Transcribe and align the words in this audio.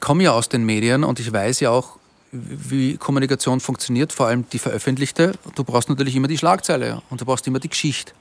ich 0.00 0.06
komme 0.06 0.24
ja 0.24 0.32
aus 0.32 0.48
den 0.48 0.64
Medien 0.64 1.04
und 1.04 1.20
ich 1.20 1.30
weiß 1.30 1.60
ja 1.60 1.68
auch, 1.72 1.98
wie 2.32 2.96
Kommunikation 2.96 3.60
funktioniert, 3.60 4.14
vor 4.14 4.28
allem 4.28 4.46
die 4.50 4.58
veröffentlichte. 4.58 5.34
Du 5.56 5.62
brauchst 5.62 5.90
natürlich 5.90 6.16
immer 6.16 6.26
die 6.26 6.38
Schlagzeile 6.38 7.02
und 7.10 7.20
du 7.20 7.26
brauchst 7.26 7.46
immer 7.46 7.58
die 7.58 7.68
Geschichte. 7.68 8.14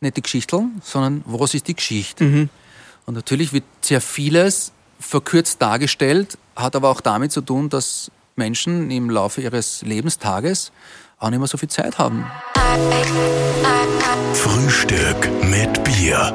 Nicht 0.00 0.18
die 0.18 0.22
Geschichteln, 0.22 0.82
sondern 0.84 1.24
was 1.24 1.54
ist 1.54 1.66
die 1.66 1.74
Geschichte? 1.74 2.24
Mhm. 2.24 2.50
Und 3.06 3.14
natürlich 3.14 3.54
wird 3.54 3.64
sehr 3.80 4.02
vieles 4.02 4.72
verkürzt 5.00 5.62
dargestellt, 5.62 6.36
hat 6.56 6.76
aber 6.76 6.90
auch 6.90 7.00
damit 7.00 7.32
zu 7.32 7.40
tun, 7.40 7.70
dass 7.70 8.10
Menschen 8.36 8.90
im 8.90 9.08
Laufe 9.08 9.40
ihres 9.40 9.80
Lebenstages 9.80 10.72
auch 11.18 11.30
nicht 11.30 11.38
mehr 11.38 11.48
so 11.48 11.56
viel 11.56 11.70
Zeit 11.70 11.96
haben. 11.96 12.26
Frühstück 14.34 15.30
mit 15.42 15.82
Bier. 15.84 16.34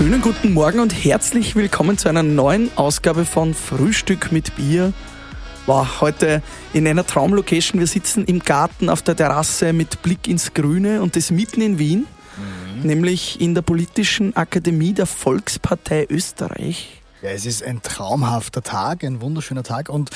Schönen 0.00 0.22
guten 0.22 0.54
Morgen 0.54 0.80
und 0.80 0.94
herzlich 0.94 1.56
willkommen 1.56 1.98
zu 1.98 2.08
einer 2.08 2.22
neuen 2.22 2.70
Ausgabe 2.78 3.26
von 3.26 3.52
Frühstück 3.52 4.32
mit 4.32 4.56
Bier. 4.56 4.94
Wow, 5.66 6.00
heute 6.00 6.42
in 6.72 6.88
einer 6.88 7.06
Traumlocation. 7.06 7.78
Wir 7.78 7.86
sitzen 7.86 8.24
im 8.24 8.38
Garten 8.38 8.88
auf 8.88 9.02
der 9.02 9.14
Terrasse 9.14 9.74
mit 9.74 10.00
Blick 10.00 10.26
ins 10.26 10.54
Grüne 10.54 11.02
und 11.02 11.16
das 11.16 11.30
mitten 11.30 11.60
in 11.60 11.78
Wien, 11.78 12.06
nämlich 12.82 13.42
in 13.42 13.54
der 13.54 13.60
Politischen 13.60 14.34
Akademie 14.34 14.94
der 14.94 15.04
Volkspartei 15.04 16.06
Österreich. 16.08 17.02
Ja, 17.20 17.28
es 17.28 17.44
ist 17.44 17.62
ein 17.62 17.82
traumhafter 17.82 18.62
Tag, 18.62 19.04
ein 19.04 19.20
wunderschöner 19.20 19.64
Tag 19.64 19.90
und 19.90 20.08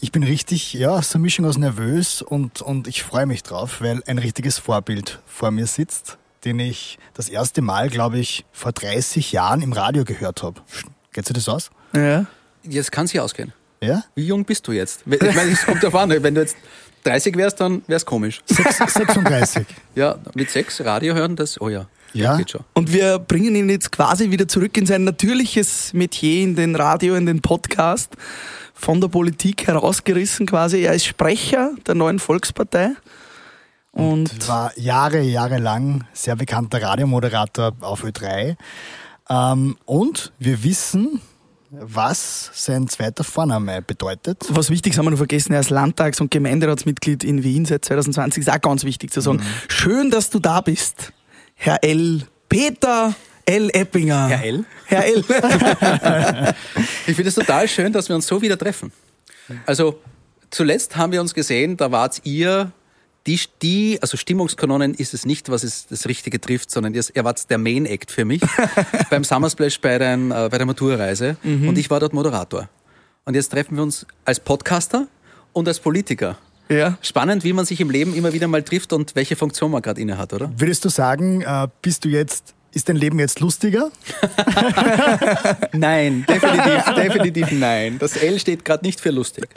ich 0.00 0.10
bin 0.10 0.24
richtig, 0.24 0.74
ja, 0.74 1.00
so 1.02 1.18
eine 1.18 1.22
Mischung 1.22 1.44
aus 1.44 1.56
nervös 1.56 2.20
und, 2.20 2.62
und 2.62 2.88
ich 2.88 3.04
freue 3.04 3.26
mich 3.26 3.44
drauf, 3.44 3.80
weil 3.80 4.02
ein 4.08 4.18
richtiges 4.18 4.58
Vorbild 4.58 5.20
vor 5.24 5.52
mir 5.52 5.68
sitzt, 5.68 6.18
den 6.44 6.58
ich 6.58 6.98
das 7.14 7.28
erste 7.28 7.62
Mal, 7.62 7.88
glaube 7.90 8.18
ich, 8.18 8.44
vor 8.52 8.72
30 8.72 9.32
Jahren 9.32 9.62
im 9.62 9.72
Radio 9.72 10.04
gehört 10.04 10.42
habe. 10.42 10.60
Geht 11.12 11.26
sich 11.26 11.34
das 11.34 11.48
aus? 11.48 11.70
Ja. 11.94 12.26
Jetzt 12.62 12.92
kann 12.92 13.04
es 13.06 13.10
sich 13.12 13.20
ausgehen. 13.20 13.52
Ja? 13.82 14.04
Wie 14.14 14.26
jung 14.26 14.44
bist 14.44 14.66
du 14.68 14.72
jetzt? 14.72 15.02
Ich 15.06 15.20
meine, 15.34 15.50
es 15.52 15.64
kommt 15.64 15.82
darauf 15.82 15.94
an, 15.96 16.10
wenn 16.10 16.34
du 16.34 16.40
jetzt 16.42 16.56
30 17.04 17.36
wärst, 17.36 17.60
dann 17.60 17.82
wäre 17.86 17.96
es 17.96 18.04
komisch. 18.04 18.42
Sechs- 18.46 18.76
36. 18.76 19.66
Ja, 19.94 20.18
mit 20.34 20.50
sechs 20.50 20.80
Radio 20.84 21.14
hören, 21.14 21.34
das, 21.36 21.58
oh 21.60 21.68
ja, 21.70 21.86
Ja. 22.12 22.36
geht 22.36 22.50
schon. 22.50 22.60
Und 22.74 22.92
wir 22.92 23.18
bringen 23.18 23.54
ihn 23.54 23.68
jetzt 23.70 23.90
quasi 23.90 24.30
wieder 24.30 24.46
zurück 24.46 24.76
in 24.76 24.84
sein 24.86 25.04
natürliches 25.04 25.92
Metier, 25.94 26.42
in 26.42 26.54
den 26.56 26.76
Radio, 26.76 27.14
in 27.14 27.24
den 27.26 27.40
Podcast, 27.40 28.12
von 28.74 29.00
der 29.00 29.08
Politik 29.08 29.66
herausgerissen 29.66 30.46
quasi. 30.46 30.82
Er 30.82 30.92
ist 30.94 31.06
Sprecher 31.06 31.72
der 31.86 31.94
neuen 31.94 32.18
Volkspartei. 32.18 32.90
Und 33.92 34.48
war 34.48 34.76
Jahre, 34.78 35.20
Jahre 35.20 35.58
lang 35.58 36.04
sehr 36.12 36.36
bekannter 36.36 36.80
Radiomoderator 36.80 37.72
auf 37.80 38.04
Ö3. 38.04 38.56
Ähm, 39.28 39.76
und 39.84 40.32
wir 40.38 40.62
wissen, 40.62 41.20
was 41.70 42.50
sein 42.52 42.88
zweiter 42.88 43.24
Vorname 43.24 43.82
bedeutet. 43.82 44.44
was 44.48 44.70
wichtig 44.70 44.92
ist, 44.92 44.98
haben 44.98 45.06
wir 45.06 45.10
noch 45.10 45.18
vergessen, 45.18 45.52
er 45.52 45.60
ist 45.60 45.70
Landtags- 45.70 46.20
und 46.20 46.30
Gemeinderatsmitglied 46.30 47.22
in 47.24 47.44
Wien 47.44 47.64
seit 47.64 47.84
2020. 47.84 48.42
Ist 48.42 48.50
auch 48.50 48.60
ganz 48.60 48.84
wichtig 48.84 49.12
zu 49.12 49.20
sagen. 49.20 49.38
Mhm. 49.38 49.44
Schön, 49.68 50.10
dass 50.10 50.30
du 50.30 50.40
da 50.40 50.60
bist, 50.60 51.12
Herr 51.54 51.82
L. 51.84 52.26
Peter 52.48 53.14
L. 53.44 53.70
Eppinger. 53.72 54.28
Herr 54.28 54.44
L? 54.44 54.64
Herr 54.86 55.04
L. 55.06 55.24
Ich 57.06 57.16
finde 57.16 57.28
es 57.28 57.34
total 57.34 57.66
schön, 57.68 57.92
dass 57.92 58.08
wir 58.08 58.16
uns 58.16 58.26
so 58.26 58.40
wieder 58.42 58.56
treffen. 58.56 58.92
Also 59.66 60.00
zuletzt 60.50 60.96
haben 60.96 61.12
wir 61.12 61.20
uns 61.20 61.34
gesehen, 61.34 61.76
da 61.76 61.90
wart 61.90 62.20
ihr 62.24 62.72
die, 63.30 63.40
die, 63.62 63.98
also 64.02 64.16
Stimmungskanonen 64.16 64.94
ist 64.94 65.14
es 65.14 65.24
nicht, 65.24 65.48
was 65.50 65.62
es 65.62 65.86
das 65.86 66.06
Richtige 66.06 66.40
trifft, 66.40 66.70
sondern 66.70 66.94
ihr, 66.94 67.04
ihr 67.14 67.24
wart 67.24 67.48
der 67.50 67.58
Main 67.58 67.86
Act 67.86 68.10
für 68.10 68.24
mich 68.24 68.42
beim 69.10 69.24
Summersplash 69.24 69.80
bei, 69.80 69.98
den, 69.98 70.30
äh, 70.30 70.48
bei 70.50 70.58
der 70.58 70.66
Maturreise 70.66 71.36
und 71.44 71.78
ich 71.78 71.90
war 71.90 72.00
dort 72.00 72.12
Moderator. 72.12 72.68
Und 73.24 73.34
jetzt 73.34 73.50
treffen 73.50 73.76
wir 73.76 73.82
uns 73.82 74.06
als 74.24 74.40
Podcaster 74.40 75.06
und 75.52 75.68
als 75.68 75.78
Politiker. 75.78 76.38
ja. 76.68 76.98
Spannend, 77.02 77.44
wie 77.44 77.52
man 77.52 77.64
sich 77.64 77.80
im 77.80 77.90
Leben 77.90 78.14
immer 78.14 78.32
wieder 78.32 78.48
mal 78.48 78.62
trifft 78.62 78.92
und 78.92 79.14
welche 79.14 79.36
Funktion 79.36 79.70
man 79.70 79.82
gerade 79.82 80.00
inne 80.00 80.18
hat, 80.18 80.32
oder? 80.32 80.50
Würdest 80.56 80.84
du 80.84 80.88
sagen, 80.88 81.42
äh, 81.42 81.68
bist 81.82 82.04
du 82.04 82.08
jetzt, 82.08 82.54
ist 82.72 82.88
dein 82.88 82.96
Leben 82.96 83.18
jetzt 83.18 83.40
lustiger? 83.40 83.90
Nein, 85.72 86.24
definitiv, 86.28 86.94
definitiv 86.94 87.52
nein. 87.52 87.98
Das 87.98 88.16
L 88.16 88.38
steht 88.38 88.64
gerade 88.64 88.84
nicht 88.84 89.00
für 89.00 89.10
lustig. 89.10 89.48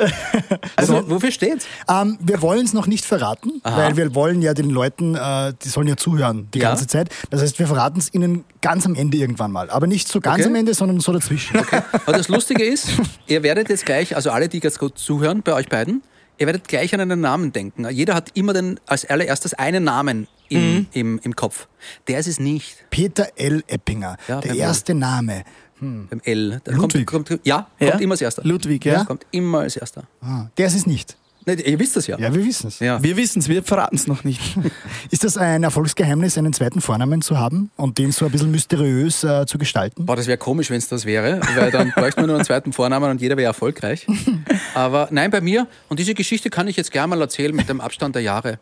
Also, 0.75 1.09
wofür 1.09 1.31
steht's? 1.31 1.65
Ähm, 1.89 2.17
wir 2.21 2.41
wollen 2.41 2.65
es 2.65 2.73
noch 2.73 2.87
nicht 2.87 3.05
verraten, 3.05 3.61
weil 3.63 3.97
wir 3.97 4.15
wollen 4.15 4.41
ja 4.41 4.53
den 4.53 4.69
Leuten, 4.69 5.15
äh, 5.15 5.53
die 5.63 5.69
sollen 5.69 5.87
ja 5.87 5.97
zuhören 5.97 6.47
die 6.53 6.59
Ja. 6.59 6.69
ganze 6.69 6.87
Zeit. 6.87 7.09
Das 7.29 7.41
heißt, 7.41 7.59
wir 7.59 7.67
verraten 7.67 7.99
es 7.99 8.13
ihnen 8.13 8.45
ganz 8.61 8.85
am 8.85 8.95
Ende 8.95 9.17
irgendwann 9.17 9.51
mal. 9.51 9.69
Aber 9.69 9.87
nicht 9.87 10.07
so 10.07 10.19
ganz 10.19 10.39
Okay. 10.39 10.49
am 10.49 10.55
Ende, 10.55 10.73
sondern 10.73 10.99
so 10.99 11.11
dazwischen. 11.13 11.57
Aber 12.05 12.17
das 12.17 12.27
Lustige 12.29 12.63
ist, 12.63 12.89
ihr 13.27 13.43
werdet 13.43 13.69
jetzt 13.69 13.85
gleich, 13.85 14.15
also 14.15 14.31
alle, 14.31 14.49
die 14.49 14.59
jetzt 14.59 14.79
gut 14.79 14.97
zuhören, 14.97 15.41
bei 15.43 15.53
euch 15.53 15.69
beiden, 15.69 16.01
ihr 16.37 16.45
werdet 16.47 16.67
gleich 16.67 16.93
an 16.93 16.99
einen 17.01 17.21
Namen 17.21 17.51
denken. 17.53 17.87
Jeder 17.89 18.15
hat 18.15 18.31
immer 18.35 18.53
den, 18.53 18.79
als 18.85 19.05
allererstes 19.05 19.53
einen 19.53 19.83
Namen 19.83 20.27
im, 20.49 20.87
im, 20.93 21.19
im 21.23 21.35
Kopf. 21.35 21.67
Der 22.07 22.19
ist 22.19 22.27
es 22.27 22.39
nicht, 22.39 22.77
Peter 22.89 23.27
L. 23.35 23.63
Eppinger, 23.67 24.17
Ja, 24.27 24.39
der 24.41 24.55
erste 24.55 24.93
Name. 24.93 25.43
beim 25.79 26.21
L. 26.23 26.61
Der 26.65 26.73
Ludwig. 26.73 27.05
Kommt, 27.07 27.29
kommt, 27.29 27.45
ja, 27.45 27.67
Ja? 27.79 27.89
kommt 27.91 28.01
immer 28.01 28.13
als 28.13 28.21
erster. 28.21 28.43
Ludwig, 28.43 28.85
ja. 28.85 29.03
Kommt 29.05 29.25
immer 29.31 29.59
als 29.59 29.75
erster. 29.75 30.03
Ah, 30.21 30.45
der 30.57 30.67
ist 30.67 30.75
es 30.75 30.85
nicht. 30.85 31.17
Ne, 31.45 31.53
ihr 31.55 31.79
wisst 31.79 31.95
das 31.95 32.07
ja. 32.07 32.17
Ja, 32.17 32.33
wir 32.33 32.45
wissen 32.45 32.67
es. 32.67 32.79
Ja. 32.79 33.01
Wir 33.03 33.17
wissen 33.17 33.39
es, 33.39 33.49
wir 33.49 33.63
verraten 33.63 33.95
es 33.95 34.07
noch 34.07 34.23
nicht. 34.23 34.57
Ist 35.11 35.23
das 35.23 35.37
ein 35.37 35.63
Erfolgsgeheimnis, 35.63 36.37
einen 36.37 36.53
zweiten 36.53 36.79
Vornamen 36.79 37.21
zu 37.21 37.37
haben 37.37 37.69
und 37.75 37.97
den 37.97 38.11
so 38.11 38.25
ein 38.25 38.31
bisschen 38.31 38.51
mysteriös 38.51 39.23
äh, 39.23 39.45
zu 39.45 39.57
gestalten? 39.57 40.05
Boah, 40.05 40.15
das 40.15 40.27
wäre 40.27 40.37
komisch, 40.37 40.69
wenn 40.69 40.77
es 40.77 40.87
das 40.87 41.05
wäre, 41.05 41.41
weil 41.55 41.71
dann 41.71 41.91
bräuchte 41.95 42.21
man 42.21 42.27
nur 42.27 42.37
einen 42.37 42.45
zweiten 42.45 42.71
Vornamen 42.71 43.11
und 43.11 43.21
jeder 43.21 43.35
wäre 43.35 43.47
erfolgreich. 43.47 44.07
Aber 44.73 45.09
nein, 45.11 45.31
bei 45.31 45.41
mir, 45.41 45.67
und 45.89 45.99
diese 45.99 46.13
Geschichte 46.13 46.49
kann 46.49 46.67
ich 46.67 46.77
jetzt 46.77 46.91
gerne 46.91 47.07
mal 47.09 47.21
erzählen 47.21 47.55
mit 47.55 47.67
dem 47.67 47.81
Abstand 47.81 48.15
der 48.15 48.21
Jahre, 48.21 48.59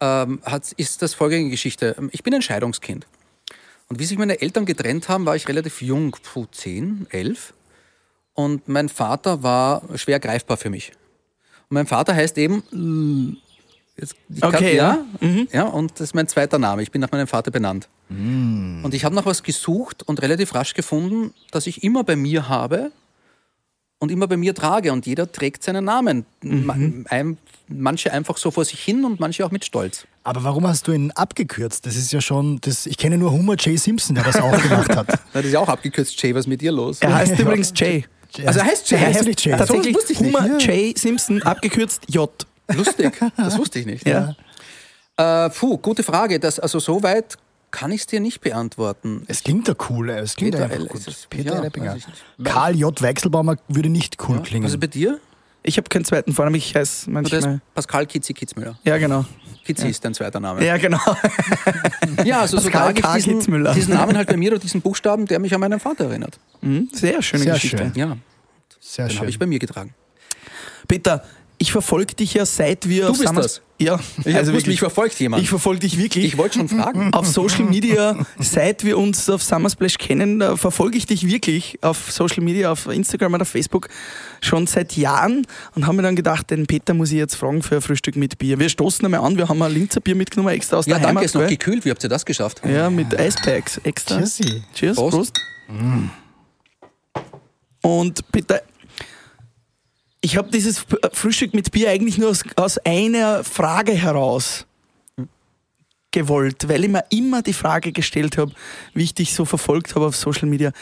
ähm, 0.00 0.40
hat, 0.44 0.72
ist 0.72 1.02
das 1.02 1.14
folgende 1.14 1.50
Geschichte. 1.50 1.96
Ich 2.10 2.22
bin 2.22 2.34
ein 2.34 2.42
Scheidungskind. 2.42 3.06
Und 3.88 4.00
wie 4.00 4.04
sich 4.04 4.18
meine 4.18 4.40
Eltern 4.40 4.66
getrennt 4.66 5.08
haben, 5.08 5.26
war 5.26 5.36
ich 5.36 5.46
relativ 5.48 5.80
jung, 5.80 6.16
puh, 6.22 6.46
10, 6.50 7.06
11. 7.10 7.54
Und 8.34 8.68
mein 8.68 8.88
Vater 8.88 9.42
war 9.42 9.82
schwer 9.94 10.18
greifbar 10.18 10.56
für 10.56 10.70
mich. 10.70 10.92
Und 11.68 11.74
mein 11.74 11.86
Vater 11.86 12.14
heißt 12.14 12.38
eben, 12.38 13.38
jetzt, 13.96 14.14
Okay, 14.40 14.76
ja, 14.76 14.98
ja. 15.20 15.28
ja, 15.52 15.62
und 15.64 15.92
das 15.94 16.00
ist 16.02 16.14
mein 16.14 16.28
zweiter 16.28 16.58
Name. 16.58 16.82
Ich 16.82 16.90
bin 16.90 17.00
nach 17.00 17.10
meinem 17.10 17.26
Vater 17.26 17.50
benannt. 17.50 17.88
Und 18.08 18.90
ich 18.92 19.04
habe 19.04 19.14
nach 19.14 19.26
was 19.26 19.42
gesucht 19.42 20.04
und 20.04 20.22
relativ 20.22 20.54
rasch 20.54 20.74
gefunden, 20.74 21.34
dass 21.50 21.66
ich 21.66 21.82
immer 21.82 22.04
bei 22.04 22.14
mir 22.14 22.48
habe 22.48 22.92
und 23.98 24.12
immer 24.12 24.28
bei 24.28 24.36
mir 24.36 24.54
trage. 24.54 24.92
Und 24.92 25.06
jeder 25.06 25.30
trägt 25.30 25.64
seinen 25.64 25.84
Namen. 25.84 26.24
Ein, 27.08 27.38
manche 27.68 28.12
einfach 28.12 28.36
so 28.36 28.52
vor 28.52 28.64
sich 28.64 28.80
hin 28.80 29.04
und 29.04 29.18
manche 29.18 29.44
auch 29.44 29.50
mit 29.50 29.64
Stolz. 29.64 30.06
Aber 30.22 30.44
warum 30.44 30.68
hast 30.68 30.86
du 30.86 30.92
ihn 30.92 31.10
abgekürzt? 31.10 31.84
Das 31.84 31.96
ist 31.96 32.12
ja 32.12 32.20
schon, 32.20 32.60
das, 32.60 32.86
ich 32.86 32.96
kenne 32.96 33.18
nur 33.18 33.32
Homer 33.32 33.56
J. 33.56 33.76
Simpson, 33.76 34.14
der 34.14 34.22
das 34.22 34.36
auch 34.36 34.60
gemacht 34.62 34.94
hat. 34.94 35.20
Das 35.32 35.44
ist 35.44 35.52
ja 35.52 35.60
auch 35.60 35.68
abgekürzt, 35.68 36.20
Jay, 36.22 36.32
was 36.34 36.40
ist 36.40 36.46
mit 36.46 36.60
dir 36.62 36.72
los? 36.72 36.98
Er 37.00 37.14
heißt 37.14 37.38
übrigens 37.38 37.72
Jay. 37.74 38.04
Also 38.44 38.60
er 38.60 38.66
heißt 38.66 38.90
Jay. 38.90 38.98
Er 38.98 39.06
heißt 39.06 39.24
nicht 39.24 39.44
Jay. 39.44 39.56
Tatsächlich 39.56 39.94
wusste 39.94 40.12
ich 40.12 40.20
nicht. 40.20 40.36
Homer 40.36 40.58
J. 40.58 40.98
Simpson, 40.98 41.42
abgekürzt 41.42 42.02
J. 42.08 42.30
Lustig, 42.74 43.12
das 43.36 43.58
wusste 43.58 43.78
ich 43.78 43.86
nicht. 43.86 44.06
Ja. 44.06 44.34
Äh, 45.16 45.50
puh, 45.50 45.78
gute 45.78 46.02
Frage. 46.02 46.40
Das, 46.40 46.58
also 46.58 46.78
so 46.78 47.02
weit 47.02 47.36
kann 47.70 47.90
ich 47.92 48.02
es 48.02 48.06
dir 48.06 48.20
nicht 48.20 48.40
beantworten. 48.40 49.24
Es 49.28 49.42
klingt 49.42 49.68
ja 49.68 49.74
cool, 49.90 50.10
es 50.10 50.36
klingt 50.36 50.52
Peter 50.52 50.64
einfach 50.64 50.78
L. 50.78 50.86
gut. 50.86 51.26
Peter 51.30 51.54
ja, 51.54 51.60
L. 51.60 51.66
Eppinger. 51.66 51.92
weiß 51.92 51.98
ich 51.98 52.08
nicht. 52.08 52.24
Karl 52.44 52.74
J. 52.74 53.02
Weichselbaumer 53.02 53.56
würde 53.68 53.88
nicht 53.88 54.16
cool 54.28 54.42
klingen. 54.42 54.64
Also 54.64 54.78
bei 54.78 54.86
dir? 54.86 55.20
Ich 55.66 55.76
habe 55.76 55.88
keinen 55.88 56.04
zweiten 56.04 56.32
Vornamen, 56.32 56.56
ich 56.56 56.74
heiße 56.74 57.10
manchmal. 57.10 57.60
Pascal 57.74 58.06
Kitzi 58.06 58.32
Kitzmüller. 58.34 58.78
Ja, 58.84 58.98
genau. 58.98 59.24
Kitzi 59.64 59.88
ist 59.88 60.04
dein 60.04 60.14
zweiter 60.14 60.38
Name. 60.40 60.64
Ja, 60.64 60.76
genau. 60.76 61.00
Ja, 62.24 62.40
also 62.40 62.58
so 62.58 62.62
Pascal 62.70 62.94
trage 62.94 63.02
K. 63.02 63.14
diesen, 63.16 63.32
Kitzmüller. 63.38 63.74
diesen 63.74 63.94
Namen 63.94 64.16
halt 64.16 64.28
bei 64.28 64.36
mir 64.36 64.52
oder 64.52 64.60
diesen 64.60 64.80
Buchstaben, 64.80 65.26
der 65.26 65.38
mich 65.40 65.52
an 65.54 65.60
meinen 65.60 65.80
Vater 65.80 66.04
erinnert. 66.04 66.38
Mhm, 66.62 66.88
Sehr 66.92 67.20
schöne 67.22 67.42
Sehr 67.42 67.54
Geschichte. 67.54 67.76
schön. 67.78 67.92
Ja, 67.94 68.16
Sehr 68.80 69.06
den 69.06 69.16
habe 69.16 69.24
schön. 69.26 69.28
ich 69.28 69.38
bei 69.38 69.46
mir 69.46 69.58
getragen. 69.58 69.92
Peter, 70.88 71.24
ich 71.58 71.72
verfolge 71.72 72.14
dich 72.14 72.34
ja 72.34 72.44
seit 72.44 72.88
wir 72.88 73.06
Du 73.06 73.10
auf 73.12 73.18
bist 73.18 73.36
das? 73.36 73.62
Ja, 73.78 74.00
Ich 74.24 74.34
also 74.34 74.52
wirklich. 74.52 74.66
mich 74.68 74.78
verfolgt 74.78 75.20
jemand. 75.20 75.42
Ich 75.42 75.50
verfolge 75.50 75.80
dich 75.80 75.98
wirklich. 75.98 76.24
Ich 76.24 76.38
wollte 76.38 76.58
schon 76.58 76.68
fragen. 76.68 77.12
auf 77.12 77.26
Social 77.26 77.64
Media, 77.64 78.16
seit 78.38 78.84
wir 78.84 78.96
uns 78.96 79.28
auf 79.28 79.42
Summersplash 79.42 79.98
kennen, 79.98 80.38
da 80.38 80.56
verfolge 80.56 80.96
ich 80.96 81.04
dich 81.04 81.26
wirklich 81.26 81.78
auf 81.82 82.10
Social 82.10 82.42
Media, 82.42 82.72
auf 82.72 82.86
Instagram 82.86 83.34
oder 83.34 83.44
Facebook 83.44 83.88
schon 84.40 84.66
seit 84.66 84.96
Jahren 84.96 85.46
und 85.74 85.86
habe 85.86 85.96
mir 85.98 86.02
dann 86.04 86.16
gedacht, 86.16 86.50
den 86.50 86.66
Peter 86.66 86.94
muss 86.94 87.10
ich 87.12 87.18
jetzt 87.18 87.34
fragen 87.36 87.62
für 87.62 87.76
ein 87.76 87.82
Frühstück 87.82 88.16
mit 88.16 88.38
Bier. 88.38 88.58
Wir 88.58 88.70
stoßen 88.70 89.04
einmal 89.04 89.20
an, 89.20 89.36
wir 89.36 89.46
haben 89.48 89.60
ein 89.60 89.72
Linzer 89.72 90.00
Bier 90.00 90.14
mitgenommen 90.14 90.54
extra 90.54 90.78
aus 90.78 90.86
Ja, 90.86 90.94
der 90.94 91.08
danke, 91.08 91.08
Heimat. 91.08 91.24
ist 91.24 91.34
noch 91.34 91.46
gekühlt. 91.46 91.84
Wie 91.84 91.90
habt 91.90 92.02
ihr 92.02 92.08
das 92.08 92.24
geschafft? 92.24 92.62
Ja, 92.66 92.88
mit 92.88 93.18
Eispacks 93.18 93.76
extra. 93.84 94.16
Cheersi. 94.18 94.62
Cheers, 94.74 94.96
Prost. 94.96 95.16
Prost. 95.16 95.40
Und 97.82 98.32
Peter, 98.32 98.62
ich 100.26 100.36
habe 100.36 100.50
dieses 100.50 100.78
F- 100.78 100.98
Frühstück 101.12 101.54
mit 101.54 101.70
Bier 101.70 101.88
eigentlich 101.88 102.18
nur 102.18 102.30
aus, 102.30 102.42
aus 102.56 102.78
einer 102.78 103.44
Frage 103.44 103.92
heraus 103.92 104.66
gewollt, 106.10 106.68
weil 106.68 106.82
ich 106.82 106.90
mir 106.90 107.04
immer 107.10 107.42
die 107.42 107.52
Frage 107.52 107.92
gestellt 107.92 108.36
habe, 108.36 108.50
wie 108.92 109.04
ich 109.04 109.14
dich 109.14 109.34
so 109.34 109.44
verfolgt 109.44 109.94
habe 109.94 110.06
auf 110.06 110.16
Social 110.16 110.48
Media. 110.48 110.72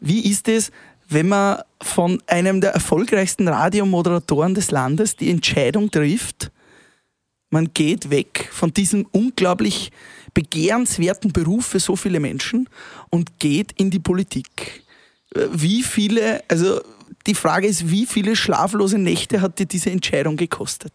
Wie 0.00 0.30
ist 0.30 0.48
es, 0.48 0.70
wenn 1.08 1.28
man 1.28 1.62
von 1.80 2.22
einem 2.26 2.60
der 2.60 2.72
erfolgreichsten 2.72 3.48
Radiomoderatoren 3.48 4.54
des 4.54 4.70
Landes 4.70 5.16
die 5.16 5.30
Entscheidung 5.30 5.90
trifft, 5.90 6.50
man 7.48 7.72
geht 7.72 8.10
weg 8.10 8.50
von 8.52 8.74
diesem 8.74 9.06
unglaublich 9.12 9.92
begehrenswerten 10.34 11.32
Beruf 11.32 11.64
für 11.64 11.80
so 11.80 11.96
viele 11.96 12.20
Menschen 12.20 12.68
und 13.08 13.38
geht 13.38 13.72
in 13.80 13.90
die 13.90 13.98
Politik. 13.98 14.84
Wie 15.52 15.82
viele, 15.82 16.42
also 16.48 16.82
die 17.30 17.34
Frage 17.36 17.68
ist, 17.68 17.90
wie 17.90 18.06
viele 18.06 18.34
schlaflose 18.34 18.98
Nächte 18.98 19.40
hat 19.40 19.60
dir 19.60 19.66
diese 19.66 19.90
Entscheidung 19.90 20.36
gekostet? 20.36 20.92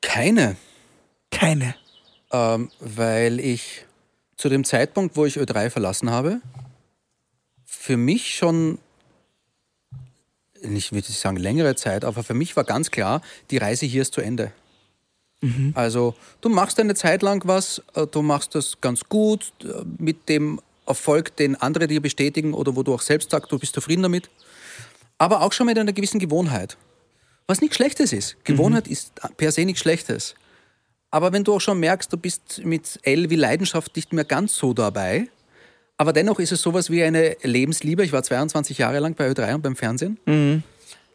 Keine. 0.00 0.56
Keine. 1.32 1.74
Ähm, 2.30 2.70
weil 2.78 3.40
ich 3.40 3.84
zu 4.36 4.48
dem 4.48 4.62
Zeitpunkt, 4.62 5.16
wo 5.16 5.26
ich 5.26 5.36
Ö3 5.36 5.70
verlassen 5.70 6.10
habe, 6.10 6.40
für 7.64 7.96
mich 7.96 8.36
schon, 8.36 8.78
nicht 10.62 10.92
würde 10.92 11.08
ich 11.08 11.18
sagen 11.18 11.36
längere 11.36 11.74
Zeit, 11.74 12.04
aber 12.04 12.22
für 12.22 12.34
mich 12.34 12.54
war 12.54 12.62
ganz 12.62 12.92
klar, 12.92 13.20
die 13.50 13.56
Reise 13.56 13.84
hier 13.86 14.02
ist 14.02 14.14
zu 14.14 14.20
Ende. 14.20 14.52
Also 15.74 16.14
du 16.40 16.48
machst 16.48 16.78
eine 16.78 16.94
Zeit 16.94 17.22
lang 17.22 17.42
was, 17.46 17.82
äh, 17.94 18.06
du 18.06 18.22
machst 18.22 18.54
das 18.54 18.80
ganz 18.80 19.04
gut 19.04 19.52
äh, 19.64 19.84
mit 19.98 20.28
dem 20.28 20.60
Erfolg, 20.86 21.36
den 21.36 21.56
andere 21.56 21.86
dir 21.86 22.00
bestätigen 22.00 22.54
oder 22.54 22.76
wo 22.76 22.82
du 22.82 22.94
auch 22.94 23.02
selbst 23.02 23.30
sagst, 23.30 23.50
du 23.52 23.58
bist 23.58 23.74
zufrieden 23.74 24.02
damit. 24.02 24.30
Aber 25.18 25.42
auch 25.42 25.52
schon 25.52 25.66
mit 25.66 25.78
einer 25.78 25.92
gewissen 25.92 26.18
Gewohnheit. 26.18 26.76
Was 27.46 27.60
nichts 27.60 27.76
Schlechtes 27.76 28.12
ist. 28.12 28.36
Gewohnheit 28.44 28.88
ist 28.88 29.12
per 29.36 29.52
se 29.52 29.64
nichts 29.64 29.80
Schlechtes. 29.80 30.34
Aber 31.10 31.32
wenn 31.32 31.44
du 31.44 31.54
auch 31.54 31.60
schon 31.60 31.78
merkst, 31.80 32.12
du 32.12 32.16
bist 32.16 32.62
mit 32.64 32.98
L 33.02 33.30
wie 33.30 33.36
Leidenschaft 33.36 33.94
nicht 33.96 34.12
mehr 34.12 34.24
ganz 34.24 34.56
so 34.56 34.74
dabei, 34.74 35.28
aber 35.98 36.12
dennoch 36.12 36.38
ist 36.38 36.52
es 36.52 36.60
sowas 36.60 36.90
wie 36.90 37.02
eine 37.02 37.36
Lebensliebe. 37.42 38.04
Ich 38.04 38.12
war 38.12 38.22
22 38.22 38.78
Jahre 38.78 38.98
lang 38.98 39.14
bei 39.14 39.30
Ö3 39.30 39.54
und 39.54 39.62
beim 39.62 39.76
Fernsehen. 39.76 40.18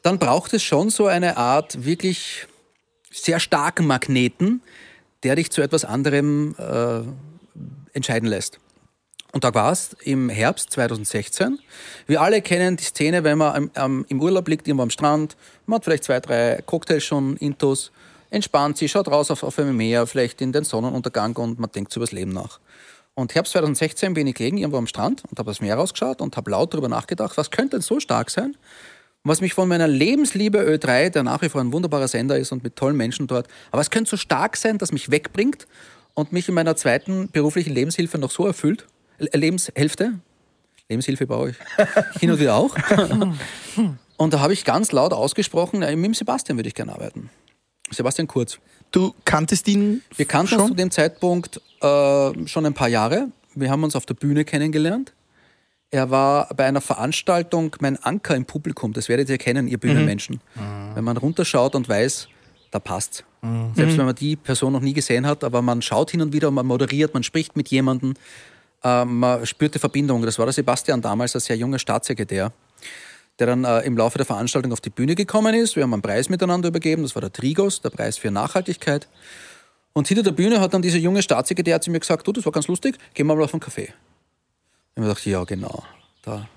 Dann 0.02 0.18
braucht 0.18 0.54
es 0.54 0.64
schon 0.64 0.90
so 0.90 1.06
eine 1.06 1.38
Art 1.38 1.86
wirklich 1.86 2.48
sehr 3.12 3.40
starken 3.40 3.86
Magneten, 3.86 4.62
der 5.24 5.36
dich 5.36 5.52
zu 5.52 5.62
etwas 5.62 5.86
anderem 5.86 6.56
äh, 6.58 7.02
entscheiden 7.94 8.28
lässt. 8.28 8.60
Und 9.32 9.44
da 9.44 9.54
war 9.54 9.72
es 9.72 9.96
im 10.04 10.30
Herbst 10.30 10.72
2016. 10.72 11.60
Wir 12.06 12.22
alle 12.22 12.42
kennen 12.42 12.76
die 12.76 12.84
Szene, 12.84 13.24
wenn 13.24 13.38
man 13.38 13.72
am, 13.76 14.06
im 14.10 14.22
Urlaub 14.22 14.48
liegt, 14.48 14.68
irgendwo 14.68 14.84
am 14.84 14.90
Strand, 14.90 15.38
man 15.66 15.78
hat 15.78 15.86
vielleicht 15.86 16.04
zwei, 16.04 16.20
drei 16.20 16.62
Cocktails 16.66 17.04
schon 17.04 17.38
intus, 17.38 17.92
entspannt 18.30 18.78
sich, 18.78 18.92
schaut 18.92 19.08
raus 19.08 19.32
auf, 19.32 19.44
auf 19.44 19.58
ein 19.58 19.76
Meer, 19.76 20.06
vielleicht 20.06 20.42
in 20.42 20.52
den 20.52 20.64
Sonnenuntergang 20.64 21.36
und 21.38 21.60
man 21.60 21.72
denkt 21.72 21.96
über 21.96 22.06
das 22.06 22.12
Leben 22.12 22.32
nach. 22.32 22.60
Und 23.14 23.36
Herbst 23.36 23.54
2016 23.54 24.14
bin 24.14 24.28
ich 24.28 24.36
gelegen, 24.36 24.58
irgendwo 24.58 24.78
am 24.78 24.88
Strand 24.88 25.24
und 25.30 25.38
habe 25.38 25.52
das 25.52 25.62
Meer 25.62 25.76
rausgeschaut 25.76 26.22
und 26.22 26.36
habe 26.38 26.52
laut 26.52 26.74
darüber 26.74 26.90
nachgedacht, 26.90 27.38
was 27.38 27.52
könnte 27.52 27.78
denn 27.78 27.82
so 27.82 28.00
stark 28.00 28.30
sein, 28.30 28.58
was 29.24 29.42
mich 29.42 29.54
von 29.54 29.68
meiner 29.68 29.88
Lebensliebe 29.88 30.60
Ö3, 30.60 31.10
der 31.10 31.24
nach 31.24 31.42
wie 31.42 31.50
vor 31.50 31.62
ein 31.62 31.72
wunderbarer 31.72 32.08
Sender 32.08 32.38
ist 32.38 32.52
und 32.52 32.64
mit 32.64 32.76
tollen 32.76 32.98
Menschen 32.98 33.28
dort, 33.28 33.48
aber 33.72 33.82
es 33.82 33.92
könnte 33.92 34.10
so 34.10 34.18
stark 34.18 34.58
sein, 34.58 34.78
dass 34.78 34.92
mich 34.92 35.12
wegbringt 35.12 35.68
und 36.14 36.32
mich 36.32 36.50
in 36.50 36.56
meiner 36.56 36.76
zweiten 36.76 37.30
beruflichen 37.30 37.74
Lebenshilfe 37.74 38.18
noch 38.18 38.32
so 38.32 38.46
erfüllt, 38.46 38.88
Lebenshälfte, 39.34 40.14
Lebenshilfe 40.90 41.28
bei 41.28 41.36
euch, 41.36 41.56
hin 42.20 42.32
und 42.32 42.40
wieder 42.40 42.56
auch. 42.56 42.76
Und 44.18 44.34
da 44.34 44.40
habe 44.40 44.54
ich 44.54 44.66
ganz 44.66 44.92
laut 44.92 45.14
ausgesprochen, 45.14 45.80
mit 45.80 45.90
dem 45.90 46.14
Sebastian 46.14 46.58
würde 46.58 46.68
ich 46.70 46.76
gerne 46.76 46.94
arbeiten. 46.94 47.32
Sebastian 47.90 48.28
Kurz. 48.28 48.60
Du 48.92 49.16
kanntest 49.26 49.68
ihn 49.68 50.02
Wir 50.16 50.26
kannten 50.26 50.54
uns 50.54 50.62
schon? 50.62 50.68
zu 50.70 50.76
dem 50.76 50.92
Zeitpunkt 50.92 51.60
äh, 51.82 52.48
schon 52.48 52.66
ein 52.66 52.74
paar 52.74 52.88
Jahre. 52.88 53.30
Wir 53.56 53.72
haben 53.72 53.84
uns 53.84 53.96
auf 53.96 54.06
der 54.06 54.14
Bühne 54.14 54.46
kennengelernt. 54.46 55.14
Er 55.90 56.10
war 56.10 56.48
bei 56.56 56.66
einer 56.66 56.82
Veranstaltung 56.82 57.76
mein 57.80 57.98
Anker 58.02 58.36
im 58.36 58.46
Publikum. 58.46 58.94
Das 58.94 59.10
werdet 59.10 59.28
ihr 59.30 59.38
kennen, 59.38 59.68
ihr 59.68 59.78
Bühnenmenschen. 59.78 60.40
Wenn 60.94 61.04
man 61.04 61.18
runterschaut 61.18 61.76
und 61.76 61.90
weiß, 61.90 62.30
da 62.70 62.80
passt's. 62.80 63.26
Selbst 63.76 63.98
wenn 63.98 64.06
man 64.06 64.16
die 64.16 64.36
Person 64.36 64.72
noch 64.72 64.80
nie 64.82 64.94
gesehen 64.94 65.26
hat, 65.26 65.44
aber 65.44 65.62
man 65.62 65.82
schaut 65.82 66.12
hin 66.12 66.22
und 66.22 66.32
wieder, 66.32 66.52
man 66.52 66.66
moderiert, 66.66 67.14
man 67.14 67.24
spricht 67.24 67.58
mit 67.58 67.70
jemandem, 67.70 68.14
man 68.84 69.46
spürt 69.46 69.76
die 69.76 69.80
Verbindung. 69.80 70.24
Das 70.24 70.40
war 70.40 70.46
der 70.46 70.54
Sebastian 70.54 71.02
damals, 71.02 71.36
ein 71.36 71.42
sehr 71.42 71.56
junger 71.56 71.80
Staatssekretär, 71.80 72.52
der 73.40 73.48
dann 73.48 73.64
äh, 73.64 73.82
im 73.82 73.98
Laufe 73.98 74.18
der 74.18 74.26
Veranstaltung 74.26 74.72
auf 74.72 74.82
die 74.82 74.90
Bühne 74.90 75.16
gekommen 75.16 75.54
ist. 75.54 75.76
Wir 75.76 75.84
haben 75.84 75.94
einen 75.94 76.02
Preis 76.02 76.30
miteinander 76.30 76.70
übergeben, 76.70 77.04
das 77.04 77.16
war 77.16 77.22
der 77.22 77.32
Trigos, 77.32 77.82
der 77.82 77.90
Preis 77.90 78.18
für 78.18 78.32
Nachhaltigkeit. 78.32 79.08
Und 79.94 80.08
hinter 80.08 80.24
der 80.24 80.32
Bühne 80.32 80.62
hat 80.62 80.74
dann 80.74 80.82
dieser 80.82 80.98
junge 80.98 81.22
Staatssekretär 81.22 81.82
zu 81.82 81.92
mir 81.92 82.00
gesagt, 82.00 82.26
du, 82.26 82.32
das 82.32 82.46
war 82.46 82.52
ganz 82.52 82.68
lustig, 82.68 82.98
gehen 83.14 83.28
wir 83.28 83.36
mal 83.36 83.44
auf 83.44 83.54
einen 83.54 83.60
Kaffee. 83.60 83.84
Ich 83.84 84.98
habe 84.98 85.02
mir 85.02 85.08
gedacht, 85.08 85.26
ja 85.26 85.44
genau, 85.44 85.84
der 86.26 86.48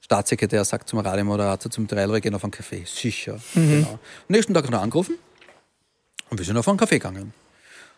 Staatssekretär 0.00 0.64
sagt 0.64 0.88
zum 0.88 1.00
Radiomoderator, 1.00 1.70
zum 1.70 1.88
Trailer, 1.88 2.12
wir 2.12 2.20
gehen 2.20 2.34
auf 2.34 2.44
einen 2.44 2.52
Kaffee. 2.52 2.84
Sicher, 2.86 3.40
genau. 3.54 3.92
Am 3.92 3.98
nächsten 4.28 4.54
Tag 4.54 4.66
hat 4.66 4.72
er 4.72 4.80
angerufen 4.80 5.16
und 6.30 6.38
wir 6.38 6.44
sind 6.44 6.56
auf 6.56 6.68
einen 6.68 6.78
Kaffee 6.78 6.98
gegangen. 6.98 7.32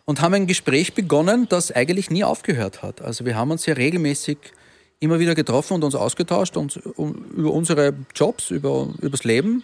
Und 0.09 0.21
haben 0.21 0.33
ein 0.33 0.47
Gespräch 0.47 0.95
begonnen, 0.95 1.45
das 1.49 1.71
eigentlich 1.71 2.09
nie 2.09 2.23
aufgehört 2.23 2.81
hat. 2.81 2.99
Also 2.99 3.25
wir 3.25 3.35
haben 3.35 3.51
uns 3.51 3.67
ja 3.67 3.75
regelmäßig 3.75 4.39
immer 4.99 5.19
wieder 5.19 5.35
getroffen 5.35 5.73
und 5.75 5.83
uns 5.83 5.93
ausgetauscht 5.93 6.57
und 6.57 6.77
um, 6.97 7.25
über 7.25 7.53
unsere 7.53 7.93
Jobs, 8.15 8.49
über, 8.49 8.91
übers 9.01 9.23
Leben 9.23 9.63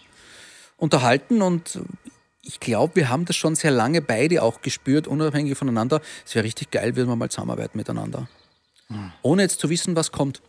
unterhalten 0.78 1.42
und 1.42 1.80
ich 2.44 2.60
glaube, 2.60 2.96
wir 2.98 3.10
haben 3.10 3.26
das 3.26 3.36
schon 3.36 3.56
sehr 3.56 3.72
lange 3.72 4.04
beide 4.04 4.44
auch 4.44 4.62
gespürt, 4.62 5.08
unabhängig 5.08 5.58
voneinander. 5.58 6.00
Es 6.28 6.36
wäre 6.36 6.46
richtig 6.46 6.70
geil, 6.70 6.96
würden 6.96 7.10
wir 7.10 7.16
mal 7.16 7.32
zusammenarbeiten 7.32 7.76
miteinander. 7.76 8.30
Ohne 9.24 9.42
jetzt 9.42 9.60
zu 9.60 9.72
wissen, 9.72 9.96
was 9.96 10.12
kommt. 10.12 10.44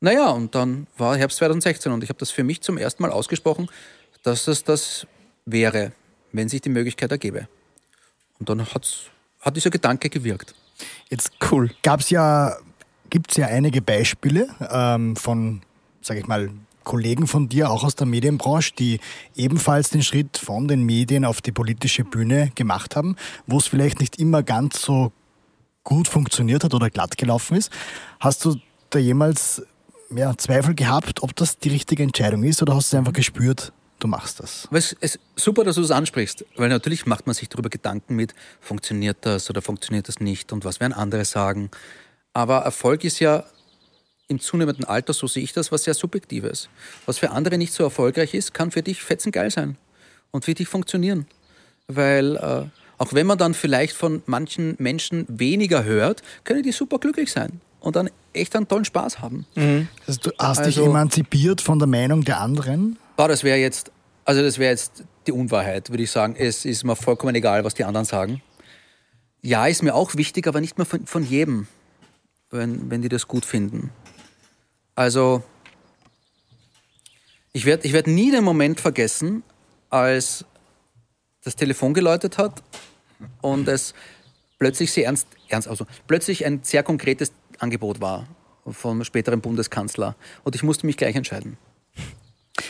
Naja, 0.00 0.28
und 0.32 0.54
dann 0.54 0.86
war 0.98 1.16
Herbst 1.16 1.38
2016 1.38 1.92
und 1.92 2.04
ich 2.04 2.10
habe 2.10 2.18
das 2.18 2.30
für 2.30 2.44
mich 2.44 2.60
zum 2.60 2.76
ersten 2.76 3.02
Mal 3.02 3.10
ausgesprochen, 3.10 3.70
dass 4.22 4.46
es 4.48 4.64
das 4.64 5.06
wäre, 5.46 5.92
wenn 6.32 6.50
sich 6.50 6.60
die 6.60 6.68
Möglichkeit 6.68 7.10
ergebe. 7.10 7.48
Und 8.38 8.48
dann 8.48 8.64
hat's, 8.66 9.04
hat 9.40 9.56
dieser 9.56 9.70
Gedanke 9.70 10.10
gewirkt. 10.10 10.54
Jetzt 11.08 11.30
cool. 11.50 11.70
Gab's 11.82 12.10
ja, 12.10 12.56
gibt's 13.10 13.36
ja 13.36 13.46
einige 13.46 13.82
Beispiele 13.82 14.48
ähm, 14.70 15.16
von, 15.16 15.62
sage 16.02 16.20
ich 16.20 16.26
mal, 16.26 16.50
Kollegen 16.84 17.26
von 17.26 17.48
dir, 17.48 17.70
auch 17.70 17.82
aus 17.82 17.96
der 17.96 18.06
Medienbranche, 18.06 18.72
die 18.78 19.00
ebenfalls 19.34 19.90
den 19.90 20.02
Schritt 20.02 20.38
von 20.38 20.68
den 20.68 20.84
Medien 20.84 21.24
auf 21.24 21.42
die 21.42 21.50
politische 21.50 22.04
Bühne 22.04 22.52
gemacht 22.54 22.94
haben, 22.94 23.16
wo 23.46 23.58
es 23.58 23.66
vielleicht 23.66 23.98
nicht 23.98 24.20
immer 24.20 24.44
ganz 24.44 24.82
so 24.82 25.12
gut 25.82 26.06
funktioniert 26.06 26.62
hat 26.62 26.74
oder 26.74 26.88
glatt 26.88 27.18
gelaufen 27.18 27.56
ist. 27.56 27.72
Hast 28.20 28.44
du 28.44 28.56
da 28.90 29.00
jemals 29.00 29.62
ja, 30.14 30.36
Zweifel 30.36 30.74
gehabt, 30.74 31.22
ob 31.24 31.34
das 31.34 31.58
die 31.58 31.70
richtige 31.70 32.04
Entscheidung 32.04 32.44
ist 32.44 32.62
oder 32.62 32.76
hast 32.76 32.92
du 32.92 32.98
einfach 32.98 33.12
gespürt, 33.12 33.72
du 33.98 34.08
machst 34.08 34.40
das? 34.40 34.66
Aber 34.68 34.78
es 34.78 34.92
ist 34.92 35.18
super, 35.36 35.64
dass 35.64 35.76
du 35.76 35.82
das 35.82 35.90
ansprichst, 35.90 36.44
weil 36.56 36.68
natürlich 36.68 37.06
macht 37.06 37.26
man 37.26 37.34
sich 37.34 37.48
darüber 37.48 37.68
Gedanken 37.70 38.14
mit, 38.16 38.34
funktioniert 38.60 39.18
das 39.22 39.48
oder 39.50 39.62
funktioniert 39.62 40.08
das 40.08 40.20
nicht 40.20 40.52
und 40.52 40.64
was 40.64 40.80
werden 40.80 40.92
andere 40.92 41.24
sagen. 41.24 41.70
Aber 42.32 42.58
Erfolg 42.58 43.04
ist 43.04 43.20
ja 43.20 43.44
im 44.28 44.40
zunehmenden 44.40 44.84
Alter, 44.84 45.12
so 45.12 45.26
sehe 45.26 45.42
ich 45.42 45.52
das, 45.52 45.70
was 45.72 45.84
sehr 45.84 45.94
Subjektives. 45.94 46.68
Was 47.06 47.18
für 47.18 47.30
andere 47.30 47.58
nicht 47.58 47.72
so 47.72 47.84
erfolgreich 47.84 48.34
ist, 48.34 48.52
kann 48.54 48.70
für 48.70 48.82
dich 48.82 49.02
fetzengeil 49.02 49.50
sein 49.50 49.76
und 50.32 50.44
für 50.44 50.54
dich 50.54 50.68
funktionieren. 50.68 51.26
Weil 51.86 52.36
äh, 52.36 52.64
auch 52.98 53.12
wenn 53.12 53.26
man 53.26 53.38
dann 53.38 53.54
vielleicht 53.54 53.94
von 53.96 54.22
manchen 54.26 54.74
Menschen 54.78 55.24
weniger 55.28 55.84
hört, 55.84 56.22
können 56.44 56.62
die 56.64 56.72
super 56.72 56.98
glücklich 56.98 57.30
sein 57.30 57.60
und 57.80 57.94
dann 57.94 58.10
echt 58.32 58.56
einen 58.56 58.66
tollen 58.66 58.84
Spaß 58.84 59.20
haben. 59.20 59.46
Also 60.06 60.20
du 60.24 60.30
hast 60.38 60.58
dich 60.66 60.76
Also- 60.78 60.86
emanzipiert 60.86 61.60
von 61.60 61.78
der 61.78 61.86
Meinung 61.88 62.22
der 62.24 62.40
anderen? 62.40 62.98
Boah, 63.16 63.28
das 63.28 63.44
wäre 63.44 63.56
jetzt, 63.56 63.90
also 64.24 64.42
das 64.42 64.58
wäre 64.58 64.70
jetzt 64.70 65.04
die 65.26 65.32
Unwahrheit, 65.32 65.88
würde 65.90 66.02
ich 66.02 66.10
sagen. 66.10 66.36
Es 66.36 66.64
ist 66.66 66.84
mir 66.84 66.96
vollkommen 66.96 67.34
egal, 67.34 67.64
was 67.64 67.74
die 67.74 67.84
anderen 67.84 68.04
sagen. 68.04 68.42
Ja, 69.40 69.66
ist 69.66 69.82
mir 69.82 69.94
auch 69.94 70.14
wichtig, 70.16 70.46
aber 70.46 70.60
nicht 70.60 70.76
mehr 70.76 70.84
von, 70.84 71.06
von 71.06 71.24
jedem, 71.24 71.66
wenn, 72.50 72.90
wenn 72.90 73.00
die 73.00 73.08
das 73.08 73.26
gut 73.26 73.46
finden. 73.46 73.90
Also, 74.94 75.42
ich 77.52 77.64
werde 77.64 77.86
ich 77.86 77.94
werd 77.94 78.06
nie 78.06 78.30
den 78.30 78.44
Moment 78.44 78.80
vergessen, 78.80 79.42
als 79.88 80.44
das 81.42 81.56
Telefon 81.56 81.94
geläutet 81.94 82.36
hat 82.36 82.62
und 83.40 83.66
es 83.68 83.94
plötzlich 84.58 84.92
sehr 84.92 85.06
ernst, 85.06 85.26
ernst 85.48 85.68
also 85.68 85.86
plötzlich 86.06 86.44
ein 86.44 86.60
sehr 86.64 86.82
konkretes 86.82 87.32
Angebot 87.58 88.00
war 88.00 88.26
vom 88.66 89.04
späteren 89.04 89.40
Bundeskanzler 89.40 90.16
und 90.44 90.54
ich 90.54 90.62
musste 90.62 90.86
mich 90.86 90.96
gleich 90.96 91.14
entscheiden. 91.14 91.56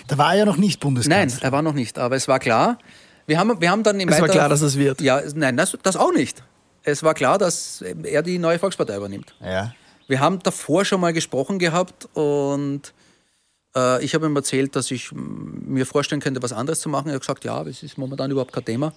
Da 0.06 0.18
war 0.18 0.32
er 0.32 0.40
ja 0.40 0.44
noch 0.44 0.56
nicht 0.56 0.82
Nein, 0.82 0.94
Bundeskanzler. 0.94 1.44
er 1.44 1.52
war 1.52 1.62
noch 1.62 1.72
nicht, 1.72 1.98
aber 1.98 2.16
es 2.16 2.28
war 2.28 2.38
klar. 2.38 2.78
Wir 3.26 3.38
haben, 3.38 3.60
wir 3.60 3.70
haben 3.70 3.82
dann 3.82 3.98
im 3.98 4.08
Es 4.08 4.20
war 4.20 4.28
klar, 4.28 4.48
dass 4.48 4.60
es 4.62 4.76
wird. 4.76 5.00
Ja, 5.00 5.20
nein, 5.34 5.56
das, 5.56 5.76
das 5.82 5.96
auch 5.96 6.12
nicht. 6.12 6.42
Es 6.82 7.02
war 7.02 7.14
klar, 7.14 7.38
dass 7.38 7.82
er 7.82 8.22
die 8.22 8.38
neue 8.38 8.58
Volkspartei 8.58 8.96
übernimmt. 8.96 9.34
Ja. 9.40 9.74
Wir 10.06 10.20
haben 10.20 10.38
davor 10.40 10.84
schon 10.84 11.00
mal 11.00 11.12
gesprochen 11.12 11.58
gehabt 11.58 12.08
und 12.14 12.92
äh, 13.74 14.04
ich 14.04 14.14
habe 14.14 14.26
ihm 14.26 14.36
erzählt, 14.36 14.76
dass 14.76 14.90
ich 14.92 15.10
mir 15.12 15.84
vorstellen 15.84 16.20
könnte, 16.20 16.42
was 16.42 16.52
anderes 16.52 16.80
zu 16.80 16.88
machen. 16.88 17.08
Er 17.08 17.14
hat 17.14 17.22
gesagt, 17.22 17.44
ja, 17.44 17.60
es 17.62 17.82
ist 17.82 17.98
momentan 17.98 18.30
überhaupt 18.30 18.52
kein 18.52 18.64
Thema. 18.64 18.92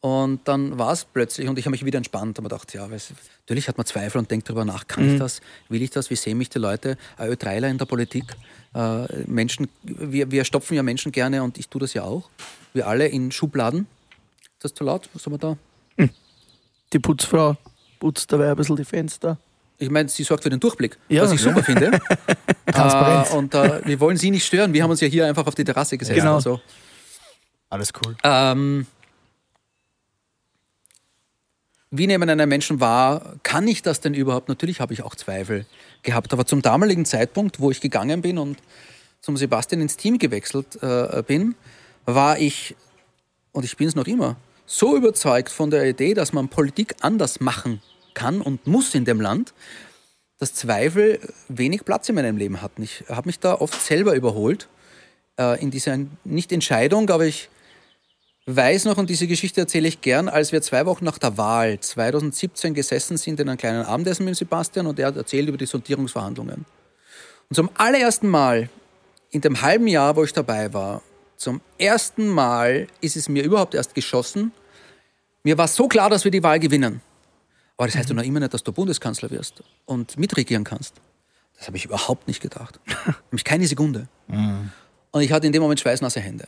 Und 0.00 0.48
dann 0.48 0.78
war 0.78 0.92
es 0.92 1.04
plötzlich 1.04 1.48
und 1.48 1.58
ich 1.60 1.64
habe 1.64 1.70
mich 1.70 1.84
wieder 1.84 1.96
entspannt 1.96 2.36
und 2.36 2.42
mir 2.42 2.48
gedacht, 2.48 2.74
ja, 2.74 2.90
weiß, 2.90 3.12
natürlich 3.38 3.68
hat 3.68 3.78
man 3.78 3.86
Zweifel 3.86 4.18
und 4.18 4.28
denkt 4.30 4.48
darüber 4.48 4.64
nach, 4.64 4.88
kann 4.88 5.14
ich 5.14 5.18
das, 5.18 5.40
will 5.68 5.80
ich 5.80 5.90
das, 5.90 6.10
wie 6.10 6.16
sehen 6.16 6.38
mich 6.38 6.50
die 6.50 6.58
Leute, 6.58 6.96
ein 7.16 7.30
Ö3ler 7.30 7.70
in 7.70 7.78
der 7.78 7.84
Politik, 7.84 8.24
äh, 8.74 9.06
Menschen, 9.26 9.68
wir, 9.82 10.30
wir 10.30 10.44
stopfen 10.44 10.74
ja 10.74 10.82
Menschen 10.82 11.12
gerne 11.12 11.42
und 11.42 11.58
ich 11.58 11.68
tue 11.68 11.80
das 11.80 11.94
ja 11.94 12.02
auch, 12.04 12.28
wir 12.72 12.86
alle 12.86 13.06
in 13.08 13.30
Schubladen. 13.32 13.86
Ist 14.54 14.64
das 14.64 14.74
zu 14.74 14.84
laut? 14.84 15.08
Was 15.14 15.22
soll 15.24 15.32
man 15.32 15.40
da? 15.40 15.56
Die 16.92 16.98
Putzfrau 16.98 17.56
putzt 18.00 18.30
dabei 18.32 18.50
ein 18.50 18.56
bisschen 18.56 18.76
die 18.76 18.84
Fenster. 18.84 19.38
Ich 19.78 19.88
meine, 19.90 20.08
sie 20.08 20.22
sorgt 20.24 20.42
für 20.44 20.50
den 20.50 20.60
Durchblick, 20.60 20.98
Ja. 21.08 21.22
was 21.22 21.32
ich 21.32 21.40
super 21.40 21.62
finde. 21.62 21.90
Transparenz. 22.66 23.30
Äh, 23.32 23.36
und 23.36 23.54
äh, 23.54 23.80
wir 23.86 23.98
wollen 24.00 24.16
sie 24.18 24.30
nicht 24.30 24.44
stören. 24.44 24.72
Wir 24.74 24.82
haben 24.82 24.90
uns 24.90 25.00
ja 25.00 25.08
hier 25.08 25.26
einfach 25.26 25.46
auf 25.46 25.54
die 25.54 25.64
Terrasse 25.64 25.96
gesetzt. 25.98 26.18
Genau. 26.20 26.34
Also, 26.34 26.60
Alles 27.70 27.90
cool. 28.04 28.14
ähm, 28.22 28.86
wie 31.94 32.06
nehmen 32.06 32.28
einen 32.30 32.48
Menschen 32.48 32.80
wahr? 32.80 33.36
Kann 33.42 33.68
ich 33.68 33.82
das 33.82 34.00
denn 34.00 34.14
überhaupt? 34.14 34.48
Natürlich 34.48 34.80
habe 34.80 34.94
ich 34.94 35.02
auch 35.02 35.14
Zweifel 35.14 35.66
gehabt. 36.02 36.32
Aber 36.32 36.46
zum 36.46 36.62
damaligen 36.62 37.04
Zeitpunkt, 37.04 37.60
wo 37.60 37.70
ich 37.70 37.82
gegangen 37.82 38.22
bin 38.22 38.38
und 38.38 38.58
zum 39.20 39.36
Sebastian 39.36 39.82
ins 39.82 39.98
Team 39.98 40.18
gewechselt 40.18 40.82
äh, 40.82 41.22
bin, 41.24 41.54
war 42.06 42.38
ich, 42.38 42.74
und 43.52 43.66
ich 43.66 43.76
bin 43.76 43.86
es 43.86 43.94
noch 43.94 44.06
immer, 44.06 44.36
so 44.64 44.96
überzeugt 44.96 45.50
von 45.50 45.70
der 45.70 45.86
Idee, 45.86 46.14
dass 46.14 46.32
man 46.32 46.48
Politik 46.48 46.94
anders 47.02 47.40
machen 47.40 47.82
kann 48.14 48.40
und 48.40 48.66
muss 48.66 48.94
in 48.94 49.04
dem 49.04 49.20
Land, 49.20 49.52
dass 50.38 50.54
Zweifel 50.54 51.20
wenig 51.48 51.84
Platz 51.84 52.08
in 52.08 52.14
meinem 52.14 52.38
Leben 52.38 52.62
hatten. 52.62 52.82
Ich 52.82 53.04
habe 53.10 53.28
mich 53.28 53.38
da 53.38 53.54
oft 53.54 53.80
selber 53.80 54.14
überholt 54.14 54.68
äh, 55.38 55.60
in 55.60 55.70
dieser, 55.70 55.98
nicht 56.24 56.52
Entscheidung, 56.52 57.10
aber 57.10 57.26
ich 57.26 57.50
weiß 58.46 58.86
noch, 58.86 58.98
und 58.98 59.08
diese 59.08 59.26
Geschichte 59.26 59.60
erzähle 59.60 59.88
ich 59.88 60.00
gern, 60.00 60.28
als 60.28 60.52
wir 60.52 60.62
zwei 60.62 60.86
Wochen 60.86 61.04
nach 61.04 61.18
der 61.18 61.38
Wahl 61.38 61.78
2017 61.78 62.74
gesessen 62.74 63.16
sind 63.16 63.38
in 63.40 63.48
einem 63.48 63.58
kleinen 63.58 63.84
Abendessen 63.84 64.24
mit 64.24 64.36
Sebastian 64.36 64.86
und 64.86 64.98
er 64.98 65.08
hat 65.08 65.16
erzählt 65.16 65.48
über 65.48 65.58
die 65.58 65.66
Sondierungsverhandlungen. 65.66 66.64
Und 67.48 67.54
zum 67.54 67.70
allerersten 67.74 68.28
Mal 68.28 68.68
in 69.30 69.40
dem 69.40 69.62
halben 69.62 69.86
Jahr, 69.86 70.16
wo 70.16 70.24
ich 70.24 70.32
dabei 70.32 70.72
war, 70.72 71.02
zum 71.36 71.60
ersten 71.78 72.28
Mal 72.28 72.86
ist 73.00 73.16
es 73.16 73.28
mir 73.28 73.42
überhaupt 73.42 73.74
erst 73.74 73.94
geschossen. 73.94 74.52
Mir 75.42 75.58
war 75.58 75.68
so 75.68 75.88
klar, 75.88 76.10
dass 76.10 76.24
wir 76.24 76.30
die 76.30 76.42
Wahl 76.42 76.60
gewinnen. 76.60 77.00
Aber 77.76 77.86
das 77.86 77.96
heißt 77.96 78.10
doch 78.10 78.14
noch 78.14 78.22
immer 78.22 78.40
nicht, 78.40 78.54
dass 78.54 78.62
du 78.62 78.72
Bundeskanzler 78.72 79.30
wirst 79.30 79.62
und 79.86 80.18
mitregieren 80.18 80.62
kannst. 80.62 80.94
Das 81.58 81.66
habe 81.66 81.76
ich 81.76 81.84
überhaupt 81.84 82.28
nicht 82.28 82.40
gedacht. 82.40 82.78
Nämlich 83.30 83.44
keine 83.44 83.66
Sekunde. 83.66 84.08
Und 85.10 85.22
ich 85.22 85.32
hatte 85.32 85.46
in 85.46 85.52
dem 85.52 85.62
Moment 85.62 85.80
schweißnasse 85.80 86.20
Hände. 86.20 86.46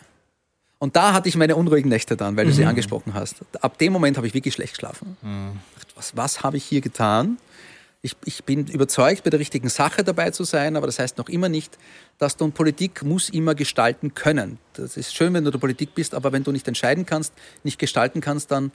Und 0.84 0.96
da 0.96 1.14
hatte 1.14 1.30
ich 1.30 1.36
meine 1.36 1.56
unruhigen 1.56 1.88
Nächte 1.88 2.14
dann, 2.14 2.36
weil 2.36 2.44
du 2.44 2.52
sie 2.52 2.66
angesprochen 2.66 3.14
hast. 3.14 3.36
Ab 3.62 3.78
dem 3.78 3.90
Moment 3.90 4.18
habe 4.18 4.26
ich 4.26 4.34
wirklich 4.34 4.52
schlecht 4.52 4.74
geschlafen. 4.74 5.16
Was, 5.94 6.14
was 6.14 6.42
habe 6.42 6.58
ich 6.58 6.64
hier 6.64 6.82
getan? 6.82 7.38
Ich, 8.02 8.14
ich 8.26 8.44
bin 8.44 8.66
überzeugt, 8.66 9.24
bei 9.24 9.30
der 9.30 9.40
richtigen 9.40 9.70
Sache 9.70 10.04
dabei 10.04 10.30
zu 10.30 10.44
sein, 10.44 10.76
aber 10.76 10.84
das 10.84 10.98
heißt 10.98 11.16
noch 11.16 11.30
immer 11.30 11.48
nicht, 11.48 11.78
dass 12.18 12.36
du 12.36 12.44
und 12.44 12.52
Politik 12.52 13.02
muss 13.02 13.30
immer 13.30 13.54
gestalten 13.54 14.12
können. 14.12 14.58
Das 14.74 14.98
ist 14.98 15.14
schön, 15.14 15.32
wenn 15.32 15.42
du 15.42 15.50
der 15.50 15.58
Politik 15.58 15.94
bist, 15.94 16.14
aber 16.14 16.32
wenn 16.32 16.44
du 16.44 16.52
nicht 16.52 16.68
entscheiden 16.68 17.06
kannst, 17.06 17.32
nicht 17.62 17.78
gestalten 17.78 18.20
kannst, 18.20 18.50
dann 18.50 18.70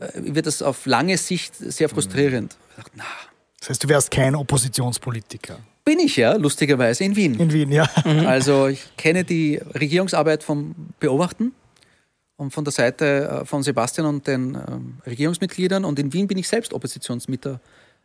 äh, 0.00 0.08
wird 0.16 0.46
das 0.46 0.62
auf 0.62 0.84
lange 0.84 1.16
Sicht 1.16 1.54
sehr 1.54 1.88
frustrierend. 1.88 2.56
Ich 2.70 2.76
dachte, 2.82 2.90
Das 3.60 3.68
heißt, 3.70 3.84
du 3.84 3.88
wärst 3.88 4.10
kein 4.10 4.34
Oppositionspolitiker. 4.34 5.60
Bin 5.86 6.00
ich 6.00 6.16
ja, 6.16 6.34
lustigerweise, 6.34 7.04
in 7.04 7.14
Wien. 7.14 7.38
In 7.38 7.52
Wien, 7.52 7.70
ja. 7.70 7.88
Also 8.26 8.66
ich 8.66 8.84
kenne 8.96 9.24
die 9.24 9.56
Regierungsarbeit 9.56 10.42
vom 10.42 10.74
Beobachten 10.98 11.52
und 12.36 12.50
von 12.50 12.64
der 12.64 12.72
Seite 12.72 13.42
äh, 13.42 13.44
von 13.46 13.62
Sebastian 13.62 14.06
und 14.08 14.26
den 14.26 14.56
ähm, 14.56 14.98
Regierungsmitgliedern. 15.06 15.84
Und 15.84 15.98
in 16.00 16.12
Wien 16.12 16.26
bin 16.26 16.38
ich 16.38 16.48
selbst 16.48 16.74
Oppositionsmitter, 16.74 17.60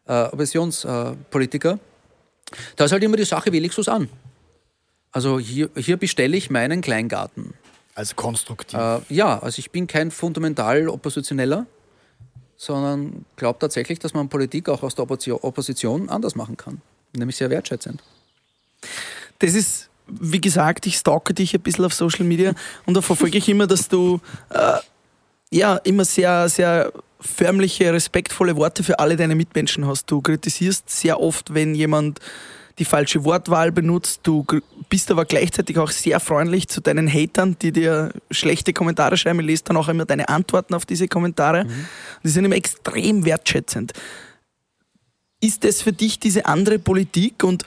äh, 0.05 0.25
Oppositionspolitiker. 0.25 1.79
Da 2.75 2.85
ist 2.85 2.91
halt 2.91 3.03
immer 3.03 3.17
die 3.17 3.25
Sache, 3.25 3.51
wähle 3.51 3.65
ich 3.65 3.73
so 3.73 3.91
an. 3.91 4.09
Also 5.11 5.39
hier, 5.39 5.69
hier 5.75 5.97
bestelle 5.97 6.38
ich 6.38 6.51
meinen 6.51 6.81
Kleingarten. 6.81 7.55
Also 7.95 8.13
konstruktiv. 8.15 8.77
Äh, 8.77 9.00
ja, 9.09 9.39
also 9.39 9.57
ich 9.57 9.71
bin 9.71 9.88
kein 9.88 10.11
fundamental 10.11 10.88
Oppositioneller, 10.88 11.65
sondern 12.57 13.25
glaube 13.38 13.57
tatsächlich, 13.57 13.97
dass 13.97 14.13
man 14.13 14.29
Politik 14.29 14.69
auch 14.69 14.83
aus 14.83 14.93
der 14.93 15.09
Opposition 15.09 16.09
anders 16.09 16.35
machen 16.35 16.57
kann. 16.57 16.79
Nämlich 17.13 17.36
sehr 17.36 17.50
wertschätzend. 17.50 18.01
Das 19.39 19.53
ist, 19.53 19.89
wie 20.08 20.41
gesagt, 20.41 20.86
ich 20.86 20.98
stalke 20.98 21.34
dich 21.34 21.53
ein 21.53 21.62
bisschen 21.62 21.86
auf 21.86 21.94
Social 21.94 22.25
Media 22.25 22.53
und 22.86 22.96
da 22.96 23.01
verfolge 23.01 23.38
ich 23.38 23.50
immer, 23.50 23.68
dass 23.68 23.89
du 23.89 24.20
äh, 24.50 24.77
ja 25.51 25.77
immer 25.77 26.06
sehr, 26.06 26.48
sehr 26.50 26.91
förmliche, 27.20 27.94
respektvolle 27.94 28.56
Worte 28.56 28.84
für 28.84 29.00
alle 29.00 29.15
deine 29.15 29.36
Mitmenschen 29.36 29.86
hast. 29.86 30.10
Du 30.10 30.22
kritisierst 30.22 30.89
sehr 30.89 31.20
oft, 31.20 31.53
wenn 31.53 31.75
jemand 31.75 32.20
die 32.80 32.86
falsche 32.86 33.24
Wortwahl 33.24 33.72
benutzt. 33.72 34.22
Du 34.24 34.46
bist 34.89 35.12
aber 35.12 35.25
gleichzeitig 35.25 35.77
auch 35.77 35.91
sehr 35.91 36.20
freundlich 36.20 36.68
zu 36.68 36.82
deinen 36.82 37.08
Hatern, 37.08 37.56
die 37.62 37.72
dir 37.72 38.12
schlechte 38.32 38.74
Kommentare 38.74 39.18
schreiben. 39.18 39.39
Ich 39.41 39.46
lese 39.46 39.63
dann 39.65 39.77
auch 39.77 39.88
immer 39.88 40.06
deine 40.06 40.30
Antworten 40.30 40.74
auf 40.74 40.86
diese 40.86 41.08
Kommentare. 41.08 41.68
Die 42.24 42.30
sind 42.30 42.46
immer 42.46 42.56
extrem 42.56 43.25
wertschätzend. 43.25 43.94
Ist 45.41 45.63
das 45.63 45.81
für 45.81 45.91
dich 45.91 46.19
diese 46.19 46.45
andere 46.45 46.79
Politik 46.79 47.43
und 47.43 47.63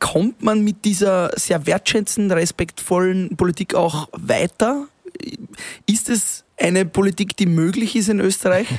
kommt 0.00 0.42
man 0.42 0.62
mit 0.62 0.84
dieser 0.84 1.30
sehr 1.36 1.66
wertschätzenden, 1.66 2.36
respektvollen 2.36 3.36
Politik 3.36 3.74
auch 3.74 4.08
weiter? 4.12 4.86
Ist 5.86 6.08
es 6.08 6.44
eine 6.56 6.84
Politik, 6.84 7.36
die 7.36 7.46
möglich 7.46 7.94
ist 7.96 8.08
in 8.08 8.18
Österreich? 8.20 8.66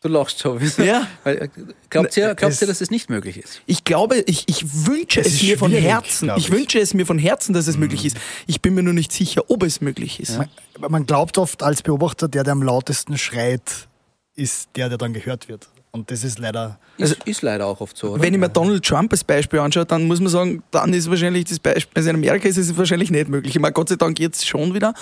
Du 0.00 0.06
lachst 0.08 0.38
schon. 0.38 0.60
wieso? 0.60 0.80
Ja. 0.84 1.08
Äh, 1.24 1.48
glaubt 1.90 2.16
ihr, 2.16 2.36
glaubt 2.36 2.54
Es- 2.54 2.60
ihr, 2.62 2.68
dass 2.68 2.80
es 2.80 2.88
nicht 2.88 3.10
möglich 3.10 3.36
ist? 3.36 3.62
Ich 3.66 3.82
glaube, 3.82 4.18
ich, 4.26 4.44
ich 4.46 4.86
wünsche 4.86 5.18
Es 5.20 5.26
es, 5.34 5.42
mir 5.42 5.58
von 5.58 5.72
Herzen. 5.72 6.30
Ich. 6.36 6.46
ich. 6.46 6.50
wünsche 6.52 6.78
es 6.78 6.94
mir 6.94 7.04
von 7.04 7.18
Herzen, 7.18 7.52
dass 7.52 7.66
es 7.66 7.76
möglich 7.76 8.04
ist. 8.04 8.16
Ich 8.46 8.62
bin 8.62 8.74
mir 8.74 8.84
nur 8.84 8.92
nicht 8.92 9.10
sicher, 9.10 9.50
ob 9.50 9.64
es 9.64 9.80
möglich 9.80 10.20
ist. 10.20 10.38
Aber 10.76 10.88
Man 10.88 11.04
glaubt 11.04 11.36
oft 11.36 11.64
als 11.64 11.82
Beobachter, 11.82 12.28
der, 12.28 12.44
der 12.44 12.52
am 12.52 12.62
lautesten 12.62 13.18
schreit, 13.18 13.88
ist 14.36 14.68
der, 14.76 14.88
der 14.88 14.98
dann 14.98 15.12
gehört 15.14 15.48
wird. 15.48 15.68
Und 15.90 16.10
das 16.10 16.22
ist 16.22 16.38
leider. 16.38 16.78
Ist, 16.98 17.16
ist 17.24 17.42
leider 17.42 17.66
auch 17.66 17.80
oft 17.80 17.96
so, 17.96 18.10
oder? 18.10 18.22
Wenn 18.22 18.34
ich 18.34 18.40
mir 18.40 18.48
Donald 18.48 18.84
Trump 18.84 19.12
als 19.12 19.24
Beispiel 19.24 19.58
anschaue, 19.60 19.86
dann 19.86 20.06
muss 20.06 20.20
man 20.20 20.28
sagen, 20.28 20.62
dann 20.70 20.92
ist 20.92 21.08
wahrscheinlich 21.08 21.44
das 21.44 21.58
Beispiel, 21.58 21.92
also 21.94 22.10
in 22.10 22.16
Amerika 22.16 22.48
ist 22.48 22.56
es 22.56 22.76
wahrscheinlich 22.76 23.10
nicht 23.10 23.28
möglich. 23.28 23.54
Ich 23.54 23.60
meine, 23.60 23.72
Gott 23.72 23.88
sei 23.88 23.96
Dank 23.96 24.18
jetzt 24.18 24.46
schon 24.46 24.74
wieder. 24.74 24.94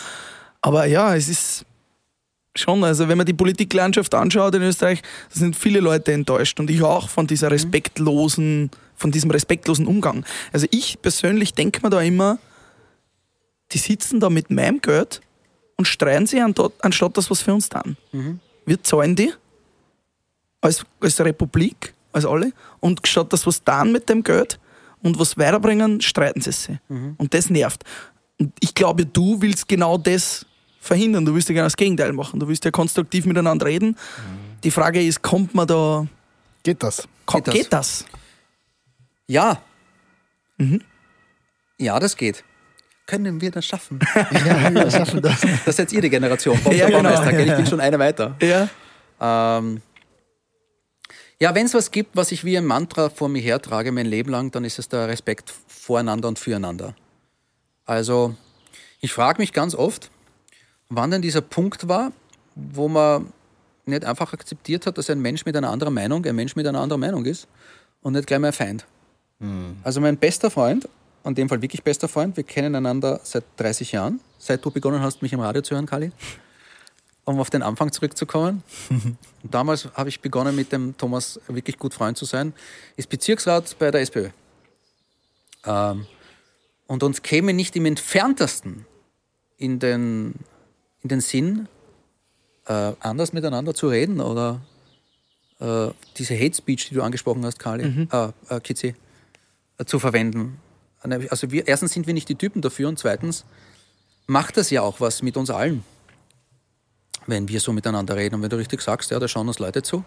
Aber 0.61 0.87
ja, 0.87 1.14
es 1.14 1.28
ist 1.28 1.64
schon, 2.55 2.85
also 2.85 3.09
wenn 3.09 3.19
man 3.19 3.26
die 3.26 3.33
Politiklandschaft 3.33 4.14
anschaut 4.14 4.55
in 4.55 4.62
Österreich, 4.62 5.02
da 5.33 5.40
sind 5.40 5.57
viele 5.57 5.81
Leute 5.81 6.12
enttäuscht 6.12 6.59
und 6.61 6.71
ich 6.71 6.83
auch 6.83 7.09
von 7.09 7.26
dieser 7.26 7.50
respektlosen, 7.50 8.71
von 8.95 9.11
diesem 9.11 9.31
respektlosen 9.31 9.87
Umgang. 9.87 10.25
Also 10.52 10.66
ich 10.71 11.00
persönlich 11.02 11.55
denke 11.55 11.81
mir 11.83 11.90
da 11.90 12.00
immer, 12.00 12.38
die 13.73 13.78
sitzen 13.78 14.21
da 14.21 14.31
mit 14.31 14.50
meinem 14.50 14.81
Geld 14.81 15.21
und 15.76 15.87
streiten 15.87 16.26
sie 16.26 16.40
anstatt, 16.40 16.73
anstatt 16.81 17.16
das 17.16 17.31
was 17.31 17.43
für 17.43 17.52
uns 17.52 17.69
tun. 17.69 17.97
Wir 18.64 18.83
zahlen 18.83 19.16
die 19.16 19.33
als, 20.60 20.84
als 21.00 21.20
Republik, 21.20 21.94
als 22.12 22.25
alle, 22.26 22.52
und 22.80 23.06
statt 23.06 23.32
das 23.32 23.46
was 23.46 23.62
tun 23.62 23.92
mit 23.92 24.08
dem 24.08 24.22
Geld 24.22 24.58
und 25.02 25.18
was 25.18 25.36
weiterbringen, 25.38 26.00
streiten 26.00 26.40
sie 26.40 26.52
sich. 26.52 26.76
Und 26.88 27.32
das 27.34 27.50
nervt. 27.50 27.84
Und 28.38 28.52
ich 28.60 28.75
glaube, 28.75 29.06
du 29.06 29.40
willst 29.40 29.68
genau 29.68 29.96
das 29.98 30.44
verhindern. 30.80 31.25
Du 31.25 31.34
willst 31.34 31.48
ja 31.48 31.52
genau 31.54 31.66
das 31.66 31.76
Gegenteil 31.76 32.12
machen. 32.12 32.38
Du 32.40 32.48
willst 32.48 32.64
ja 32.64 32.70
konstruktiv 32.70 33.26
miteinander 33.26 33.66
reden. 33.66 33.96
Die 34.64 34.70
Frage 34.70 35.02
ist, 35.02 35.22
kommt 35.22 35.54
man 35.54 35.66
da, 35.66 36.06
Geht 36.62 36.82
das? 36.82 37.06
ko- 37.26 37.38
Geht 37.38 37.46
das? 37.48 37.54
geht 37.54 37.72
das? 37.72 38.04
Ja. 39.28 39.60
Mhm. 40.58 40.80
Ja, 41.78 41.98
das 41.98 42.16
geht. 42.16 42.42
Können 43.06 43.40
wir 43.40 43.50
das 43.50 43.64
schaffen? 43.66 43.98
Ja, 44.14 44.75
wir 44.75 44.90
schaffen 44.90 45.20
das. 45.22 45.40
Das 45.64 45.76
seid 45.76 45.92
ihr 45.92 46.00
die 46.00 46.10
Generation. 46.10 46.58
Bob 46.62 46.72
Ja, 46.72 46.88
der 46.88 47.02
genau. 47.02 47.30
Ich 47.50 47.56
bin 47.56 47.66
schon 47.66 47.80
eine 47.80 47.98
weiter. 47.98 48.34
Ja. 48.40 48.68
Ähm, 49.20 49.80
ja, 51.40 51.55
wenn 51.55 51.66
es 51.66 51.75
was 51.75 51.90
gibt, 51.90 52.16
was 52.16 52.33
ich 52.33 52.45
wie 52.45 52.57
ein 52.57 52.64
Mantra 52.64 53.11
vor 53.11 53.28
mir 53.28 53.40
hertrage 53.40 53.93
mein 53.93 54.07
Leben 54.07 54.31
lang, 54.31 54.50
dann 54.50 54.64
ist 54.64 54.78
es 54.78 54.88
der 54.88 55.09
Respekt 55.09 55.52
voreinander 55.66 56.28
und 56.28 56.38
füreinander. 56.38 56.95
Also, 57.85 58.35
ich 59.00 59.12
frage 59.12 59.40
mich 59.40 59.52
ganz 59.52 59.75
oft, 59.75 60.11
wann 60.88 61.11
denn 61.11 61.23
dieser 61.23 61.43
Punkt 61.43 61.88
war, 61.88 62.12
wo 62.55 62.88
man 62.88 63.33
nicht 63.85 64.05
einfach 64.05 64.33
akzeptiert 64.33 64.87
hat, 64.87 64.99
dass 64.99 65.11
ein 65.11 65.21
Mensch 65.21 65.45
mit 65.45 65.57
einer 65.57 65.71
anderen 65.71 65.95
Meinung 65.95 66.25
ein 66.25 66.35
Mensch 66.35 66.57
mit 66.57 66.66
einer 66.66 66.81
anderen 66.81 67.00
Meinung 67.00 67.25
ist 67.25 67.47
und 68.02 68.14
nicht 68.14 68.26
gleich 68.26 68.40
mein 68.40 68.52
Feind. 68.52 68.87
Also 69.85 70.00
mein 70.00 70.16
bester 70.16 70.50
Freund, 70.50 70.88
in 71.25 71.35
dem 71.35 71.49
Fall 71.49 71.61
wirklich 71.61 71.83
bester 71.83 72.09
Freund, 72.09 72.37
wir 72.37 72.45
kennen 72.45 72.75
einander 72.75 73.21
seit 73.23 73.45
30 73.59 73.93
Jahren, 73.93 74.21
seit 74.38 74.64
du 74.64 74.71
begonnen 74.71 75.02
hast, 75.02 75.21
mich 75.21 75.33
im 75.33 75.40
Radio 75.40 75.61
zu 75.61 75.75
hören, 75.75 75.87
Kali 75.87 76.11
um 77.26 77.40
auf 77.40 77.50
den 77.50 77.62
Anfang 77.62 77.92
zurückzukommen. 77.92 78.62
Damals 79.42 79.88
habe 79.95 80.09
ich 80.09 80.21
begonnen, 80.21 80.56
mit 80.56 80.73
dem 80.73 80.97
Thomas 80.97 81.38
wirklich 81.49 81.78
gut 81.78 81.92
Freund 81.92 82.16
zu 82.16 82.25
sein, 82.25 82.54
ist 82.97 83.11
Bezirksrat 83.11 83.76
bei 83.78 83.90
der 83.90 84.00
SPÖ. 84.00 84.30
Ähm, 85.64 86.06
und 86.87 87.02
uns 87.02 87.23
käme 87.23 87.52
nicht 87.52 87.76
im 87.76 87.85
entferntesten 87.85 88.87
in 89.59 89.78
den, 89.78 90.35
in 91.02 91.09
den 91.09 91.21
Sinn, 91.21 91.68
äh, 92.66 92.92
anders 93.00 93.33
miteinander 93.33 93.75
zu 93.75 93.88
reden 93.88 94.21
oder 94.21 94.61
äh, 95.59 95.88
diese 96.16 96.38
Hate 96.38 96.54
Speech, 96.54 96.88
die 96.88 96.95
du 96.95 97.02
angesprochen 97.02 97.45
hast, 97.45 97.59
Kali, 97.59 98.06
äh, 98.11 98.28
äh, 98.49 98.61
Kitzi, 98.61 98.95
äh, 99.78 99.85
zu 99.85 99.99
verwenden. 99.99 100.59
Also 101.00 101.50
wir, 101.50 101.66
erstens 101.68 101.92
sind 101.92 102.06
wir 102.06 102.14
nicht 102.14 102.28
die 102.28 102.35
Typen 102.35 102.62
dafür 102.62 102.88
und 102.88 102.99
zweitens 102.99 103.45
macht 104.26 104.56
das 104.56 104.71
ja 104.71 104.83
auch 104.83 105.00
was 105.00 105.23
mit 105.23 105.37
uns 105.37 105.50
allen, 105.50 105.85
wenn 107.26 107.49
wir 107.49 107.61
so 107.61 107.73
miteinander 107.73 108.16
reden. 108.16 108.37
Und 108.37 108.42
wenn 108.42 108.50
du 108.50 108.56
richtig 108.56 108.80
sagst, 108.80 109.11
ja, 109.11 109.18
da 109.18 109.28
schauen 109.28 109.49
uns 109.49 109.59
Leute 109.59 109.83
zu. 109.83 110.04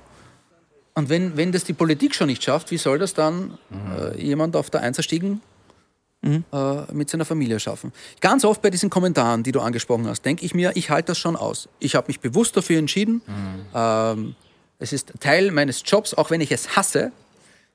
Und 0.95 1.09
wenn, 1.09 1.37
wenn 1.37 1.51
das 1.51 1.63
die 1.63 1.73
Politik 1.73 2.15
schon 2.15 2.27
nicht 2.27 2.43
schafft, 2.43 2.71
wie 2.71 2.77
soll 2.77 2.99
das 2.99 3.13
dann 3.13 3.57
äh, 3.71 4.21
jemand 4.21 4.55
auf 4.55 4.69
der 4.69 4.81
Einserstiegen 4.81 5.41
äh, 6.51 6.93
mit 6.93 7.09
seiner 7.09 7.25
Familie 7.25 7.59
schaffen? 7.59 7.93
Ganz 8.19 8.43
oft 8.43 8.61
bei 8.61 8.69
diesen 8.69 8.89
Kommentaren, 8.89 9.43
die 9.43 9.51
du 9.51 9.61
angesprochen 9.61 10.07
hast, 10.07 10.23
denke 10.23 10.45
ich 10.45 10.53
mir, 10.53 10.71
ich 10.75 10.89
halte 10.89 11.07
das 11.07 11.17
schon 11.17 11.35
aus. 11.35 11.69
Ich 11.79 11.95
habe 11.95 12.07
mich 12.07 12.19
bewusst 12.19 12.57
dafür 12.57 12.79
entschieden. 12.79 13.21
Ähm, 13.73 14.35
es 14.79 14.93
ist 14.93 15.13
Teil 15.19 15.51
meines 15.51 15.83
Jobs, 15.85 16.13
auch 16.13 16.31
wenn 16.31 16.41
ich 16.41 16.51
es 16.51 16.75
hasse, 16.75 17.11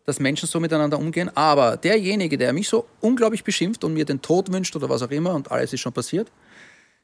dass 0.06 0.20
Menschen 0.20 0.46
so 0.46 0.60
miteinander 0.60 0.98
umgehen. 0.98 1.34
Aber 1.34 1.76
derjenige, 1.76 2.36
der 2.36 2.52
mich 2.52 2.68
so 2.68 2.86
unglaublich 3.00 3.44
beschimpft 3.44 3.84
und 3.84 3.94
mir 3.94 4.04
den 4.04 4.20
Tod 4.20 4.52
wünscht 4.52 4.74
oder 4.76 4.88
was 4.88 5.02
auch 5.02 5.10
immer 5.10 5.34
und 5.34 5.50
alles 5.50 5.72
ist 5.72 5.80
schon 5.80 5.92
passiert, 5.92 6.30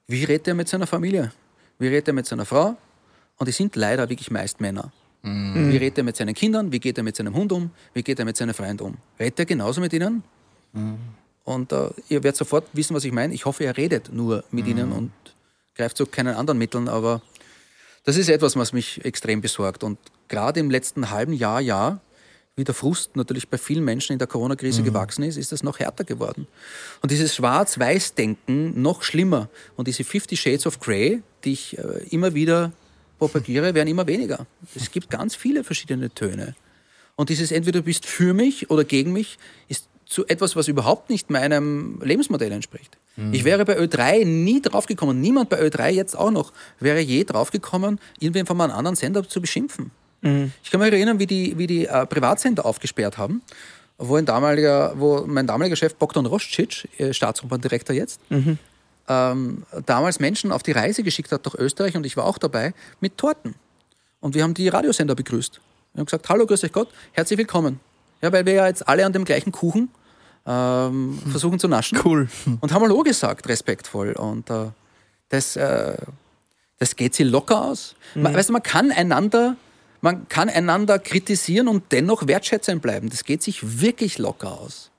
wie 0.06 0.24
redet 0.24 0.48
er 0.48 0.54
mit 0.54 0.68
seiner 0.68 0.86
Familie? 0.86 1.32
Wie 1.80 1.88
redet 1.88 2.08
er 2.08 2.14
mit 2.14 2.26
seiner 2.26 2.44
Frau? 2.44 2.76
Und 3.38 3.48
die 3.48 3.52
sind 3.52 3.74
leider 3.74 4.08
wirklich 4.08 4.30
meist 4.30 4.60
Männer. 4.60 4.92
Wie 5.22 5.76
redet 5.76 5.98
er 5.98 6.04
mit 6.04 6.16
seinen 6.16 6.34
Kindern? 6.34 6.72
Wie 6.72 6.78
geht 6.78 6.96
er 6.96 7.04
mit 7.04 7.16
seinem 7.16 7.34
Hund 7.34 7.52
um? 7.52 7.70
Wie 7.92 8.02
geht 8.02 8.18
er 8.18 8.24
mit 8.24 8.36
seinen 8.36 8.54
Freunden 8.54 8.84
um? 8.84 8.96
Redet 9.18 9.38
er 9.38 9.44
genauso 9.46 9.80
mit 9.80 9.92
ihnen? 9.92 10.22
Und 11.44 11.72
äh, 11.72 11.88
ihr 12.08 12.22
werdet 12.22 12.36
sofort 12.36 12.66
wissen, 12.72 12.94
was 12.94 13.04
ich 13.04 13.12
meine. 13.12 13.34
Ich 13.34 13.44
hoffe, 13.44 13.64
er 13.64 13.76
redet 13.76 14.12
nur 14.12 14.44
mit 14.50 14.66
ihnen 14.66 14.92
und 14.92 15.12
greift 15.74 15.96
zu 15.96 16.06
keinen 16.06 16.34
anderen 16.36 16.58
Mitteln. 16.58 16.88
Aber 16.88 17.22
das 18.04 18.16
ist 18.16 18.28
etwas, 18.28 18.56
was 18.56 18.72
mich 18.72 19.04
extrem 19.04 19.40
besorgt. 19.40 19.82
Und 19.82 19.98
gerade 20.28 20.60
im 20.60 20.70
letzten 20.70 21.10
halben 21.10 21.32
Jahr, 21.32 21.60
Jahr, 21.60 22.00
wie 22.56 22.64
der 22.64 22.74
Frust 22.74 23.16
natürlich 23.16 23.48
bei 23.48 23.58
vielen 23.58 23.84
Menschen 23.84 24.12
in 24.12 24.18
der 24.18 24.28
Corona-Krise 24.28 24.82
gewachsen 24.82 25.22
ist, 25.22 25.36
ist 25.36 25.52
das 25.52 25.62
noch 25.62 25.78
härter 25.78 26.04
geworden. 26.04 26.46
Und 27.00 27.10
dieses 27.10 27.34
Schwarz-Weiß-Denken 27.34 28.80
noch 28.80 29.02
schlimmer. 29.02 29.48
Und 29.76 29.88
diese 29.88 30.04
50 30.04 30.40
Shades 30.40 30.66
of 30.66 30.80
Grey, 30.80 31.22
die 31.44 31.52
ich 31.52 31.78
äh, 31.78 31.82
immer 32.10 32.34
wieder 32.34 32.72
propagiere, 33.18 33.74
werden 33.74 33.88
immer 33.88 34.06
weniger. 34.06 34.46
Es 34.74 34.90
gibt 34.90 35.10
ganz 35.10 35.34
viele 35.34 35.64
verschiedene 35.64 36.10
Töne. 36.10 36.54
Und 37.16 37.30
dieses 37.30 37.52
entweder 37.52 37.80
du 37.80 37.84
bist 37.84 38.06
für 38.06 38.34
mich 38.34 38.70
oder 38.70 38.84
gegen 38.84 39.12
mich 39.12 39.38
ist 39.68 39.88
zu 40.04 40.26
etwas, 40.26 40.56
was 40.56 40.66
überhaupt 40.66 41.08
nicht 41.08 41.30
meinem 41.30 42.00
Lebensmodell 42.02 42.50
entspricht. 42.50 42.98
Ich 43.32 43.44
wäre 43.44 43.64
bei 43.64 43.78
Ö3 43.78 44.24
nie 44.24 44.62
draufgekommen, 44.62 45.20
niemand 45.20 45.50
bei 45.50 45.60
Ö3 45.60 45.90
jetzt 45.90 46.16
auch 46.16 46.30
noch, 46.30 46.52
wäre 46.78 47.00
je 47.00 47.24
draufgekommen, 47.24 48.00
irgendwen 48.18 48.46
von 48.46 48.60
einem 48.60 48.72
anderen 48.72 48.96
Sender 48.96 49.28
zu 49.28 49.40
beschimpfen. 49.40 49.90
Ich 50.62 50.70
kann 50.70 50.80
mich 50.80 50.92
erinnern, 50.92 51.18
wie 51.18 51.26
die, 51.26 51.56
wie 51.56 51.66
die 51.66 51.86
äh, 51.86 52.06
Privatsender 52.06 52.66
aufgesperrt 52.66 53.16
haben, 53.18 53.42
wo, 53.98 54.16
ein 54.16 54.26
damaliger, 54.26 54.92
wo 54.96 55.24
mein 55.26 55.46
damaliger 55.46 55.76
Chef 55.76 55.94
Bogdan 55.94 56.26
Roscic, 56.26 56.88
äh, 56.98 57.12
Staatsoperndirektor 57.12 57.94
jetzt, 57.94 58.20
ähm, 59.08 59.64
damals 59.86 60.20
Menschen 60.20 60.52
auf 60.52 60.62
die 60.62 60.72
Reise 60.72 61.02
geschickt 61.02 61.32
hat 61.32 61.44
durch 61.44 61.54
Österreich 61.56 61.96
und 61.96 62.04
ich 62.04 62.16
war 62.16 62.24
auch 62.24 62.38
dabei 62.38 62.74
mit 63.00 63.18
Torten. 63.18 63.54
Und 64.20 64.34
wir 64.34 64.42
haben 64.42 64.54
die 64.54 64.68
Radiosender 64.68 65.14
begrüßt. 65.14 65.60
Wir 65.94 66.00
haben 66.00 66.06
gesagt, 66.06 66.28
hallo, 66.28 66.46
grüß 66.46 66.62
euch 66.64 66.72
Gott, 66.72 66.88
herzlich 67.12 67.38
willkommen. 67.38 67.80
Ja, 68.22 68.32
weil 68.32 68.46
wir 68.46 68.52
ja 68.52 68.66
jetzt 68.66 68.86
alle 68.86 69.04
an 69.04 69.12
dem 69.12 69.24
gleichen 69.24 69.50
Kuchen 69.50 69.88
ähm, 70.46 71.18
versuchen 71.30 71.58
zu 71.58 71.68
naschen. 71.68 71.98
Cool. 72.04 72.28
Und 72.60 72.72
haben 72.72 72.82
Hallo 72.82 73.02
gesagt, 73.02 73.48
respektvoll. 73.48 74.12
Und 74.12 74.50
äh, 74.50 74.66
das, 75.28 75.56
äh, 75.56 75.96
das 76.78 76.96
geht 76.96 77.14
sie 77.14 77.24
locker 77.24 77.62
aus. 77.62 77.94
Man, 78.14 78.34
weißt 78.34 78.48
du, 78.48 78.52
man 78.52 78.62
kann 78.62 78.92
einander, 78.92 79.56
man 80.00 80.28
kann 80.28 80.48
einander 80.48 80.98
kritisieren 80.98 81.68
und 81.68 81.92
dennoch 81.92 82.26
wertschätzend 82.26 82.82
bleiben. 82.82 83.10
Das 83.10 83.24
geht 83.24 83.42
sich 83.42 83.80
wirklich 83.80 84.18
locker 84.18 84.58
aus. 84.60 84.90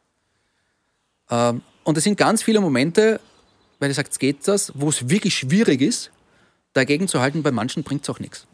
Ähm, 1.29 1.61
und 1.83 1.97
es 1.97 2.03
sind 2.03 2.17
ganz 2.17 2.43
viele 2.43 2.59
Momente, 2.59 3.19
weil 3.79 3.89
ihr 3.89 3.95
sagt, 3.95 4.11
es 4.11 4.19
geht 4.19 4.47
das, 4.47 4.71
wo 4.75 4.89
es 4.89 5.09
wirklich 5.09 5.35
schwierig 5.35 5.81
ist, 5.81 6.11
dagegen 6.73 7.07
zu 7.07 7.19
halten. 7.19 7.41
Bei 7.41 7.51
manchen 7.51 7.83
bringt 7.83 8.03
es 8.03 8.09
auch 8.09 8.19
nichts. 8.19 8.45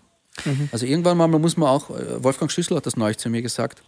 Also 0.72 0.86
irgendwann 0.86 1.18
mal 1.18 1.28
muss 1.28 1.58
man 1.58 1.70
auch, 1.70 1.90
äh, 1.90 2.24
Wolfgang 2.24 2.52
Schüssel 2.52 2.78
hat 2.78 2.86
das 2.86 2.96
neulich 2.96 3.18
zu 3.18 3.30
mir 3.30 3.42
gesagt, 3.42 3.82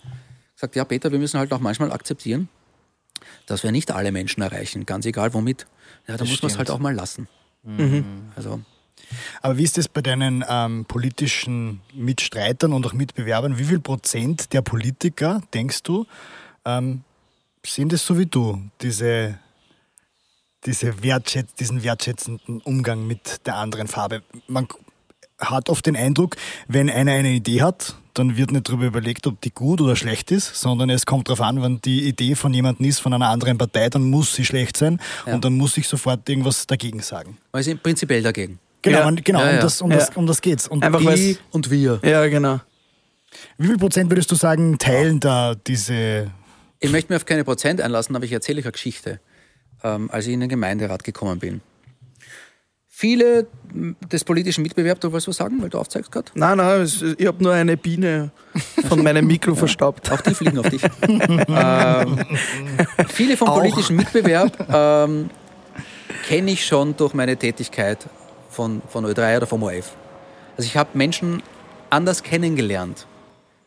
sagt, 0.56 0.76
ja 0.76 0.84
Peter, 0.84 1.12
wir 1.12 1.20
müssen 1.20 1.40
halt 1.40 1.54
auch 1.54 1.60
manchmal 1.60 1.92
akzeptieren, 1.92 2.50
dass 3.46 3.64
wir 3.64 3.72
nicht 3.72 3.92
alle 3.92 4.12
Menschen 4.12 4.42
erreichen, 4.42 4.86
ganz 4.86 5.06
egal 5.06 5.34
womit. 5.34 5.68
Ja, 6.08 6.18
da 6.18 6.26
muss 6.26 6.42
man 6.42 6.52
es 6.52 6.58
halt 6.58 6.72
auch 6.72 6.80
mal 6.80 6.94
lassen. 6.94 7.28
Also 8.36 8.62
Aber 9.42 9.58
wie 9.58 9.64
ist 9.64 9.78
das 9.78 9.88
bei 9.88 10.02
deinen 10.02 10.44
ähm, 10.48 10.86
politischen 10.86 11.82
Mitstreitern 11.94 12.74
und 12.74 12.86
auch 12.86 12.94
Mitbewerbern? 12.94 13.58
Wie 13.58 13.64
viel 13.66 13.80
Prozent 13.80 14.54
der 14.54 14.62
Politiker, 14.62 15.42
denkst 15.54 15.84
du, 15.84 16.06
ähm, 16.66 17.02
sind 17.66 17.94
es 17.94 18.06
so 18.06 18.18
wie 18.18 18.26
du, 18.26 18.62
diese, 18.82 19.38
diese 20.66 21.04
Wertschätz 21.04 21.54
diesen 21.56 21.84
wertschätzenden 21.84 22.62
Umgang 22.62 23.06
mit 23.08 23.46
der 23.46 23.56
anderen 23.56 23.88
Farbe? 23.88 24.24
Man 24.48 24.68
hat 25.40 25.70
oft 25.70 25.86
den 25.86 25.96
Eindruck, 25.96 26.36
wenn 26.68 26.90
einer 26.90 27.14
eine 27.14 27.32
Idee 27.32 27.62
hat, 27.62 27.96
dann 28.14 28.36
wird 28.36 28.52
nicht 28.52 28.68
darüber 28.68 28.86
überlegt, 28.86 29.26
ob 29.28 29.40
die 29.42 29.52
gut 29.52 29.80
oder 29.80 29.96
schlecht 29.96 30.32
ist, 30.32 30.56
sondern 30.56 30.90
es 30.90 31.06
kommt 31.06 31.30
darauf 31.30 31.42
an, 31.42 31.62
wenn 31.62 31.80
die 31.82 32.08
Idee 32.08 32.36
von 32.36 32.54
jemandem 32.54 32.86
ist, 32.86 33.00
von 33.00 33.14
einer 33.14 33.30
anderen 33.30 33.58
Partei, 33.58 33.90
dann 33.90 34.10
muss 34.10 34.36
sie 34.36 34.44
schlecht 34.44 34.76
sein 34.76 35.00
Ja. 35.26 35.34
und 35.36 35.46
dann 35.46 35.54
muss 35.56 35.78
ich 35.78 35.88
sofort 35.88 36.28
irgendwas 36.28 36.68
dagegen 36.68 37.00
sagen. 37.02 37.38
sind 37.60 37.82
prinzipiell 37.82 38.22
dagegen. 38.22 38.60
Genau, 38.82 39.00
Ja. 39.00 39.08
und, 39.08 39.26
genau 39.26 39.40
Ja, 39.40 39.50
um, 39.50 39.56
ja. 39.56 39.62
das, 39.62 39.82
um, 39.82 39.90
das, 39.90 40.10
um 40.16 40.28
das 40.28 40.42
geht's. 40.42 40.68
Und 40.68 40.84
Einfach 40.84 41.00
die, 41.16 41.38
und 41.52 41.70
wir. 41.70 42.00
Ja, 42.04 42.26
genau. 42.28 42.60
wie 43.58 43.68
viel 43.68 43.78
Prozent 43.78 44.10
würdest 44.10 44.32
du 44.32 44.36
sagen, 44.36 44.78
teilen 44.78 45.20
da 45.20 45.56
diese 45.56 46.32
Ich 46.80 46.92
möchte 46.92 47.12
mir 47.12 47.18
auf 47.18 47.26
keine 47.26 47.44
Prozent 47.44 47.82
einlassen, 47.82 48.16
aber 48.16 48.26
ich 48.26 48.32
erzähle 48.32 48.60
euch 48.60 48.66
eine 48.66 48.72
Geschichte, 48.72 49.20
ähm, 49.84 50.10
als 50.12 50.28
ich 50.28 50.34
in 50.34 50.40
den 50.40 50.50
Gemeinderat 50.50 51.04
gekommen 51.04 51.40
bin. 51.40 51.62
Viele 52.88 53.48
des 54.12 54.26
politischen 54.26 54.62
Mitbewerbs, 54.62 55.00
du 55.00 55.12
wolltest 55.12 55.30
was 55.30 55.38
sagen, 55.38 55.62
weil 55.62 55.70
du 55.70 55.78
aufzeigst 55.78 56.12
gerade? 56.12 56.32
Nein, 56.34 56.58
nein, 56.58 56.84
ich 57.18 57.28
habe 57.28 57.42
nur 57.42 57.54
eine 57.54 57.78
Biene 57.78 58.32
von 58.90 59.02
meinem 59.02 59.26
Mikro 59.26 59.56
verstaubt. 59.56 60.12
Auch 60.12 60.20
die 60.20 60.34
fliegen 60.36 60.60
auf 60.60 60.68
dich. 60.68 60.82
ähm, 61.08 62.20
viele 63.08 63.38
vom 63.38 63.48
Auch. 63.48 63.60
politischen 63.60 63.96
Mitbewerb 63.96 64.68
ähm, 64.74 65.30
kenne 66.28 66.52
ich 66.52 66.66
schon 66.66 66.98
durch 66.98 67.14
meine 67.14 67.38
Tätigkeit 67.38 68.06
von, 68.60 68.82
von 68.90 69.06
Ö3 69.06 69.38
oder 69.38 69.48
vom 69.48 69.64
ORF. 69.64 69.96
Also 70.58 70.68
ich 70.68 70.76
habe 70.76 70.90
Menschen 70.94 71.42
anders 71.90 72.24
kennengelernt. 72.24 73.08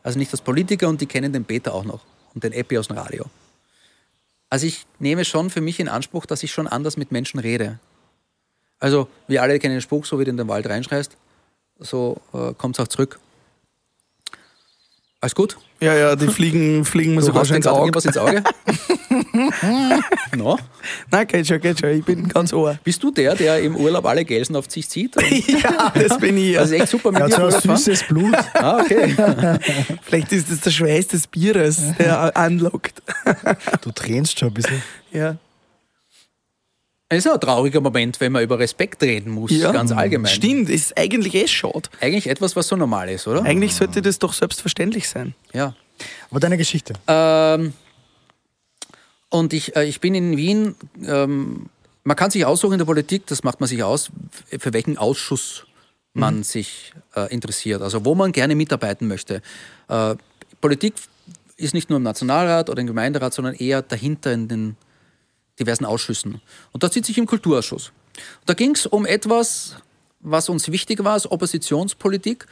Also 0.03 0.19
nicht 0.19 0.31
als 0.33 0.43
Politiker 0.43 0.87
und 0.87 1.01
die 1.01 1.07
kennen 1.07 1.33
den 1.33 1.47
Peter 1.47 1.73
auch 1.73 1.85
noch 1.85 2.01
und 2.35 2.45
den 2.45 2.53
Epi 2.53 2.77
aus 2.77 2.89
dem 2.89 2.99
Radio. 2.99 3.25
Also 4.51 4.67
ich 4.67 4.85
nehme 4.99 5.25
schon 5.25 5.49
für 5.49 5.63
mich 5.63 5.81
in 5.81 5.89
Anspruch, 5.89 6.27
dass 6.27 6.43
ich 6.43 6.53
schon 6.53 6.69
anders 6.69 6.99
mit 6.99 7.11
Menschen 7.11 7.41
rede. 7.41 7.79
Also 8.81 9.09
wir 9.29 9.41
alle 9.41 9.59
kennen 9.59 9.77
den 9.77 9.81
Spruch, 9.81 10.05
so 10.05 10.19
wie 10.19 10.25
du 10.25 10.31
in 10.31 10.37
den 10.37 10.49
Wald 10.49 10.69
reinschreist, 10.69 11.17
so 11.79 12.21
äh, 12.35 12.53
kommt 12.53 12.79
es 12.79 12.85
auch 12.85 12.89
zurück. 12.89 13.19
Alles 15.23 15.37
gut? 15.37 15.57
Ja, 15.79 15.95
ja, 15.95 16.17
die 16.17 16.27
fliegen, 16.27 16.85
fliegen 16.85 17.15
mir 17.15 17.23
sogar 17.23 17.45
schon 17.45 17.55
ins 17.55 17.69
Auge. 17.69 17.83
irgendwas 17.83 18.05
ins 18.07 18.19
Auge? 18.19 18.43
no? 20.37 20.59
Nein, 21.13 21.27
geht 21.29 21.47
schon, 21.47 21.61
geht 21.61 21.79
schon. 21.79 21.91
Ich 21.91 22.05
bin 22.05 22.27
ganz 22.27 22.53
ohr. 22.53 22.77
Bist 22.83 23.01
du 23.05 23.13
der, 23.13 23.37
der 23.37 23.61
im 23.61 23.77
Urlaub 23.77 24.05
alle 24.05 24.25
Gelsen 24.25 24.57
auf 24.57 24.69
sich 24.69 24.89
zieht? 24.89 25.15
Ja, 25.47 25.93
das 25.95 26.19
bin 26.19 26.37
ich. 26.37 26.55
Ja. 26.55 26.63
das 26.63 26.73
ist 26.73 26.81
echt 26.81 26.89
super 26.89 27.13
mit 27.13 27.21
ja, 27.21 27.27
dir 27.27 27.35
so 27.35 27.37
ein 27.37 27.45
Urlaub 27.45 27.63
fahren? 27.63 27.77
süßes 27.77 28.09
Blut? 28.09 28.35
Ah, 28.55 28.81
okay. 28.81 29.15
Vielleicht 30.03 30.33
ist 30.33 30.51
das 30.51 30.59
der 30.59 30.73
Schweiß 30.73 31.07
des 31.07 31.29
Bieres, 31.29 31.81
der 32.01 32.37
anlockt. 32.37 33.01
Du 33.83 33.93
tränst 33.93 34.41
schon 34.41 34.49
ein 34.49 34.55
bisschen. 34.55 34.83
Ja. 35.13 35.37
Es 37.13 37.27
ist 37.27 37.31
auch 37.31 37.35
ein 37.35 37.41
trauriger 37.41 37.83
Moment, 37.83 38.19
wenn 38.21 38.33
man 38.33 38.43
über 38.43 38.59
Respekt 38.59 39.03
reden 39.03 39.33
muss, 39.33 39.51
ja. 39.51 39.71
ganz 39.71 39.93
allgemein. 39.93 40.33
Stimmt, 40.33 40.71
ist 40.71 40.97
eigentlich 40.97 41.35
eh 41.35 41.47
schade. 41.47 41.91
Eigentlich 42.01 42.27
etwas, 42.27 42.57
was 42.57 42.69
so 42.69 42.77
normal 42.77 43.11
ist, 43.11 43.29
oder? 43.29 43.43
Eigentlich 43.43 43.75
sollte 43.75 44.01
das 44.01 44.19
doch 44.19 44.33
selbstverständlich 44.33 45.07
sein. 45.07 45.35
Ja. 45.53 45.75
Aber 46.31 46.41
deine 46.41 46.57
Geschichte. 46.57 46.95
Ähm, 47.07 47.75
und 49.29 49.53
ich, 49.53 49.77
äh, 49.77 49.85
ich 49.85 50.01
bin 50.01 50.15
in 50.15 50.39
Wien, 50.39 50.75
ähm, 51.07 51.67
man 52.03 52.17
kann 52.17 52.31
sich 52.31 52.47
aussuchen 52.47 52.73
in 52.73 52.79
der 52.79 52.87
Politik, 52.87 53.27
das 53.27 53.45
macht 53.45 53.61
man 53.61 53.69
sich 53.69 53.83
aus, 53.83 54.11
für 54.59 54.73
welchen 54.73 54.97
Ausschuss 54.97 55.67
man 56.15 56.45
sich 56.45 56.95
äh, 57.15 57.31
interessiert, 57.31 57.83
also 57.83 58.07
wo 58.07 58.15
man 58.15 58.33
gerne 58.33 58.55
mitarbeiten 58.55 59.07
möchte. 59.07 59.43
Äh, 59.89 60.15
Politik 60.63 60.95
ist 61.59 61.75
nicht 61.75 61.91
nur 61.91 61.99
im 61.99 62.05
Nationalrat 62.05 62.71
oder 62.71 62.81
im 62.81 62.87
Gemeinderat, 62.87 63.35
sondern 63.35 63.55
eher 63.55 63.83
dahinter 63.83 64.33
in 64.33 64.49
den 64.49 64.77
diversen 65.63 65.85
Ausschüssen. 65.85 66.41
Und 66.73 66.83
da 66.83 66.89
sitze 66.91 67.11
ich 67.11 67.19
im 67.19 67.27
Kulturausschuss. 67.27 67.93
Da 68.47 68.55
ging 68.55 68.75
es 68.75 68.87
um 68.87 69.07
etwas, 69.07 69.77
was 70.21 70.49
uns 70.49 70.71
wichtig 70.71 71.03
war 71.05 71.15
als 71.15 71.31
Oppositionspolitik, 71.31 72.47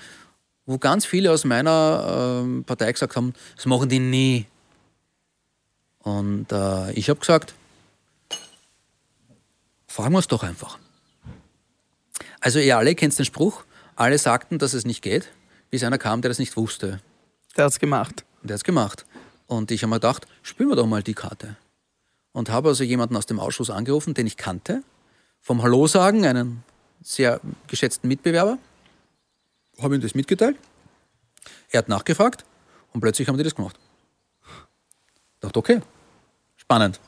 wo 0.66 0.78
ganz 0.78 1.04
viele 1.04 1.30
aus 1.32 1.44
meiner 1.44 2.40
ähm, 2.42 2.64
Partei 2.64 2.92
gesagt 2.92 3.16
haben, 3.16 3.34
das 3.56 3.66
machen 3.66 3.88
die 3.88 3.98
nie. 3.98 4.46
Und 5.98 6.50
äh, 6.52 6.92
ich 6.92 7.10
habe 7.10 7.20
gesagt, 7.20 7.54
fragen 9.86 10.12
wir 10.12 10.18
es 10.20 10.28
doch 10.28 10.42
einfach. 10.42 10.78
Also 12.40 12.58
ihr 12.58 12.78
alle 12.78 12.94
kennt 12.94 13.18
den 13.18 13.24
Spruch, 13.26 13.64
Alle 14.00 14.16
sagten, 14.16 14.58
dass 14.58 14.72
es 14.72 14.86
nicht 14.86 15.02
geht, 15.02 15.28
bis 15.68 15.84
einer 15.84 15.98
kam, 15.98 16.22
der 16.22 16.30
das 16.30 16.38
nicht 16.38 16.56
wusste. 16.56 17.00
Der 17.54 17.66
hat's 17.66 17.78
gemacht. 17.78 18.24
Und 18.40 18.48
der 18.48 18.54
hat's 18.54 18.64
gemacht. 18.64 19.04
Und 19.46 19.70
ich 19.70 19.82
habe 19.82 19.90
mir 19.90 19.96
gedacht, 19.96 20.26
spielen 20.42 20.70
wir 20.70 20.76
doch 20.76 20.86
mal 20.86 21.02
die 21.02 21.12
Karte. 21.12 21.56
Und 22.32 22.50
habe 22.50 22.68
also 22.68 22.84
jemanden 22.84 23.16
aus 23.16 23.26
dem 23.26 23.40
Ausschuss 23.40 23.70
angerufen, 23.70 24.14
den 24.14 24.26
ich 24.26 24.36
kannte, 24.36 24.82
vom 25.40 25.62
Hallo 25.62 25.86
sagen, 25.86 26.24
einen 26.24 26.62
sehr 27.02 27.40
geschätzten 27.66 28.08
Mitbewerber, 28.08 28.58
habe 29.80 29.94
ihm 29.94 30.00
das 30.00 30.14
mitgeteilt. 30.14 30.56
Er 31.70 31.78
hat 31.78 31.88
nachgefragt 31.88 32.44
und 32.92 33.00
plötzlich 33.00 33.28
haben 33.28 33.38
die 33.38 33.44
das 33.44 33.54
gemacht. 33.54 33.78
Ich 34.44 35.40
dachte, 35.40 35.58
okay, 35.58 35.80
spannend. 36.56 37.00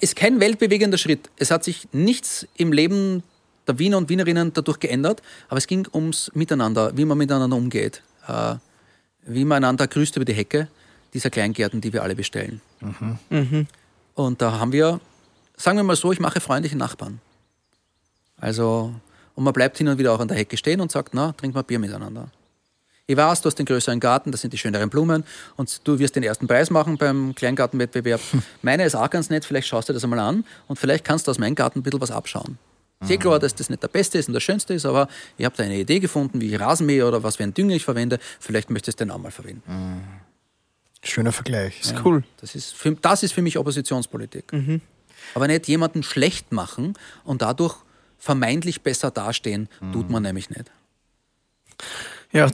Ist 0.00 0.14
kein 0.14 0.38
weltbewegender 0.38 0.98
Schritt. 0.98 1.30
Es 1.36 1.50
hat 1.50 1.64
sich 1.64 1.88
nichts 1.92 2.46
im 2.56 2.72
Leben 2.72 3.24
der 3.66 3.78
Wiener 3.78 3.98
und 3.98 4.08
Wienerinnen 4.08 4.52
dadurch 4.52 4.78
geändert, 4.78 5.20
aber 5.48 5.58
es 5.58 5.66
ging 5.66 5.86
ums 5.92 6.30
Miteinander, 6.34 6.96
wie 6.96 7.04
man 7.04 7.18
miteinander 7.18 7.56
umgeht, 7.56 8.02
äh, 8.28 8.54
wie 9.22 9.44
man 9.44 9.58
einander 9.58 9.88
grüßt 9.88 10.16
über 10.16 10.24
die 10.24 10.32
Hecke 10.32 10.68
dieser 11.14 11.30
Kleingärten, 11.30 11.80
die 11.80 11.92
wir 11.92 12.02
alle 12.02 12.14
bestellen. 12.14 12.60
Und 14.14 14.42
da 14.42 14.58
haben 14.58 14.72
wir, 14.72 15.00
sagen 15.56 15.78
wir 15.78 15.82
mal 15.82 15.96
so, 15.96 16.12
ich 16.12 16.20
mache 16.20 16.40
freundliche 16.40 16.76
Nachbarn. 16.76 17.20
Also, 18.38 18.94
und 19.34 19.44
man 19.44 19.52
bleibt 19.52 19.78
hin 19.78 19.88
und 19.88 19.98
wieder 19.98 20.12
auch 20.12 20.20
an 20.20 20.28
der 20.28 20.36
Hecke 20.36 20.56
stehen 20.56 20.80
und 20.80 20.90
sagt, 20.90 21.14
na, 21.14 21.32
trink 21.32 21.54
mal 21.54 21.62
Bier 21.62 21.78
miteinander. 21.78 22.28
Ich 23.06 23.16
weiß, 23.16 23.40
du 23.40 23.46
hast 23.46 23.56
den 23.56 23.66
größeren 23.66 23.98
Garten, 23.98 24.30
das 24.30 24.40
sind 24.40 24.52
die 24.52 24.58
schöneren 24.58 24.88
Blumen 24.88 25.24
und 25.56 25.86
du 25.86 25.98
wirst 25.98 26.14
den 26.14 26.22
ersten 26.22 26.46
Preis 26.46 26.70
machen 26.70 26.96
beim 26.96 27.34
Kleingartenwettbewerb. 27.34 28.20
Meine 28.62 28.84
ist 28.84 28.94
auch 28.94 29.10
ganz 29.10 29.30
nett, 29.30 29.44
vielleicht 29.44 29.66
schaust 29.66 29.88
du 29.88 29.92
das 29.92 30.04
einmal 30.04 30.20
an 30.20 30.44
und 30.68 30.78
vielleicht 30.78 31.04
kannst 31.04 31.26
du 31.26 31.32
aus 31.32 31.38
meinem 31.38 31.56
Garten 31.56 31.80
ein 31.80 31.82
bisschen 31.82 32.00
was 32.00 32.12
abschauen. 32.12 32.58
Sehr 33.02 33.16
klar, 33.16 33.38
dass 33.38 33.54
das 33.54 33.70
nicht 33.70 33.82
der 33.82 33.88
beste 33.88 34.18
ist 34.18 34.28
und 34.28 34.34
der 34.34 34.40
schönste 34.40 34.74
ist, 34.74 34.84
aber 34.84 35.08
ich 35.38 35.46
habe 35.46 35.56
da 35.56 35.64
eine 35.64 35.78
Idee 35.78 36.00
gefunden, 36.00 36.40
wie 36.40 36.54
ich 36.54 36.60
Rasenmäher 36.60 37.08
oder 37.08 37.22
was 37.22 37.36
für 37.36 37.42
einen 37.42 37.54
Dünger 37.54 37.74
ich 37.74 37.84
verwende. 37.84 38.18
Vielleicht 38.38 38.68
möchtest 38.68 39.00
du 39.00 39.06
den 39.06 39.10
auch 39.10 39.18
mal 39.18 39.30
verwenden. 39.30 39.62
Schöner 41.02 41.32
Vergleich. 41.32 41.80
Ist 41.80 41.94
cool. 42.04 42.24
Das 42.40 42.54
ist 42.54 42.74
für, 42.74 42.92
das 42.92 43.22
ist 43.22 43.32
für 43.32 43.42
mich 43.42 43.58
Oppositionspolitik. 43.58 44.52
Aber 45.34 45.46
nicht 45.46 45.68
jemanden 45.68 46.02
schlecht 46.02 46.52
machen 46.52 46.94
und 47.24 47.42
dadurch 47.42 47.76
vermeintlich 48.18 48.82
besser 48.82 49.10
dastehen, 49.10 49.68
tut 49.92 50.10
man 50.10 50.22
nämlich 50.22 50.50
nicht. 50.50 50.70
Ja, 52.32 52.50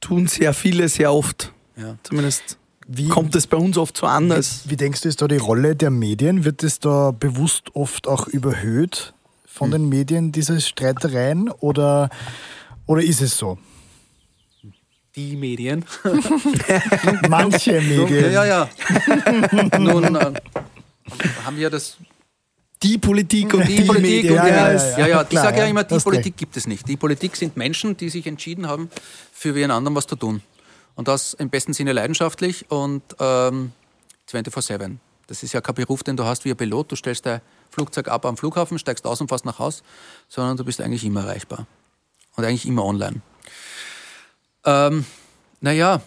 tun 0.00 0.26
sehr 0.26 0.52
viele 0.52 0.88
sehr 0.88 1.12
oft. 1.12 1.52
Ja. 1.76 1.96
Zumindest 2.02 2.58
Wie, 2.88 3.08
kommt 3.08 3.34
es 3.36 3.46
bei 3.46 3.56
uns 3.56 3.78
oft 3.78 3.96
so 3.96 4.06
anders. 4.06 4.62
wie 4.66 4.76
denkst 4.76 5.02
du, 5.02 5.08
ist 5.08 5.22
da 5.22 5.28
die 5.28 5.36
Rolle 5.36 5.76
der 5.76 5.90
Medien? 5.90 6.44
Wird 6.44 6.62
es 6.62 6.80
da 6.80 7.12
bewusst 7.12 7.74
oft 7.74 8.06
auch 8.08 8.26
überhöht 8.26 9.14
von 9.46 9.70
den 9.70 9.88
Medien, 9.88 10.32
diese 10.32 10.60
Streitereien? 10.60 11.50
Oder, 11.50 12.10
oder 12.86 13.02
ist 13.02 13.20
es 13.22 13.36
so? 13.36 13.58
Die 15.16 15.34
Medien. 15.34 15.84
Manche 17.28 17.80
Medien. 17.80 18.32
Ja, 18.32 18.44
ja. 18.44 18.68
Nun 19.78 20.14
äh, 20.14 20.32
haben 21.44 21.56
wir 21.56 21.70
das. 21.70 21.96
Die 22.82 22.98
Politik 22.98 23.54
und 23.54 23.66
die, 23.66 23.76
Die 23.76 23.84
Politik 23.84 24.24
Medien. 24.24 24.32
und 24.32 24.36
ja, 24.36 24.44
die, 24.44 24.50
ja, 24.50 24.56
ja, 24.56 24.72
ja, 24.72 24.98
ja, 24.98 25.06
ja, 25.06 25.22
ich 25.22 25.28
klar, 25.30 25.44
sage 25.44 25.58
ja 25.60 25.66
immer, 25.66 25.84
die 25.84 25.98
Politik 25.98 26.26
recht. 26.26 26.36
gibt 26.36 26.56
es 26.58 26.66
nicht. 26.66 26.86
Die 26.86 26.98
Politik 26.98 27.34
sind 27.34 27.56
Menschen, 27.56 27.96
die 27.96 28.10
sich 28.10 28.26
entschieden 28.26 28.68
haben, 28.68 28.90
für 29.32 29.54
wen 29.54 29.70
anderen 29.70 29.96
was 29.96 30.06
zu 30.06 30.16
tun. 30.16 30.42
Und 30.94 31.08
das 31.08 31.32
im 31.32 31.48
besten 31.48 31.72
Sinne 31.72 31.92
leidenschaftlich 31.94 32.70
und 32.70 33.02
ähm, 33.18 33.72
24-7. 34.30 34.96
Das 35.28 35.42
ist 35.42 35.54
ja 35.54 35.62
kein 35.62 35.74
Beruf, 35.74 36.02
den 36.02 36.16
du 36.18 36.24
hast 36.24 36.44
wie 36.44 36.50
ein 36.50 36.56
Pilot. 36.56 36.92
Du 36.92 36.96
stellst 36.96 37.24
dein 37.24 37.40
Flugzeug 37.70 38.08
ab 38.08 38.26
am 38.26 38.36
Flughafen, 38.36 38.78
steigst 38.78 39.06
aus 39.06 39.22
und 39.22 39.28
fährst 39.28 39.46
nach 39.46 39.58
Haus, 39.58 39.82
sondern 40.28 40.58
du 40.58 40.64
bist 40.64 40.80
eigentlich 40.82 41.04
immer 41.04 41.22
erreichbar. 41.22 41.66
Und 42.36 42.44
eigentlich 42.44 42.66
immer 42.66 42.84
online. 42.84 43.22
Ähm, 44.66 45.06
naja, 45.60 46.02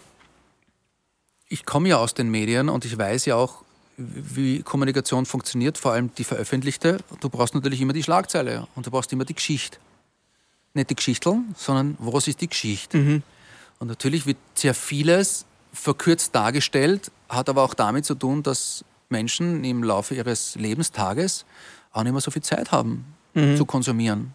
ich 1.48 1.66
komme 1.66 1.88
ja 1.88 1.96
aus 1.96 2.14
den 2.14 2.30
Medien 2.30 2.68
und 2.68 2.84
ich 2.84 2.96
weiß 2.96 3.24
ja 3.24 3.36
auch, 3.36 3.64
wie 3.96 4.62
Kommunikation 4.62 5.26
funktioniert, 5.26 5.76
vor 5.76 5.92
allem 5.92 6.14
die 6.14 6.24
veröffentlichte. 6.24 6.98
Du 7.20 7.28
brauchst 7.28 7.54
natürlich 7.54 7.80
immer 7.80 7.92
die 7.92 8.02
Schlagzeile 8.02 8.66
und 8.74 8.86
du 8.86 8.90
brauchst 8.90 9.12
immer 9.12 9.24
die 9.24 9.34
Geschichte. 9.34 9.78
Nicht 10.72 10.90
die 10.90 10.94
Geschichteln, 10.94 11.54
sondern 11.56 11.96
was 11.98 12.28
ist 12.28 12.40
die 12.40 12.48
Geschichte? 12.48 12.98
Und 13.80 13.88
natürlich 13.88 14.26
wird 14.26 14.38
sehr 14.54 14.74
vieles 14.74 15.44
verkürzt 15.72 16.34
dargestellt, 16.34 17.10
hat 17.28 17.48
aber 17.48 17.62
auch 17.62 17.74
damit 17.74 18.04
zu 18.04 18.14
tun, 18.14 18.42
dass 18.42 18.84
Menschen 19.08 19.64
im 19.64 19.82
Laufe 19.82 20.14
ihres 20.14 20.54
Lebenstages 20.54 21.44
auch 21.92 22.04
nicht 22.04 22.12
mehr 22.12 22.20
so 22.20 22.30
viel 22.30 22.42
Zeit 22.42 22.72
haben 22.72 23.04
zu 23.56 23.64
konsumieren. 23.64 24.32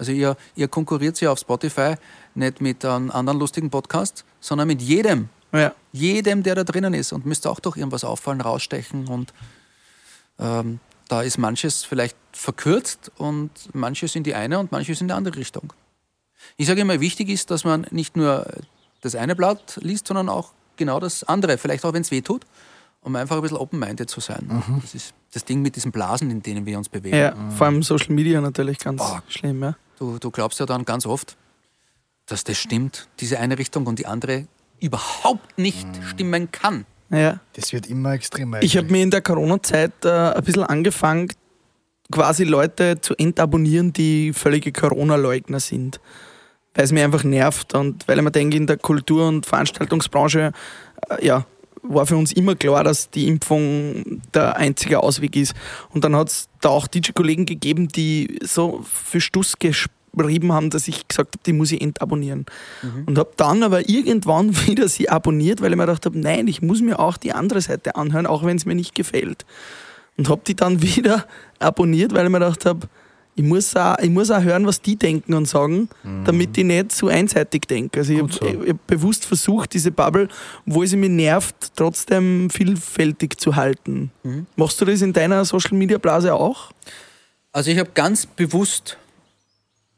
Also 0.00 0.12
ihr, 0.12 0.36
ihr 0.56 0.66
konkurriert 0.66 1.20
ja 1.20 1.30
auf 1.30 1.38
Spotify 1.38 1.94
nicht 2.34 2.60
mit 2.60 2.84
einem 2.84 3.10
anderen 3.10 3.38
lustigen 3.38 3.70
Podcast, 3.70 4.24
sondern 4.40 4.66
mit 4.66 4.80
jedem, 4.82 5.28
Ja. 5.52 5.72
jedem, 5.92 6.42
der 6.42 6.54
da 6.56 6.64
drinnen 6.64 6.94
ist 6.94 7.12
und 7.12 7.26
müsste 7.26 7.50
auch 7.50 7.60
durch 7.60 7.76
irgendwas 7.76 8.02
auffallen, 8.02 8.40
rausstechen 8.40 9.06
und 9.08 9.32
ähm, 10.38 10.80
da 11.08 11.22
ist 11.22 11.38
manches 11.38 11.84
vielleicht 11.84 12.16
verkürzt 12.32 13.10
und 13.18 13.50
manches 13.74 14.14
in 14.16 14.22
die 14.22 14.34
eine 14.34 14.58
und 14.58 14.72
manches 14.72 15.00
in 15.00 15.08
die 15.08 15.14
andere 15.14 15.36
Richtung. 15.36 15.72
Ich 16.56 16.66
sage 16.66 16.80
immer, 16.80 17.00
wichtig 17.00 17.28
ist, 17.28 17.50
dass 17.50 17.64
man 17.64 17.86
nicht 17.90 18.16
nur 18.16 18.46
das 19.02 19.14
eine 19.14 19.36
Blatt 19.36 19.78
liest, 19.82 20.06
sondern 20.06 20.28
auch 20.28 20.52
genau 20.76 21.00
das 21.00 21.24
andere, 21.24 21.58
vielleicht 21.58 21.84
auch 21.84 21.92
wenn 21.92 22.02
es 22.02 22.10
weh 22.10 22.22
tut, 22.22 22.46
um 23.02 23.16
einfach 23.16 23.36
ein 23.36 23.42
bisschen 23.42 23.56
open-minded 23.58 24.08
zu 24.08 24.20
sein. 24.20 24.62
Das 24.82 24.94
ist 24.94 25.14
das 25.32 25.44
Ding 25.44 25.62
mit 25.62 25.76
diesen 25.76 25.90
Blasen, 25.92 26.30
in 26.30 26.42
denen 26.42 26.64
wir 26.64 26.78
uns 26.78 26.88
bewegen. 26.88 27.16
ja, 27.16 27.34
vor 27.56 27.66
allem 27.66 27.82
Social 27.82 28.12
Media 28.14 28.40
natürlich 28.40 28.78
ganz 28.78 28.98
Boah. 28.98 29.22
schlimm. 29.28 29.62
Ja. 29.62 29.76
Du, 30.00 30.18
du 30.18 30.30
glaubst 30.30 30.58
ja 30.58 30.64
dann 30.64 30.86
ganz 30.86 31.04
oft, 31.04 31.36
dass 32.24 32.42
das 32.42 32.56
stimmt, 32.56 33.08
diese 33.20 33.38
eine 33.38 33.58
Richtung 33.58 33.86
und 33.86 33.98
die 33.98 34.06
andere 34.06 34.46
überhaupt 34.80 35.58
nicht 35.58 35.86
stimmen 36.08 36.50
kann. 36.50 36.86
Ja. 37.10 37.40
Das 37.52 37.74
wird 37.74 37.86
immer 37.86 38.14
extremer. 38.14 38.62
Ich 38.62 38.78
habe 38.78 38.90
mir 38.90 39.02
in 39.02 39.10
der 39.10 39.20
Corona-Zeit 39.20 39.92
äh, 40.06 40.08
ein 40.08 40.42
bisschen 40.42 40.62
angefangen, 40.62 41.28
quasi 42.10 42.44
Leute 42.44 43.02
zu 43.02 43.14
entabonnieren, 43.16 43.92
die 43.92 44.32
völlige 44.32 44.72
Corona-Leugner 44.72 45.60
sind. 45.60 46.00
Weil 46.72 46.84
es 46.84 46.92
mir 46.92 47.04
einfach 47.04 47.24
nervt 47.24 47.74
und 47.74 48.08
weil 48.08 48.16
ich 48.16 48.24
mir 48.24 48.30
denke, 48.30 48.56
in 48.56 48.66
der 48.66 48.78
Kultur- 48.78 49.28
und 49.28 49.44
Veranstaltungsbranche, 49.44 50.52
äh, 51.10 51.26
ja, 51.26 51.44
war 51.82 52.06
für 52.06 52.16
uns 52.16 52.32
immer 52.32 52.54
klar, 52.54 52.84
dass 52.84 53.10
die 53.10 53.26
Impfung 53.26 54.22
der 54.34 54.56
einzige 54.56 55.02
Ausweg 55.02 55.36
ist. 55.36 55.54
Und 55.90 56.04
dann 56.04 56.14
hat 56.14 56.28
es 56.28 56.48
da 56.60 56.68
auch 56.68 56.86
DJ-Kollegen 56.86 57.46
gegeben, 57.46 57.88
die 57.88 58.38
so 58.42 58.84
für 58.84 59.20
Stuss 59.20 59.58
geschrieben 59.58 60.52
haben, 60.52 60.70
dass 60.70 60.88
ich 60.88 61.08
gesagt 61.08 61.36
habe, 61.36 61.42
die 61.44 61.52
muss 61.52 61.72
ich 61.72 61.80
entabonnieren. 61.80 62.46
Und 63.06 63.18
habe 63.18 63.30
dann 63.36 63.62
aber 63.62 63.88
irgendwann 63.88 64.54
wieder 64.66 64.88
sie 64.88 65.08
abonniert, 65.08 65.60
weil 65.60 65.70
ich 65.70 65.76
mir 65.76 65.86
gedacht 65.86 66.06
habe, 66.06 66.18
nein, 66.18 66.48
ich 66.48 66.62
muss 66.62 66.80
mir 66.80 66.98
auch 66.98 67.16
die 67.16 67.32
andere 67.32 67.60
Seite 67.60 67.96
anhören, 67.96 68.26
auch 68.26 68.44
wenn 68.44 68.56
es 68.56 68.66
mir 68.66 68.74
nicht 68.74 68.94
gefällt. 68.94 69.46
Und 70.16 70.28
habe 70.28 70.42
die 70.46 70.54
dann 70.54 70.82
wieder 70.96 71.26
abonniert, 71.58 72.12
weil 72.12 72.24
ich 72.26 72.30
mir 72.30 72.40
gedacht 72.40 72.66
habe, 72.66 72.88
ich 73.36 73.44
muss, 73.44 73.74
auch, 73.76 73.98
ich 73.98 74.10
muss 74.10 74.30
auch 74.30 74.42
hören, 74.42 74.66
was 74.66 74.82
die 74.82 74.96
denken 74.96 75.34
und 75.34 75.46
sagen, 75.46 75.88
damit 76.24 76.58
ich 76.58 76.64
nicht 76.64 76.92
zu 76.92 77.08
einseitig 77.08 77.66
denke. 77.66 78.00
Also 78.00 78.12
ich 78.12 78.18
habe 78.20 78.32
so. 78.32 78.46
hab 78.46 78.86
bewusst 78.86 79.24
versucht, 79.24 79.72
diese 79.72 79.90
Bubble, 79.92 80.28
wo 80.66 80.84
sie 80.84 80.96
mich 80.96 81.10
nervt, 81.10 81.72
trotzdem 81.76 82.50
vielfältig 82.50 83.40
zu 83.40 83.56
halten. 83.56 84.10
Machst 84.56 84.80
du 84.80 84.84
das 84.84 85.00
in 85.00 85.12
deiner 85.12 85.44
Social-Media-Blase 85.44 86.34
auch? 86.34 86.72
Also 87.52 87.70
ich 87.70 87.78
habe 87.78 87.90
ganz 87.94 88.26
bewusst 88.26 88.98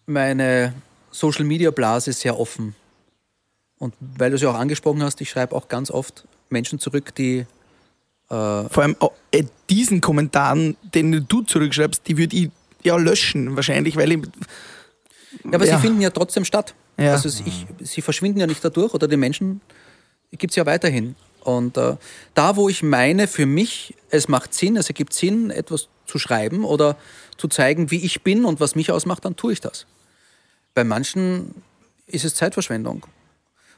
meine 0.06 0.74
Social-Media-Blase 1.10 2.12
sehr 2.12 2.38
offen. 2.38 2.74
Und 3.78 3.94
weil 4.00 4.30
du 4.30 4.36
es 4.36 4.42
ja 4.42 4.50
auch 4.50 4.58
angesprochen 4.58 5.02
hast, 5.02 5.20
ich 5.20 5.30
schreibe 5.30 5.56
auch 5.56 5.68
ganz 5.68 5.90
oft 5.90 6.28
Menschen 6.48 6.78
zurück, 6.78 7.14
die 7.14 7.46
Vor 8.28 8.82
allem 8.82 8.96
äh, 9.32 9.44
diesen 9.68 10.00
Kommentaren, 10.00 10.76
den 10.94 11.26
du 11.28 11.42
zurückschreibst, 11.42 12.06
die 12.06 12.16
würde 12.16 12.36
ich 12.36 12.50
ja 12.82 12.96
löschen, 12.96 13.56
wahrscheinlich, 13.56 13.96
weil 13.96 14.12
ich. 14.12 14.18
Ja, 15.44 15.52
aber 15.54 15.66
Ja. 15.66 15.76
sie 15.76 15.82
finden 15.86 16.00
ja 16.00 16.10
trotzdem 16.10 16.44
statt. 16.44 16.74
Ja. 16.98 17.12
Also 17.12 17.28
ich, 17.44 17.66
sie 17.80 18.02
verschwinden 18.02 18.38
ja 18.40 18.46
nicht 18.46 18.64
dadurch 18.64 18.92
oder 18.94 19.08
die 19.08 19.16
Menschen 19.16 19.60
gibt 20.32 20.52
es 20.52 20.56
ja 20.56 20.66
weiterhin. 20.66 21.14
Und 21.40 21.76
äh, 21.76 21.96
da, 22.34 22.56
wo 22.56 22.68
ich 22.68 22.82
meine, 22.82 23.26
für 23.26 23.46
mich, 23.46 23.94
es 24.10 24.28
macht 24.28 24.54
Sinn, 24.54 24.76
es 24.76 24.88
ergibt 24.88 25.12
Sinn, 25.12 25.50
etwas 25.50 25.88
zu 26.06 26.18
schreiben 26.18 26.64
oder 26.64 26.96
zu 27.38 27.48
zeigen, 27.48 27.90
wie 27.90 28.04
ich 28.04 28.22
bin 28.22 28.44
und 28.44 28.60
was 28.60 28.74
mich 28.74 28.92
ausmacht, 28.92 29.24
dann 29.24 29.34
tue 29.36 29.52
ich 29.54 29.60
das. 29.60 29.86
Bei 30.74 30.84
manchen 30.84 31.54
ist 32.06 32.24
es 32.24 32.34
Zeitverschwendung. 32.34 33.06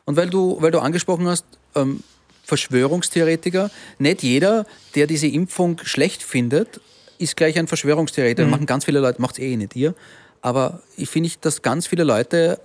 Und 0.05 0.17
weil 0.17 0.29
du, 0.29 0.61
weil 0.61 0.71
du 0.73 0.81
angesprochen 0.81 1.27
hast, 1.29 1.47
ähm, 1.75 2.03
Verschwörungstheoretiker, 2.43 3.71
nicht 3.99 4.23
jeder, 4.23 4.67
der 4.95 5.07
diese 5.07 5.27
Impfung 5.29 5.81
schlecht 5.85 6.23
findet, 6.23 6.81
ist 7.19 7.37
gleich 7.37 7.59
ein 7.59 7.67
Verschwörungstheoretiker. 7.67 8.49
Machen 8.49 8.67
ganz 8.67 8.85
viele 8.85 9.01
Leute, 9.01 9.21
macht 9.21 9.39
eh 9.39 9.57
nicht 9.57 9.77
ihr. 9.77 9.95
Aber 10.43 10.81
ich 10.97 11.09
finde, 11.09 11.31
dass 11.41 11.63
ganz 11.63 11.87
viele 11.87 12.05
Leute 12.05 12.61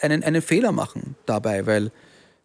einen, 0.00 0.22
einen 0.22 0.42
Fehler 0.42 0.72
machen 0.72 1.16
dabei, 1.26 1.66
weil 1.66 1.90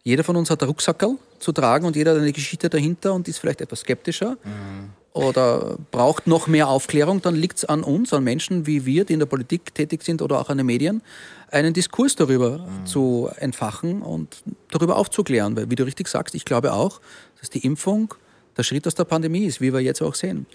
jeder 0.02 0.24
von 0.24 0.36
uns 0.36 0.50
hat 0.50 0.62
einen 0.62 0.70
Rucksackerl 0.70 1.16
zu 1.38 1.52
tragen 1.52 1.86
und 1.86 1.96
jeder 1.96 2.12
hat 2.12 2.20
eine 2.20 2.32
Geschichte 2.32 2.70
dahinter 2.70 3.12
und 3.14 3.28
ist 3.28 3.38
vielleicht 3.38 3.60
etwas 3.60 3.80
skeptischer. 3.80 4.36
oder 5.18 5.78
braucht 5.90 6.28
noch 6.28 6.46
mehr 6.46 6.68
Aufklärung, 6.68 7.20
dann 7.20 7.34
liegt 7.34 7.58
es 7.58 7.64
an 7.64 7.82
uns, 7.82 8.12
an 8.12 8.22
Menschen 8.22 8.66
wie 8.66 8.86
wir, 8.86 9.04
die 9.04 9.14
in 9.14 9.18
der 9.18 9.26
Politik 9.26 9.74
tätig 9.74 10.04
sind 10.04 10.22
oder 10.22 10.38
auch 10.38 10.48
an 10.48 10.58
den 10.58 10.66
Medien, 10.66 11.02
einen 11.50 11.72
Diskurs 11.72 12.14
darüber 12.14 12.58
mhm. 12.58 12.86
zu 12.86 13.28
entfachen 13.36 14.02
und 14.02 14.42
darüber 14.70 14.96
aufzuklären. 14.96 15.56
Weil, 15.56 15.70
wie 15.70 15.74
du 15.74 15.84
richtig 15.84 16.06
sagst, 16.06 16.34
ich 16.34 16.44
glaube 16.44 16.72
auch, 16.72 17.00
dass 17.40 17.50
die 17.50 17.64
Impfung 17.66 18.14
der 18.56 18.62
Schritt 18.62 18.86
aus 18.86 18.94
der 18.94 19.04
Pandemie 19.04 19.44
ist, 19.44 19.60
wie 19.60 19.72
wir 19.72 19.80
jetzt 19.80 20.02
auch 20.02 20.14
sehen. 20.14 20.46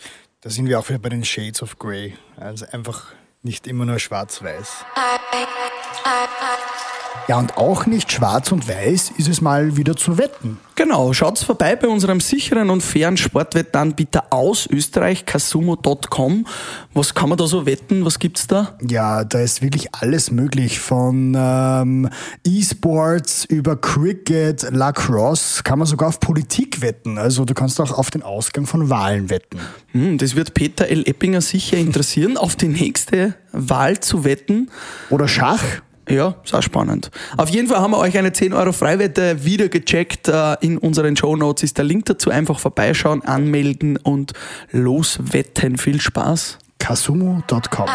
Da 0.43 0.49
sind 0.49 0.67
wir 0.67 0.77
auch 0.77 0.89
wieder 0.89 0.99
bei 0.99 1.08
den 1.08 1.23
Shades 1.23 1.63
of 1.63 1.79
Grey. 1.79 2.17
Also 2.36 2.65
einfach 2.69 3.13
nicht 3.43 3.65
immer 3.65 3.86
nur 3.86 3.97
schwarz-weiß. 3.97 4.84
Ja, 7.28 7.39
und 7.39 7.58
auch 7.58 7.86
nicht 7.86 8.12
schwarz 8.12 8.52
und 8.52 8.67
weiß 8.67 9.13
ist 9.17 9.30
es 9.30 9.39
mal 9.39 9.78
wieder 9.78 9.95
zu 9.95 10.17
wetten. 10.17 10.60
Genau, 10.76 11.13
schaut's 11.13 11.43
vorbei 11.43 11.76
bei 11.78 11.88
unserem 11.88 12.19
sicheren 12.19 12.69
und 12.69 12.82
fairen 12.82 13.15
Sportwettanbieter 13.15 14.26
aus 14.32 14.67
Österreich, 14.67 15.26
kasumo.com. 15.26 16.45
Was 16.93 17.13
kann 17.13 17.30
man 17.30 17.38
da 17.38 17.47
so 17.47 17.65
wetten? 17.65 18.04
Was 18.04 18.19
gibt's 18.19 18.47
da? 18.47 18.78
Ja, 18.82 19.23
da 19.23 19.39
ist 19.39 19.62
wirklich 19.62 19.93
alles 19.93 20.32
möglich. 20.32 20.80
Von 20.80 21.34
ähm, 21.38 22.10
E-Sports 22.45 23.45
über 23.45 23.78
Cricket, 23.78 24.67
Lacrosse, 24.71 25.63
kann 25.63 25.80
man 25.80 25.88
sogar 25.88 26.10
auf 26.10 26.19
Politik 26.19 26.82
wetten. 26.82 27.17
Also 27.17 27.45
du 27.45 27.54
kannst 27.54 27.80
auch 27.80 27.97
auf 27.97 28.12
den 28.12 28.23
Ausgang 28.23 28.65
von 28.65 28.89
Wahlen 28.89 29.30
wetten. 29.30 29.60
Hm, 29.91 30.17
das 30.17 30.36
wird 30.36 30.54
Peter 30.54 30.88
L. 30.88 31.08
Eppinger 31.08 31.39
sicher 31.39 31.78
interessieren, 31.78 32.36
auf 32.38 32.58
die 32.58 32.67
nächste 32.67 33.36
Wahl 33.54 34.02
zu 34.02 34.26
wetten. 34.26 34.69
Oder 35.10 35.30
Schach. 35.30 35.63
Ja, 36.09 36.35
ist 36.43 36.53
auch 36.53 36.61
spannend. 36.61 37.11
Auf 37.37 37.49
jeden 37.49 37.67
Fall 37.67 37.79
haben 37.79 37.91
wir 37.91 37.99
euch 37.99 38.17
eine 38.17 38.33
10 38.33 38.53
Euro 38.53 38.73
Freiwette 38.73 39.45
wieder 39.45 39.69
gecheckt. 39.69 40.27
Äh, 40.27 40.55
in 40.61 40.77
unseren 40.77 41.15
Show 41.15 41.35
Notes 41.35 41.63
ist 41.63 41.77
der 41.77 41.85
Link 41.85 42.05
dazu. 42.05 42.29
Einfach 42.29 42.59
vorbeischauen, 42.59 43.23
anmelden 43.23 43.97
und 43.97 44.33
loswetten. 44.71 45.77
Viel 45.77 46.01
Spaß. 46.01 46.57
Kasumo.com 46.79 47.87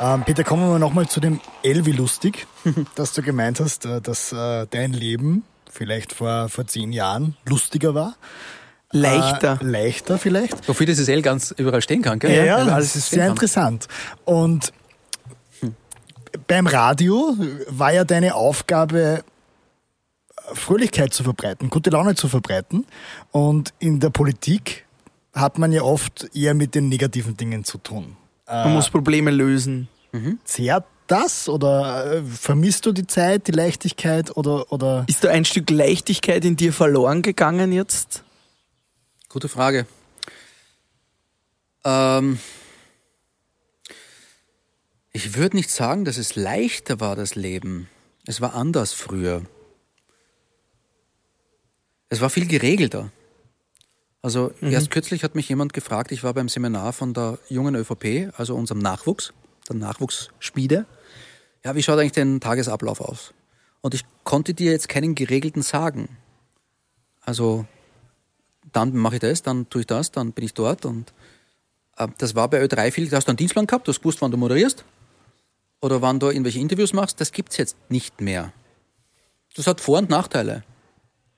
ähm, 0.00 0.22
Peter, 0.24 0.44
kommen 0.44 0.68
wir 0.68 0.78
nochmal 0.78 1.08
zu 1.08 1.20
dem 1.20 1.40
Elvi 1.62 1.92
lustig, 1.92 2.46
dass 2.94 3.12
du 3.12 3.22
gemeint 3.22 3.60
hast, 3.60 3.86
äh, 3.86 4.00
dass 4.00 4.32
äh, 4.32 4.66
dein 4.68 4.92
Leben 4.92 5.44
vielleicht 5.70 6.12
vor, 6.12 6.48
vor 6.48 6.66
zehn 6.66 6.92
Jahren 6.92 7.36
lustiger 7.46 7.94
war. 7.94 8.16
Leichter. 8.90 9.58
Äh, 9.60 9.64
leichter 9.64 10.18
vielleicht. 10.18 10.68
Wofür 10.68 10.86
dieses 10.86 11.08
L 11.08 11.22
ganz 11.22 11.52
überall 11.52 11.82
stehen 11.82 12.02
kann, 12.02 12.18
gell? 12.18 12.34
Ja, 12.34 12.44
ja 12.44 12.64
das 12.64 12.96
ist 12.96 13.10
sehr 13.10 13.26
interessant. 13.28 13.88
Und 14.24 14.72
beim 16.46 16.66
Radio 16.66 17.36
war 17.68 17.92
ja 17.92 18.04
deine 18.04 18.34
Aufgabe, 18.34 19.24
Fröhlichkeit 20.52 21.14
zu 21.14 21.24
verbreiten, 21.24 21.70
gute 21.70 21.90
Laune 21.90 22.14
zu 22.14 22.28
verbreiten. 22.28 22.86
Und 23.30 23.72
in 23.78 24.00
der 24.00 24.10
Politik 24.10 24.84
hat 25.32 25.58
man 25.58 25.72
ja 25.72 25.82
oft 25.82 26.30
eher 26.34 26.54
mit 26.54 26.74
den 26.74 26.88
negativen 26.88 27.36
Dingen 27.36 27.64
zu 27.64 27.78
tun. 27.78 28.16
Man 28.46 28.72
äh, 28.72 28.74
muss 28.74 28.90
Probleme 28.90 29.30
lösen. 29.30 29.88
Mhm. 30.12 30.38
Zehrt 30.44 30.84
das 31.06 31.48
oder 31.48 32.12
äh, 32.12 32.22
vermisst 32.22 32.86
du 32.86 32.92
die 32.92 33.06
Zeit, 33.06 33.46
die 33.48 33.52
Leichtigkeit 33.52 34.36
oder, 34.36 34.70
oder? 34.72 35.04
Ist 35.08 35.24
da 35.24 35.30
ein 35.30 35.44
Stück 35.44 35.70
Leichtigkeit 35.70 36.44
in 36.44 36.56
dir 36.56 36.72
verloren 36.72 37.22
gegangen 37.22 37.72
jetzt? 37.72 38.22
Gute 39.28 39.48
Frage. 39.48 39.86
Ähm, 41.84 42.38
ich 45.14 45.36
würde 45.36 45.56
nicht 45.56 45.70
sagen, 45.70 46.04
dass 46.04 46.18
es 46.18 46.34
leichter 46.34 46.98
war, 46.98 47.14
das 47.14 47.36
Leben. 47.36 47.88
Es 48.26 48.40
war 48.40 48.54
anders 48.54 48.92
früher. 48.92 49.42
Es 52.08 52.20
war 52.20 52.30
viel 52.30 52.48
geregelter. 52.48 53.12
Also 54.22 54.52
mhm. 54.60 54.72
erst 54.72 54.90
kürzlich 54.90 55.22
hat 55.22 55.36
mich 55.36 55.48
jemand 55.48 55.72
gefragt, 55.72 56.10
ich 56.10 56.24
war 56.24 56.34
beim 56.34 56.48
Seminar 56.48 56.92
von 56.92 57.14
der 57.14 57.38
jungen 57.48 57.76
ÖVP, 57.76 58.32
also 58.36 58.56
unserem 58.56 58.80
Nachwuchs, 58.80 59.32
der 59.68 59.76
Nachwuchsschmiede. 59.76 60.84
Ja, 61.64 61.76
wie 61.76 61.82
schaut 61.82 62.00
eigentlich 62.00 62.12
dein 62.12 62.40
Tagesablauf 62.40 63.00
aus? 63.00 63.34
Und 63.82 63.94
ich 63.94 64.04
konnte 64.24 64.52
dir 64.52 64.72
jetzt 64.72 64.88
keinen 64.88 65.14
geregelten 65.14 65.62
sagen. 65.62 66.08
Also 67.20 67.66
dann 68.72 68.96
mache 68.96 69.16
ich 69.16 69.20
das, 69.20 69.42
dann 69.42 69.70
tue 69.70 69.82
ich 69.82 69.86
das, 69.86 70.10
dann 70.10 70.32
bin 70.32 70.44
ich 70.44 70.54
dort 70.54 70.84
und 70.84 71.12
äh, 71.98 72.08
das 72.18 72.34
war 72.34 72.48
bei 72.48 72.64
Ö3 72.64 72.90
viel, 72.90 73.08
da 73.08 73.18
hast 73.18 73.28
du 73.28 73.30
einen 73.30 73.36
Dienstplan 73.36 73.68
gehabt, 73.68 73.86
du 73.86 73.92
hast 73.92 74.00
gewusst, 74.00 74.20
wann 74.20 74.32
du 74.32 74.36
moderierst 74.36 74.84
oder 75.84 76.00
wann 76.00 76.18
du 76.18 76.28
irgendwelche 76.30 76.60
Interviews 76.60 76.94
machst, 76.94 77.20
das 77.20 77.30
gibt 77.30 77.50
es 77.52 77.58
jetzt 77.58 77.76
nicht 77.90 78.22
mehr. 78.22 78.54
Das 79.54 79.66
hat 79.66 79.82
Vor- 79.82 79.98
und 79.98 80.08
Nachteile. 80.08 80.64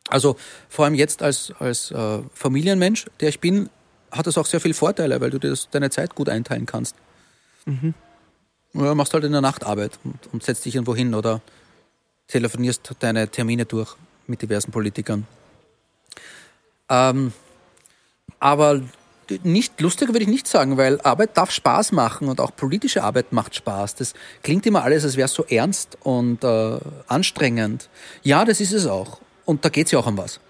Also 0.09 0.37
vor 0.68 0.85
allem 0.85 0.94
jetzt 0.94 1.20
als, 1.20 1.52
als 1.59 1.90
äh, 1.90 2.20
Familienmensch, 2.32 3.06
der 3.18 3.28
ich 3.28 3.40
bin, 3.40 3.70
hat 4.12 4.28
das 4.28 4.38
auch 4.38 4.46
sehr 4.46 4.61
viele 4.61 4.74
Vorteile, 4.74 5.20
weil 5.20 5.30
du 5.30 5.40
das, 5.40 5.68
deine 5.70 5.90
Zeit 5.90 6.14
gut 6.14 6.28
einteilen 6.28 6.64
kannst. 6.64 6.94
Mhm. 7.64 7.92
Ja, 8.72 8.94
machst 8.94 9.14
halt 9.14 9.24
in 9.24 9.32
der 9.32 9.40
Nacht 9.40 9.64
Arbeit 9.64 9.98
und, 10.04 10.32
und 10.32 10.44
setzt 10.44 10.64
dich 10.64 10.76
irgendwo 10.76 10.94
hin 10.94 11.16
oder 11.16 11.40
telefonierst 12.28 12.94
deine 13.00 13.28
Termine 13.28 13.64
durch 13.64 13.96
mit 14.28 14.42
diversen 14.42 14.70
Politikern. 14.70 15.26
Ähm, 16.88 17.32
aber 18.38 18.80
nicht 19.42 19.80
lustiger 19.80 20.12
würde 20.12 20.22
ich 20.22 20.28
nicht 20.28 20.46
sagen, 20.46 20.76
weil 20.76 21.00
Arbeit 21.00 21.36
darf 21.36 21.50
Spaß 21.50 21.92
machen 21.92 22.28
und 22.28 22.40
auch 22.40 22.54
politische 22.54 23.02
Arbeit 23.02 23.32
macht 23.32 23.54
Spaß. 23.54 23.96
Das 23.96 24.14
klingt 24.42 24.66
immer 24.66 24.82
alles, 24.82 25.04
als 25.04 25.16
wäre 25.16 25.26
es 25.26 25.32
so 25.32 25.44
ernst 25.44 25.98
und 26.02 26.44
äh, 26.44 26.78
anstrengend. 27.08 27.88
Ja, 28.22 28.44
das 28.44 28.60
ist 28.60 28.72
es 28.72 28.86
auch. 28.86 29.18
Und 29.44 29.64
da 29.64 29.68
geht 29.68 29.86
es 29.86 29.92
ja 29.92 29.98
auch 29.98 30.06
um 30.06 30.16
was. 30.16 30.40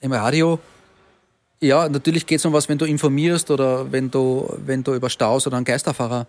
Im 0.00 0.12
Radio, 0.12 0.58
ja, 1.60 1.88
natürlich 1.88 2.26
geht 2.26 2.38
es 2.38 2.44
um 2.44 2.52
was, 2.52 2.68
wenn 2.68 2.78
du 2.78 2.86
informierst 2.86 3.50
oder 3.50 3.90
wenn 3.92 4.10
du, 4.10 4.52
wenn 4.64 4.82
du 4.82 4.94
über 4.94 5.10
Staus 5.10 5.46
oder 5.46 5.56
einen 5.56 5.64
Geisterfahrer 5.64 6.26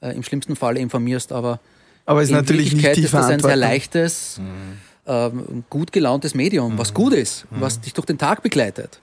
äh, 0.00 0.14
im 0.14 0.22
schlimmsten 0.22 0.56
Fall 0.56 0.76
informierst, 0.76 1.32
aber, 1.32 1.60
aber 2.06 2.22
ist 2.22 2.30
natürlich 2.30 2.72
nicht 2.72 2.96
die 2.96 3.02
ist 3.02 3.14
das 3.14 3.26
ein 3.26 3.40
sehr 3.40 3.56
leichtes, 3.56 4.38
mhm. 4.38 4.78
ähm, 5.06 5.64
gut 5.68 5.92
gelauntes 5.92 6.34
Medium, 6.34 6.78
was 6.78 6.90
mhm. 6.90 6.94
gut 6.94 7.12
ist, 7.12 7.46
was 7.50 7.78
mhm. 7.78 7.82
dich 7.82 7.94
durch 7.94 8.06
den 8.06 8.18
Tag 8.18 8.42
begleitet. 8.42 9.00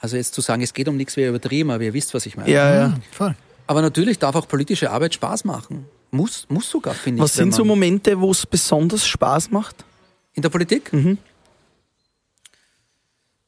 Also 0.00 0.16
jetzt 0.16 0.34
zu 0.34 0.40
sagen, 0.40 0.62
es 0.62 0.72
geht 0.72 0.88
um 0.88 0.96
nichts, 0.96 1.16
wäre 1.16 1.28
übertrieben, 1.28 1.70
aber 1.70 1.84
ihr 1.84 1.92
wisst, 1.92 2.14
was 2.14 2.26
ich 2.26 2.36
meine. 2.36 2.50
Ja, 2.50 2.74
ja, 2.74 2.88
mhm. 2.88 3.02
voll. 3.12 3.34
Aber 3.66 3.82
natürlich 3.82 4.18
darf 4.18 4.34
auch 4.34 4.48
politische 4.48 4.90
Arbeit 4.90 5.14
Spaß 5.14 5.44
machen. 5.44 5.86
Muss, 6.10 6.46
muss 6.48 6.68
sogar, 6.68 6.94
finde 6.94 7.18
ich. 7.18 7.22
Was 7.22 7.34
sind 7.34 7.54
so 7.54 7.64
Momente, 7.64 8.18
wo 8.20 8.32
es 8.32 8.44
besonders 8.44 9.06
Spaß 9.06 9.50
macht? 9.50 9.84
In 10.32 10.42
der 10.42 10.48
Politik? 10.48 10.92
Mhm. 10.92 11.18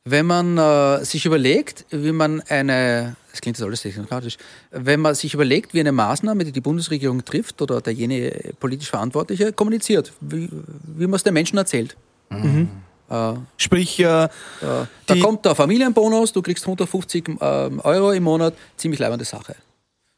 Wenn 0.04 0.26
man 0.26 0.58
äh, 0.58 1.04
sich 1.04 1.26
überlegt, 1.26 1.86
wie 1.90 2.12
man 2.12 2.40
eine, 2.42 3.16
das 3.30 3.40
klingt 3.40 3.56
jetzt 3.56 3.64
alles 3.64 3.82
technokratisch, 3.82 4.36
wenn 4.70 5.00
man 5.00 5.14
sich 5.14 5.32
überlegt, 5.32 5.74
wie 5.74 5.80
eine 5.80 5.92
Maßnahme, 5.92 6.44
die 6.44 6.52
die 6.52 6.60
Bundesregierung 6.60 7.24
trifft 7.24 7.62
oder 7.62 7.80
der 7.80 7.92
jene 7.92 8.32
politisch 8.58 8.90
Verantwortliche 8.90 9.52
kommuniziert, 9.52 10.12
wie, 10.20 10.48
wie 10.50 11.06
man 11.06 11.14
es 11.14 11.22
den 11.22 11.34
Menschen 11.34 11.56
erzählt. 11.56 11.96
Mhm. 12.30 12.68
Äh, 13.12 13.34
Sprich, 13.58 14.00
äh, 14.00 14.24
äh, 14.24 14.28
da 15.06 15.16
kommt 15.20 15.44
der 15.44 15.54
Familienbonus, 15.54 16.32
du 16.32 16.40
kriegst 16.40 16.64
150 16.64 17.28
ähm, 17.40 17.80
Euro 17.80 18.12
im 18.12 18.22
Monat, 18.22 18.54
ziemlich 18.76 18.98
leibende 18.98 19.26
Sache. 19.26 19.54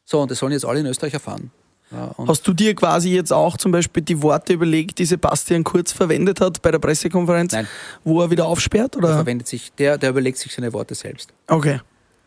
So, 0.05 0.21
und 0.21 0.31
das 0.31 0.39
sollen 0.39 0.53
jetzt 0.53 0.65
alle 0.65 0.79
in 0.79 0.85
Österreich 0.85 1.13
erfahren. 1.13 1.51
Ja, 1.91 2.15
Hast 2.27 2.47
du 2.47 2.53
dir 2.53 2.73
quasi 2.73 3.09
jetzt 3.09 3.33
auch 3.33 3.57
zum 3.57 3.71
Beispiel 3.71 4.01
die 4.01 4.21
Worte 4.21 4.53
überlegt, 4.53 4.97
die 4.99 5.05
Sebastian 5.05 5.63
Kurz 5.63 5.91
verwendet 5.91 6.39
hat 6.41 6.61
bei 6.61 6.71
der 6.71 6.79
Pressekonferenz, 6.79 7.53
Nein. 7.53 7.67
wo 8.03 8.21
er 8.21 8.31
wieder 8.31 8.45
aufsperrt? 8.45 8.95
Oder? 8.95 9.09
Der, 9.09 9.17
verwendet 9.17 9.47
sich, 9.47 9.71
der, 9.73 9.97
der 9.97 10.11
überlegt 10.11 10.37
sich 10.37 10.53
seine 10.53 10.71
Worte 10.73 10.95
selbst. 10.95 11.31
Okay. 11.47 11.81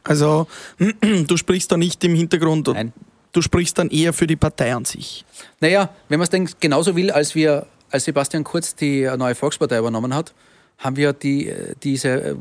Also 0.04 0.46
du 1.26 1.37
sprichst 1.37 1.72
da 1.72 1.76
nicht 1.76 2.04
im 2.04 2.14
Hintergrund. 2.14 2.68
Nein. 2.68 2.92
Du 3.33 3.42
sprichst 3.42 3.78
dann 3.78 3.90
eher 3.90 4.12
für 4.12 4.26
die 4.26 4.37
Partei 4.37 4.74
an 4.74 4.85
sich. 4.85 5.24
Naja, 5.61 5.90
wenn 6.09 6.18
man 6.18 6.24
es 6.24 6.31
denn 6.31 6.48
genauso 6.61 6.94
will, 6.94 7.11
als 7.11 7.35
wir, 7.35 7.66
als 7.90 8.04
Sebastian 8.04 8.44
Kurz 8.44 8.74
die 8.74 9.11
neue 9.16 9.35
Volkspartei 9.35 9.78
übernommen 9.78 10.14
hat, 10.14 10.35
haben 10.78 10.96
wir 10.96 11.12
die, 11.12 11.52
diese 11.82 12.08
äh, 12.08 12.34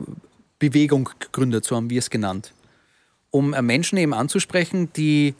Bewegung 0.60 1.10
gegründet, 1.19 1.65
so 1.65 1.76
haben 1.76 1.89
wir 1.89 2.00
es 2.00 2.10
genannt, 2.10 2.54
um 3.32 3.54
äh, 3.54 3.62
Menschen 3.62 3.97
eben 3.97 4.13
anzusprechen, 4.13 4.93
die 4.93 5.34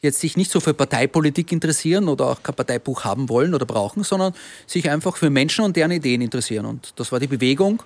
jetzt 0.00 0.18
sich 0.18 0.36
nicht 0.36 0.50
so 0.50 0.58
für 0.58 0.74
Parteipolitik 0.74 1.52
interessieren 1.52 2.08
oder 2.08 2.26
auch 2.26 2.42
kein 2.42 2.56
Parteibuch 2.56 3.04
haben 3.04 3.28
wollen 3.28 3.54
oder 3.54 3.66
brauchen, 3.66 4.02
sondern 4.02 4.34
sich 4.66 4.90
einfach 4.90 5.16
für 5.16 5.30
Menschen 5.30 5.64
und 5.64 5.76
deren 5.76 5.92
Ideen 5.92 6.22
interessieren. 6.22 6.66
Und 6.66 6.94
das 6.96 7.12
war 7.12 7.20
die 7.20 7.28
Bewegung, 7.28 7.82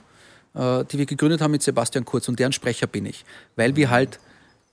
äh, 0.55 0.85
die 0.85 0.99
wir 0.99 1.07
gegründet 1.07 1.41
haben 1.41 1.51
mit 1.51 1.63
Sebastian 1.63 2.05
Kurz 2.05 2.29
und 2.29 2.39
deren 2.39 2.53
Sprecher 2.53 2.87
bin 2.87 3.05
ich, 3.05 3.25
weil 3.57 3.77
wir 3.77 3.91
halt 3.91 4.19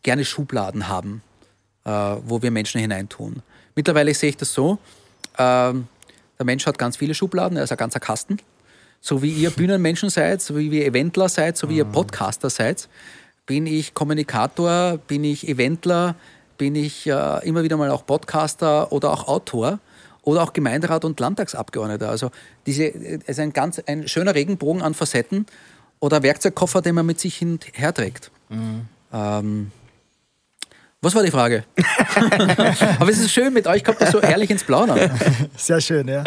gerne 0.04 0.26
Schubladen 0.26 0.90
haben, 0.90 1.22
wo 1.86 2.42
wir 2.42 2.52
Menschen 2.52 2.82
hineintun. 2.82 3.42
Mittlerweile 3.74 4.14
sehe 4.14 4.32
ich 4.32 4.36
das 4.36 4.54
so, 4.54 4.80
der 5.38 5.74
Mensch 6.44 6.66
hat 6.66 6.78
ganz 6.78 6.98
viele 6.98 7.14
Schubladen, 7.14 7.58
er 7.58 7.64
ist 7.64 7.72
ein 7.72 7.78
ganzer 7.78 8.02
Kasten 8.02 8.38
so 9.06 9.22
wie 9.22 9.32
ihr 9.32 9.50
Bühnenmenschen 9.50 10.10
seid, 10.10 10.42
so 10.42 10.58
wie 10.58 10.70
ihr 10.70 10.86
Eventler 10.86 11.28
seid, 11.28 11.58
so 11.58 11.70
wie 11.70 11.76
ihr 11.76 11.86
mhm. 11.86 11.92
Podcaster 11.92 12.50
seid, 12.50 12.88
bin 13.46 13.68
ich 13.68 13.94
Kommunikator, 13.94 14.98
bin 15.08 15.26
ich 15.26 15.50
Eventler, 15.50 16.16
bin 16.58 16.74
ich 16.76 17.06
äh, 17.06 17.46
immer 17.46 17.64
wieder 17.64 17.76
mal 17.76 17.92
auch 17.92 18.06
Podcaster 18.06 18.94
oder 18.94 19.12
auch 19.12 19.28
Autor 19.28 19.80
oder 20.22 20.42
auch 20.42 20.54
Gemeinderat 20.54 21.04
und 21.04 21.20
Landtagsabgeordneter. 21.20 22.10
Also 22.10 22.32
diese 22.66 22.86
es 22.86 23.28
ist 23.28 23.40
ein 23.40 23.52
ganz 23.52 23.80
ein 23.86 24.08
schöner 24.08 24.36
Regenbogen 24.36 24.82
an 24.82 24.94
Facetten 24.94 25.48
oder 26.00 26.24
Werkzeugkoffer, 26.24 26.82
den 26.82 26.96
man 26.96 27.06
mit 27.06 27.20
sich 27.20 27.46
herträgt. 27.74 28.32
Mhm. 28.48 28.88
Ähm, 29.12 29.72
was 31.02 31.14
war 31.14 31.24
die 31.24 31.32
Frage? 31.32 31.66
Aber 33.00 33.10
es 33.10 33.20
ist 33.20 33.34
schön, 33.34 33.52
mit 33.52 33.68
euch 33.68 33.84
kommt 33.84 34.00
das 34.00 34.12
so 34.12 34.22
ehrlich 34.22 34.50
ins 34.50 34.64
Plaudern. 34.64 35.12
Sehr 35.58 35.82
schön, 35.82 36.08
ja. 36.08 36.24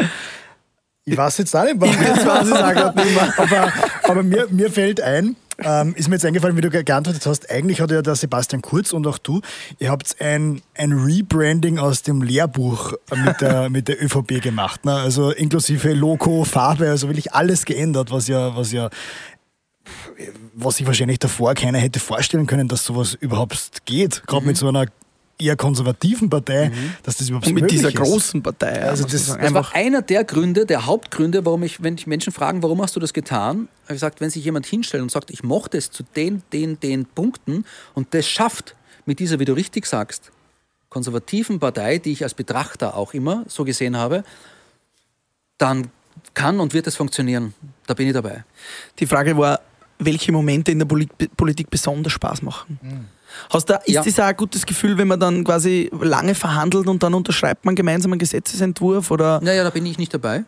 Ich 1.09 1.17
weiß 1.17 1.39
jetzt 1.39 1.55
auch 1.55 1.63
nicht, 1.63 1.77
warum 1.79 1.95
jetzt 2.03 2.27
weiß 2.27 2.49
ich 2.49 2.53
auch 2.53 2.73
gerade 2.73 3.01
nicht 3.01 3.15
mehr. 3.15 3.35
Aber, 3.37 3.73
aber 4.03 4.23
mir, 4.25 4.49
mir 4.51 4.73
fällt 4.73 5.01
ein, 5.01 5.37
ähm, 5.59 5.95
ist 5.95 6.09
mir 6.09 6.17
jetzt 6.17 6.25
eingefallen, 6.25 6.57
wie 6.57 6.61
du 6.63 6.69
geantwortet 6.69 7.25
hast, 7.27 7.49
eigentlich 7.49 7.81
hat 7.81 7.93
ja 7.93 8.03
der 8.03 8.17
Sebastian 8.17 8.61
Kurz 8.61 8.93
und 8.93 9.07
auch 9.07 9.19
du, 9.19 9.41
ihr 9.79 9.91
habt 9.91 10.21
ein, 10.21 10.63
ein 10.75 10.93
Rebranding 10.93 11.79
aus 11.79 12.03
dem 12.03 12.23
Lehrbuch 12.23 12.95
mit 13.25 13.41
der, 13.41 13.71
mit 13.71 13.87
der 13.87 14.03
ÖVP 14.03 14.43
gemacht. 14.43 14.85
Ne? 14.85 14.95
Also 14.95 15.31
inklusive 15.31 15.93
Logo, 15.93 16.43
Farbe, 16.43 16.91
also 16.91 17.07
wirklich 17.07 17.33
alles 17.33 17.65
geändert, 17.65 18.11
was 18.11 18.27
ja, 18.27 18.57
was 18.57 18.73
ja 18.73 18.91
was 20.55 20.79
sich 20.79 20.87
wahrscheinlich 20.89 21.21
davor 21.21 21.55
keiner 21.55 21.79
hätte 21.79 22.01
vorstellen 22.01 22.49
können, 22.49 22.67
dass 22.67 22.85
sowas 22.85 23.15
überhaupt 23.15 23.85
geht. 23.85 24.25
Gerade 24.27 24.43
mhm. 24.43 24.49
mit 24.49 24.57
so 24.57 24.67
einer 24.67 24.87
eher 25.39 25.57
konservativen 25.57 26.31
Partei, 26.31 26.71
mhm. 26.71 26.95
dass 27.03 27.19
das 27.19 27.29
überhaupt 27.29 27.47
Und 27.47 27.55
mit 27.55 27.71
dieser 27.71 27.89
ist. 27.89 27.97
großen 27.97 28.43
Partei. 28.43 28.83
Also 28.83 29.05
das, 29.05 29.27
das 29.27 29.55
war 29.55 29.75
einer 29.75 30.03
der 30.03 30.25
Gründe, 30.25 30.67
der 30.67 30.87
Hauptgründe, 30.87 31.45
warum 31.45 31.63
ich, 31.63 31.83
wenn 31.83 31.95
ich 31.95 32.07
Menschen 32.07 32.33
fragen, 32.33 32.63
warum 32.63 32.81
hast 32.83 32.97
du 32.97 33.01
das 33.01 33.13
getan, 33.13 33.69
habe 33.85 33.95
ich 33.95 33.97
gesagt, 33.97 34.21
wenn 34.21 34.31
sich 34.31 34.45
jemand 34.45 34.67
hinstellt 34.67 35.03
und 35.03 35.11
sagt, 35.11 35.31
ich 35.31 35.43
mochte 35.43 35.77
es 35.77 35.91
zu 35.91 36.03
den, 36.03 36.43
den, 36.53 36.81
den 36.81 37.05
Punkten 37.05 37.65
und 37.95 38.15
das 38.15 38.27
schafft 38.27 38.75
mit 39.05 39.19
dieser, 39.19 39.39
wie 39.39 39.45
du 39.45 39.53
richtig 39.53 39.87
sagst, 39.87 40.33
konservativen 40.89 41.61
Partei, 41.61 41.99
die 41.99 42.13
ich 42.13 42.23
als 42.23 42.35
Betrachter 42.35 42.97
auch 42.97 43.13
immer 43.13 43.45
so 43.49 43.65
gesehen 43.65 43.97
habe, 43.97 44.25
dann 45.59 45.91
kann 46.33 46.61
und 46.61 46.73
wird 46.75 46.87
es 46.87 46.97
funktionieren. 46.97 47.55
Da 47.87 47.95
bin 47.95 48.07
ich 48.07 48.15
dabei. 48.15 48.45
Die 48.99 49.07
Frage 49.07 49.37
war, 49.37 49.61
welche 49.99 50.33
Momente 50.33 50.73
in 50.73 50.79
der 50.79 50.87
Politik 50.87 51.71
besonders 51.71 52.13
Spaß 52.13 52.43
machen. 52.43 52.79
Mhm. 52.83 53.05
Hast 53.51 53.69
du, 53.69 53.75
ist 53.85 53.89
ja. 53.89 54.03
das 54.03 54.21
auch 54.21 54.25
ein 54.25 54.37
gutes 54.37 54.65
Gefühl, 54.65 54.97
wenn 54.99 55.09
man 55.09 55.21
dann 55.21 55.45
quasi 55.45 55.91
lange 56.01 56.35
verhandelt 56.35 56.87
und 56.87 57.03
dann 57.03 57.15
unterschreibt 57.15 57.65
man 57.65 57.75
gemeinsam 57.75 58.13
einen 58.13 58.19
Gesetzesentwurf? 58.19 59.11
Oder? 59.11 59.41
Naja, 59.43 59.65
da 59.65 59.71
bin 59.71 59.85
ich 59.87 59.99
nicht 59.99 60.13
dabei. 60.15 60.45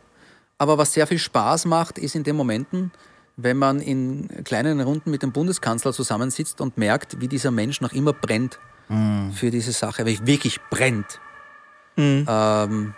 Aber 0.59 0.79
was 0.79 0.93
sehr 0.93 1.07
viel 1.07 1.19
Spaß 1.19 1.67
macht, 1.67 1.99
ist 1.99 2.15
in 2.15 2.25
den 2.25 2.37
Momenten, 2.37 2.91
wenn 3.37 3.57
man 3.57 3.81
in 3.81 4.29
kleinen 4.45 4.81
Runden 4.81 5.11
mit 5.11 5.23
dem 5.23 5.33
Bundeskanzler 5.33 5.93
zusammensitzt 5.93 6.61
und 6.61 6.77
merkt, 6.77 7.21
wie 7.21 7.29
dieser 7.29 7.51
Mensch 7.51 7.81
noch 7.81 7.93
immer 7.93 8.13
brennt 8.13 8.59
mhm. 8.89 9.33
für 9.33 9.51
diese 9.51 9.73
Sache, 9.73 10.05
wirklich 10.07 10.59
brennt. 10.71 11.21
Mhm. 11.97 12.27
Ähm, 12.29 12.95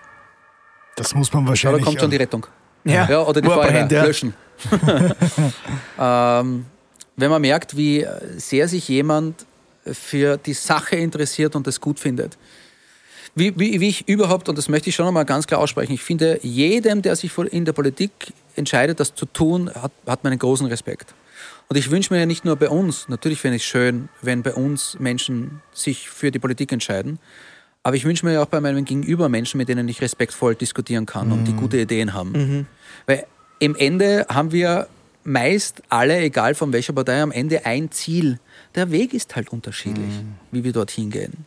das 0.96 1.14
muss 1.14 1.32
man 1.32 1.46
wahrscheinlich. 1.46 1.82
Da 1.82 1.86
kommt 1.86 2.00
schon 2.00 2.10
die 2.10 2.16
Rettung. 2.16 2.46
Ja, 2.84 3.08
ja 3.08 3.22
oder 3.22 3.40
die 3.40 3.48
Feuerwehr 3.48 3.88
ja. 3.90 4.04
löschen. 4.04 4.34
ähm, 5.98 6.66
wenn 7.16 7.30
man 7.30 7.42
merkt, 7.42 7.76
wie 7.76 8.06
sehr 8.36 8.68
sich 8.68 8.88
jemand 8.88 9.46
für 9.84 10.36
die 10.36 10.54
Sache 10.54 10.96
interessiert 10.96 11.56
und 11.56 11.66
es 11.66 11.80
gut 11.80 11.98
findet. 11.98 12.36
Wie, 13.34 13.56
wie, 13.58 13.80
wie, 13.80 13.88
ich 13.88 14.08
überhaupt, 14.08 14.48
und 14.48 14.58
das 14.58 14.68
möchte 14.68 14.90
ich 14.90 14.96
schon 14.96 15.06
einmal 15.06 15.24
ganz 15.24 15.46
klar 15.46 15.60
aussprechen, 15.60 15.92
ich 15.92 16.02
finde, 16.02 16.40
jedem, 16.42 17.00
der 17.00 17.14
sich 17.14 17.36
in 17.38 17.64
der 17.64 17.72
Politik 17.72 18.10
entscheidet, 18.56 18.98
das 18.98 19.14
zu 19.14 19.26
tun, 19.26 19.70
hat, 19.72 19.92
hat 20.06 20.24
meinen 20.24 20.38
großen 20.38 20.66
Respekt. 20.66 21.14
Und 21.68 21.76
ich 21.76 21.90
wünsche 21.90 22.12
mir 22.12 22.18
ja 22.18 22.26
nicht 22.26 22.44
nur 22.44 22.56
bei 22.56 22.68
uns, 22.68 23.08
natürlich 23.08 23.40
finde 23.40 23.56
ich 23.56 23.62
es 23.62 23.68
schön, 23.68 24.08
wenn 24.20 24.42
bei 24.42 24.54
uns 24.54 24.98
Menschen 24.98 25.62
sich 25.72 26.10
für 26.10 26.32
die 26.32 26.40
Politik 26.40 26.72
entscheiden, 26.72 27.20
aber 27.82 27.96
ich 27.96 28.04
wünsche 28.04 28.26
mir 28.26 28.32
ja 28.34 28.42
auch 28.42 28.46
bei 28.46 28.60
meinem 28.60 28.84
Gegenüber 28.84 29.28
Menschen, 29.28 29.58
mit 29.58 29.68
denen 29.68 29.88
ich 29.88 30.02
respektvoll 30.02 30.54
diskutieren 30.54 31.06
kann 31.06 31.28
mhm. 31.28 31.32
und 31.32 31.44
die 31.44 31.52
mhm. 31.52 31.58
gute 31.58 31.78
Ideen 31.78 32.12
haben. 32.12 32.32
Mhm. 32.32 32.66
Weil 33.06 33.26
im 33.60 33.76
Ende 33.76 34.26
haben 34.28 34.50
wir 34.50 34.88
meist 35.22 35.82
alle, 35.88 36.18
egal 36.18 36.54
von 36.54 36.72
welcher 36.72 36.92
Partei, 36.92 37.22
am 37.22 37.30
Ende 37.30 37.66
ein 37.66 37.92
Ziel. 37.92 38.40
Der 38.74 38.90
Weg 38.90 39.14
ist 39.14 39.36
halt 39.36 39.52
unterschiedlich, 39.52 40.06
mhm. 40.06 40.34
wie 40.50 40.64
wir 40.64 40.72
dorthin 40.72 41.10
gehen. 41.10 41.44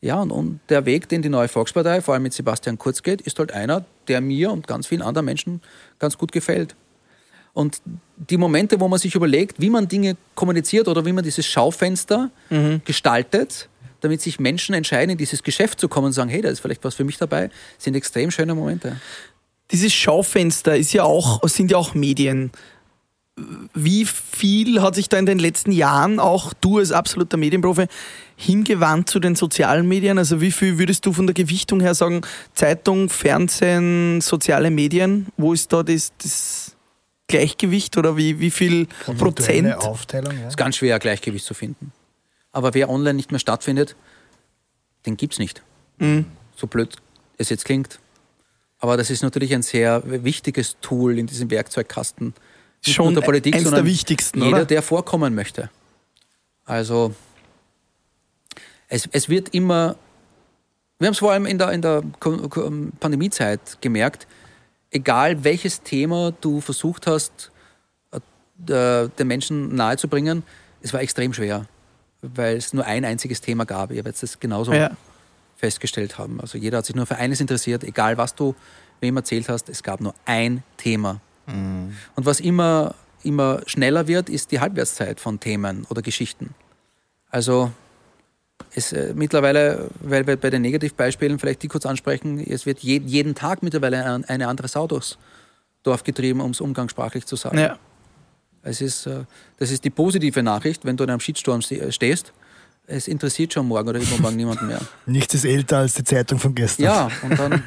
Ja, 0.00 0.20
und, 0.20 0.30
und, 0.30 0.60
der 0.68 0.84
Weg, 0.86 1.08
den 1.08 1.22
die 1.22 1.28
neue 1.28 1.48
Volkspartei, 1.48 2.00
vor 2.00 2.14
allem 2.14 2.22
mit 2.22 2.32
Sebastian 2.32 2.78
Kurz 2.78 3.02
geht, 3.02 3.20
ist 3.20 3.38
halt 3.38 3.52
einer, 3.52 3.84
der 4.08 4.20
mir 4.20 4.50
und 4.50 4.66
ganz 4.66 4.86
vielen 4.86 5.02
anderen 5.02 5.24
Menschen 5.24 5.60
ganz 5.98 6.18
gut 6.18 6.32
gefällt. 6.32 6.74
Und 7.52 7.80
die 8.16 8.36
Momente, 8.36 8.80
wo 8.80 8.88
man 8.88 8.98
sich 8.98 9.14
überlegt, 9.14 9.60
wie 9.60 9.70
man 9.70 9.88
Dinge 9.88 10.16
kommuniziert 10.34 10.88
oder 10.88 11.04
wie 11.06 11.12
man 11.12 11.24
dieses 11.24 11.46
Schaufenster 11.46 12.30
mhm. 12.50 12.82
gestaltet, 12.84 13.68
damit 14.00 14.20
sich 14.20 14.38
Menschen 14.38 14.74
entscheiden, 14.74 15.10
in 15.10 15.18
dieses 15.18 15.42
Geschäft 15.42 15.80
zu 15.80 15.88
kommen 15.88 16.08
und 16.08 16.12
sagen, 16.12 16.30
hey, 16.30 16.42
da 16.42 16.50
ist 16.50 16.60
vielleicht 16.60 16.84
was 16.84 16.94
für 16.94 17.04
mich 17.04 17.16
dabei, 17.16 17.50
sind 17.78 17.94
extrem 17.94 18.30
schöne 18.30 18.54
Momente. 18.54 19.00
Dieses 19.70 19.92
Schaufenster 19.92 20.76
ist 20.76 20.92
ja 20.92 21.04
auch, 21.04 21.46
sind 21.48 21.70
ja 21.70 21.76
auch 21.76 21.94
Medien. 21.94 22.52
Wie 23.74 24.06
viel 24.06 24.80
hat 24.80 24.94
sich 24.94 25.08
da 25.08 25.18
in 25.18 25.26
den 25.26 25.38
letzten 25.38 25.70
Jahren 25.70 26.18
auch 26.20 26.54
du 26.54 26.78
als 26.78 26.92
absoluter 26.92 27.36
Medienprofi 27.36 27.86
hingewandt 28.36 29.10
zu 29.10 29.18
den 29.20 29.34
sozialen 29.34 29.86
Medien? 29.86 30.16
Also 30.16 30.40
wie 30.40 30.52
viel 30.52 30.78
würdest 30.78 31.04
du 31.04 31.12
von 31.12 31.26
der 31.26 31.34
Gewichtung 31.34 31.80
her 31.80 31.94
sagen, 31.94 32.22
Zeitung, 32.54 33.10
Fernsehen, 33.10 34.20
soziale 34.22 34.70
Medien? 34.70 35.26
Wo 35.36 35.52
ist 35.52 35.72
da 35.72 35.82
das, 35.82 36.12
das 36.22 36.76
Gleichgewicht 37.26 37.98
oder 37.98 38.16
wie, 38.16 38.40
wie 38.40 38.50
viel 38.50 38.86
Prozent? 39.18 39.74
Aufteilung, 39.84 40.32
ja. 40.34 40.42
Es 40.42 40.48
ist 40.50 40.56
ganz 40.56 40.76
schwer, 40.76 40.94
ein 40.94 41.00
Gleichgewicht 41.00 41.44
zu 41.44 41.54
finden. 41.54 41.92
Aber 42.52 42.72
wer 42.72 42.88
online 42.88 43.14
nicht 43.14 43.32
mehr 43.32 43.40
stattfindet, 43.40 43.96
den 45.04 45.16
gibt 45.18 45.34
es 45.34 45.38
nicht. 45.38 45.62
Mhm. 45.98 46.24
So 46.54 46.66
blöd 46.66 46.96
es 47.36 47.50
jetzt 47.50 47.66
klingt. 47.66 47.98
Aber 48.78 48.96
das 48.96 49.10
ist 49.10 49.22
natürlich 49.22 49.54
ein 49.54 49.62
sehr 49.62 50.02
wichtiges 50.04 50.76
Tool 50.80 51.18
in 51.18 51.26
diesem 51.26 51.50
Werkzeugkasten. 51.50 52.34
Nicht 52.84 52.94
Schon 52.94 53.14
der 53.14 53.22
Politik, 53.22 53.54
eins 53.54 53.64
sondern 53.64 53.84
der 53.84 53.92
wichtigsten, 53.92 54.42
jeder, 54.42 54.56
oder? 54.58 54.64
der 54.64 54.82
vorkommen 54.82 55.34
möchte. 55.34 55.70
Also 56.64 57.14
es, 58.88 59.08
es 59.12 59.28
wird 59.28 59.54
immer, 59.54 59.96
wir 60.98 61.06
haben 61.06 61.12
es 61.12 61.18
vor 61.18 61.32
allem 61.32 61.46
in 61.46 61.58
der, 61.58 61.72
in 61.72 61.82
der 61.82 62.02
Pandemiezeit 63.00 63.78
gemerkt, 63.80 64.26
egal 64.90 65.42
welches 65.42 65.82
Thema 65.82 66.32
du 66.40 66.60
versucht 66.60 67.06
hast, 67.06 67.50
äh, 68.12 68.20
den 69.08 69.26
Menschen 69.26 69.74
nahezubringen, 69.74 70.42
es 70.82 70.92
war 70.92 71.00
extrem 71.00 71.32
schwer 71.32 71.66
weil 72.34 72.56
es 72.56 72.72
nur 72.72 72.84
ein 72.84 73.04
einziges 73.04 73.40
Thema 73.40 73.64
gab. 73.64 73.90
Ihr 73.90 74.04
werdet 74.04 74.22
es 74.22 74.40
genauso 74.40 74.72
ja. 74.72 74.90
Festgestellt 75.56 76.18
haben. 76.18 76.40
Also 76.40 76.58
jeder 76.58 76.78
hat 76.78 76.86
sich 76.86 76.94
nur 76.94 77.06
für 77.06 77.16
eines 77.16 77.40
interessiert, 77.40 77.82
egal 77.84 78.18
was 78.18 78.34
du 78.34 78.54
wem 79.00 79.16
erzählt 79.16 79.48
hast, 79.48 79.68
es 79.68 79.82
gab 79.82 80.00
nur 80.00 80.14
ein 80.24 80.62
Thema. 80.76 81.20
Mhm. 81.46 81.94
Und 82.14 82.26
was 82.26 82.40
immer, 82.40 82.94
immer 83.22 83.60
schneller 83.66 84.06
wird, 84.06 84.28
ist 84.28 84.52
die 84.52 84.60
Halbwertszeit 84.60 85.20
von 85.20 85.40
Themen 85.40 85.86
oder 85.88 86.02
Geschichten. 86.02 86.54
Also 87.30 87.72
es, 88.74 88.92
äh, 88.92 89.12
mittlerweile, 89.14 89.90
weil 90.00 90.26
wir 90.26 90.36
bei 90.36 90.50
den 90.50 90.62
Negativbeispielen 90.62 91.38
vielleicht 91.38 91.62
die 91.62 91.68
kurz 91.68 91.86
ansprechen, 91.86 92.38
es 92.40 92.66
wird 92.66 92.80
je, 92.80 93.00
jeden 93.04 93.34
Tag 93.34 93.62
mittlerweile 93.62 94.24
eine 94.26 94.48
andere 94.48 94.68
Sau 94.68 94.86
durchs 94.86 95.18
Dorf 95.82 96.04
getrieben, 96.04 96.40
um 96.40 96.50
es 96.50 96.60
umgangssprachlich 96.60 97.26
zu 97.26 97.36
sagen. 97.36 97.58
Ja. 97.58 97.78
Es 98.62 98.80
ist, 98.80 99.06
äh, 99.06 99.24
das 99.58 99.70
ist 99.70 99.84
die 99.84 99.90
positive 99.90 100.42
Nachricht, 100.42 100.84
wenn 100.84 100.96
du 100.96 101.04
in 101.04 101.10
einem 101.10 101.20
Shitstorm 101.20 101.62
stehst. 101.62 102.32
Es 102.86 103.08
interessiert 103.08 103.52
schon 103.52 103.66
morgen 103.66 103.88
oder 103.88 104.00
übermorgen 104.00 104.36
niemanden 104.36 104.68
mehr. 104.68 104.80
Nichts 105.06 105.34
ist 105.34 105.44
älter 105.44 105.78
als 105.78 105.94
die 105.94 106.04
Zeitung 106.04 106.38
von 106.38 106.54
gestern. 106.54 106.84
Ja, 106.84 107.10
und 107.22 107.38
dann 107.38 107.62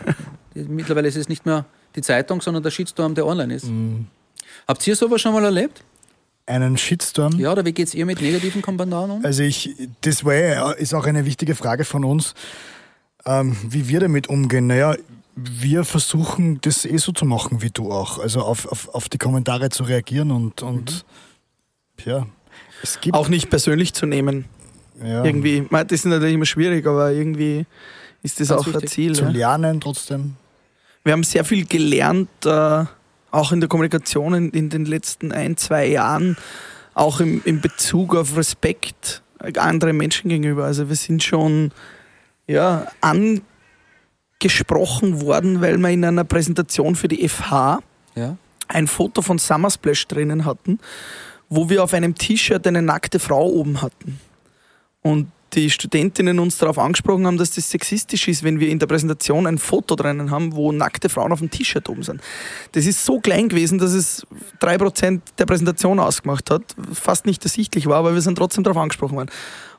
mittlerweile 0.54 1.08
ist 1.08 1.18
es 1.18 1.30
nicht 1.30 1.46
mehr 1.46 1.66
die 1.96 2.02
Zeitung, 2.02 2.42
sondern 2.42 2.64
der 2.64 2.72
Shitstorm, 2.72 3.16
der 3.16 3.26
online 3.26 3.54
ist. 3.54 3.66
Mhm. 3.66 4.08
Habt 4.68 4.86
ihr 4.88 4.96
sowas 4.96 5.22
schon 5.22 5.34
mal 5.34 5.44
erlebt? 5.44 5.84
Einen 6.46 6.78
Shitstorm? 6.78 7.38
Ja, 7.38 7.52
oder 7.52 7.66
wie 7.66 7.74
geht 7.74 7.88
es 7.88 7.94
ihr 7.94 8.06
mit 8.06 8.22
negativen 8.22 8.62
Kommentaren 8.62 9.12
um? 9.12 9.26
Also 9.26 9.44
ich, 9.44 9.76
das 10.02 10.26
war, 10.26 10.78
ist 10.78 10.94
auch 10.94 11.06
eine 11.06 11.26
wichtige 11.26 11.54
Frage 11.54 11.86
von 11.86 12.04
uns, 12.04 12.34
ähm, 13.26 13.56
wie 13.68 13.88
wir 13.88 14.00
damit 14.00 14.28
umgehen. 14.28 14.68
Naja, 14.68 14.96
wir 15.36 15.84
versuchen 15.86 16.60
das 16.62 16.86
eh 16.86 16.98
so 16.98 17.12
zu 17.12 17.26
machen 17.26 17.62
wie 17.62 17.70
du 17.70 17.92
auch. 17.92 18.20
Also 18.20 18.42
auf, 18.42 18.66
auf, 18.68 18.90
auf 18.90 19.10
die 19.10 19.18
Kommentare 19.18 19.70
zu 19.70 19.84
reagieren 19.84 20.32
und, 20.32 20.64
und 20.64 21.06
mhm. 21.98 22.12
ja. 22.12 22.28
Es 22.82 23.00
gibt 23.00 23.16
auch 23.16 23.28
nicht 23.28 23.50
persönlich 23.50 23.94
zu 23.94 24.06
nehmen. 24.06 24.46
Ja. 25.04 25.24
Irgendwie, 25.24 25.66
das 25.70 25.92
ist 25.92 26.06
natürlich 26.06 26.36
immer 26.36 26.46
schwierig, 26.46 26.86
aber 26.86 27.12
irgendwie 27.12 27.66
ist 28.24 28.40
das 28.40 28.50
Ganz 28.50 28.62
auch 28.62 28.68
wichtig. 28.68 28.84
ein 28.84 28.88
Ziel. 28.88 29.16
Zu 29.16 29.24
ja. 29.24 29.30
lernen 29.30 29.82
trotzdem. 29.82 30.36
Wir 31.04 31.14
haben 31.14 31.24
sehr 31.24 31.46
viel 31.46 31.66
gelernt, 31.66 32.30
äh, 32.46 32.86
auch 33.32 33.52
in 33.52 33.60
der 33.62 33.70
Kommunikation 33.70 34.34
in, 34.34 34.50
in, 34.52 34.70
den 34.70 34.86
letzten 34.86 35.32
ein, 35.32 35.56
zwei 35.58 35.88
Jahren, 35.88 36.38
auch 36.94 37.20
im, 37.20 37.42
in 37.46 37.62
Bezug 37.62 38.16
auf 38.16 38.36
Respekt 38.36 39.22
anderen 39.58 39.96
Menschen 39.96 40.30
gegenüber. 40.30 40.66
Also 40.66 40.90
wir 40.90 40.96
sind 40.96 41.24
schon 41.24 41.72
ja, 42.48 42.88
an 43.00 43.42
gesprochen 44.40 45.22
worden, 45.22 45.62
weil 45.62 45.78
wir 45.78 45.90
in 45.90 46.04
einer 46.04 46.24
Präsentation 46.24 46.96
für 46.96 47.08
die 47.08 47.28
FH 47.28 47.80
ja. 48.16 48.38
ein 48.68 48.88
Foto 48.88 49.22
von 49.22 49.38
Summersplash 49.38 50.08
drinnen 50.08 50.46
hatten, 50.46 50.80
wo 51.50 51.70
wir 51.70 51.84
auf 51.84 51.94
einem 51.94 52.16
T-Shirt 52.16 52.66
eine 52.68 52.82
nackte 52.82 53.20
Frau 53.20 53.48
oben 53.48 53.82
hatten. 53.82 54.20
Und 55.02 55.32
die 55.54 55.70
Studentinnen 55.70 56.40
uns 56.40 56.58
darauf 56.58 56.78
angesprochen 56.78 57.26
haben, 57.26 57.38
dass 57.38 57.52
das 57.52 57.70
sexistisch 57.70 58.28
ist, 58.28 58.44
wenn 58.44 58.60
wir 58.60 58.70
in 58.70 58.80
der 58.80 58.88
Präsentation 58.88 59.48
ein 59.48 59.58
Foto 59.58 59.96
drinnen 59.96 60.32
haben, 60.32 60.56
wo 60.56 60.72
nackte 60.72 61.10
Frauen 61.10 61.32
auf 61.32 61.40
dem 61.40 61.50
T-Shirt 61.50 61.90
oben 61.90 62.04
sind. 62.04 62.22
Das 62.74 62.86
ist 62.86 63.04
so 63.04 63.20
klein 63.20 63.50
gewesen, 63.50 63.80
dass 63.80 63.94
es 63.94 64.28
3% 64.62 65.22
der 65.38 65.46
Präsentation 65.46 66.00
ausgemacht 66.00 66.52
hat, 66.52 66.64
fast 66.94 67.26
nicht 67.26 67.44
ersichtlich 67.44 67.88
war, 67.88 67.98
aber 67.98 68.14
wir 68.14 68.22
sind 68.22 68.38
trotzdem 68.38 68.64
darauf 68.64 68.78
angesprochen 68.78 69.16
worden. 69.16 69.32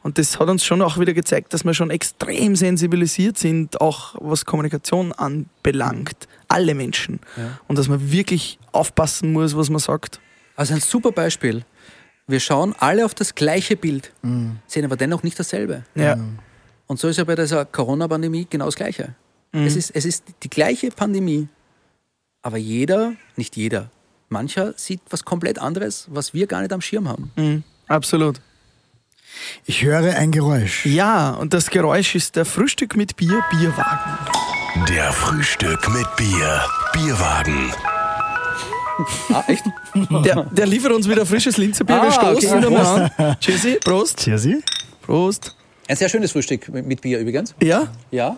Und 0.02 0.18
das 0.18 0.38
hat 0.38 0.48
uns 0.48 0.64
schon 0.64 0.82
auch 0.82 0.98
wieder 0.98 1.12
gezeigt, 1.12 1.52
dass 1.52 1.64
wir 1.64 1.74
schon 1.74 1.90
extrem 1.90 2.56
sensibilisiert 2.56 3.36
sind, 3.36 3.80
auch 3.80 4.14
was 4.18 4.46
Kommunikation 4.46 5.12
anbelangt. 5.12 6.26
Alle 6.48 6.74
Menschen. 6.74 7.20
Ja. 7.36 7.60
Und 7.68 7.78
dass 7.78 7.88
man 7.88 8.10
wirklich 8.10 8.58
aufpassen 8.72 9.32
muss, 9.32 9.56
was 9.56 9.68
man 9.68 9.78
sagt. 9.78 10.20
Also 10.56 10.74
ein 10.74 10.80
super 10.80 11.12
Beispiel. 11.12 11.64
Wir 12.30 12.40
schauen 12.40 12.74
alle 12.78 13.04
auf 13.04 13.14
das 13.14 13.34
gleiche 13.34 13.76
Bild, 13.76 14.12
sehen 14.66 14.84
aber 14.84 14.96
dennoch 14.96 15.22
nicht 15.22 15.38
dasselbe. 15.38 15.84
Ja. 15.94 16.16
Und 16.86 16.98
so 16.98 17.08
ist 17.08 17.16
ja 17.16 17.24
bei 17.24 17.34
dieser 17.34 17.64
Corona-Pandemie 17.64 18.46
genau 18.48 18.66
das 18.66 18.76
Gleiche. 18.76 19.14
Es, 19.52 19.74
ist, 19.74 19.90
es 19.90 20.04
ist 20.04 20.24
die 20.42 20.50
gleiche 20.50 20.90
Pandemie, 20.90 21.48
aber 22.42 22.56
jeder, 22.56 23.14
nicht 23.36 23.56
jeder, 23.56 23.90
mancher 24.28 24.74
sieht 24.76 25.00
was 25.10 25.24
komplett 25.24 25.58
anderes, 25.58 26.06
was 26.10 26.34
wir 26.34 26.46
gar 26.46 26.60
nicht 26.60 26.72
am 26.72 26.80
Schirm 26.80 27.08
haben. 27.08 27.32
Mhm. 27.36 27.64
Absolut. 27.88 28.40
Ich 29.64 29.82
höre 29.82 30.16
ein 30.16 30.30
Geräusch. 30.30 30.86
Ja, 30.86 31.30
und 31.30 31.52
das 31.54 31.70
Geräusch 31.70 32.14
ist 32.14 32.36
der 32.36 32.44
Frühstück 32.44 32.96
mit 32.96 33.16
Bier, 33.16 33.42
Bierwagen. 33.50 34.18
Der 34.88 35.12
Frühstück 35.12 35.88
mit 35.88 36.06
Bier. 36.16 36.64
Bierwagen. 36.92 37.72
Ah, 39.32 39.44
echt? 39.48 39.64
Der, 40.24 40.44
der 40.44 40.66
liefert 40.66 40.92
uns 40.92 41.08
wieder 41.08 41.24
frisches 41.26 41.56
Linzerbier. 41.56 41.96
Wir 41.96 42.02
Ah, 42.02 42.12
stoßen 42.12 42.48
okay. 42.50 42.58
wieder 42.58 42.70
mal 42.70 43.10
an. 43.16 43.36
Tschüssi, 43.40 43.78
Prost. 43.84 44.18
Tschüssi. 44.18 44.62
Prost. 45.02 45.56
Ein 45.88 45.96
sehr 45.96 46.08
schönes 46.08 46.32
Frühstück 46.32 46.68
mit 46.68 46.86
mit 46.86 47.00
Bier 47.00 47.18
übrigens. 47.18 47.54
Ja, 47.62 47.88
Ja. 48.10 48.36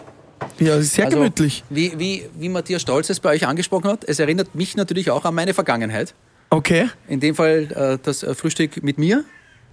ja 0.59 0.81
sehr 0.81 1.07
Also, 1.07 1.19
gemütlich. 1.19 1.65
Wie, 1.71 1.93
wie, 1.99 2.25
wie 2.39 2.49
Matthias 2.49 2.83
Stolz 2.83 3.11
es 3.11 3.21
bei 3.21 3.31
euch 3.31 3.47
angesprochen 3.47 3.89
hat, 3.91 4.05
es 4.05 4.19
erinnert 4.19 4.55
mich 4.55 4.77
natürlich 4.77 5.11
auch 5.11 5.25
an 5.25 5.35
meine 5.35 5.53
Vergangenheit. 5.55 6.15
Okay. 6.51 6.89
In 7.09 7.21
dem 7.21 7.35
Fall 7.35 7.69
äh, 7.75 7.99
das 8.03 8.23
äh, 8.23 8.35
Frühstück 8.35 8.83
mit 8.83 8.99
mir. 8.99 9.25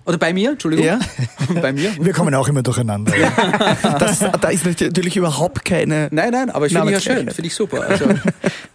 Oder 0.10 0.18
bei 0.18 0.34
mir, 0.34 0.51
Entschuldigung. 0.53 0.88
Ja. 0.88 0.99
bei 1.62 1.72
mir. 1.72 1.91
Wir 2.01 2.14
kommen 2.14 2.34
auch 2.34 2.47
immer 2.47 2.64
durcheinander. 2.64 3.14
Das, 3.99 4.20
da 4.20 4.49
ist 4.49 4.66
natürlich 4.66 5.16
überhaupt 5.16 5.64
keine. 5.64 6.10
Nein, 6.12 6.32
nein, 6.32 6.49
aber 6.49 6.66
ich 6.66 6.74
finde 6.74 6.91
ja 6.91 6.99
schön, 6.99 7.30
finde 7.30 7.45
ich 7.47 7.53
super. 7.53 7.84
Also, 7.88 8.05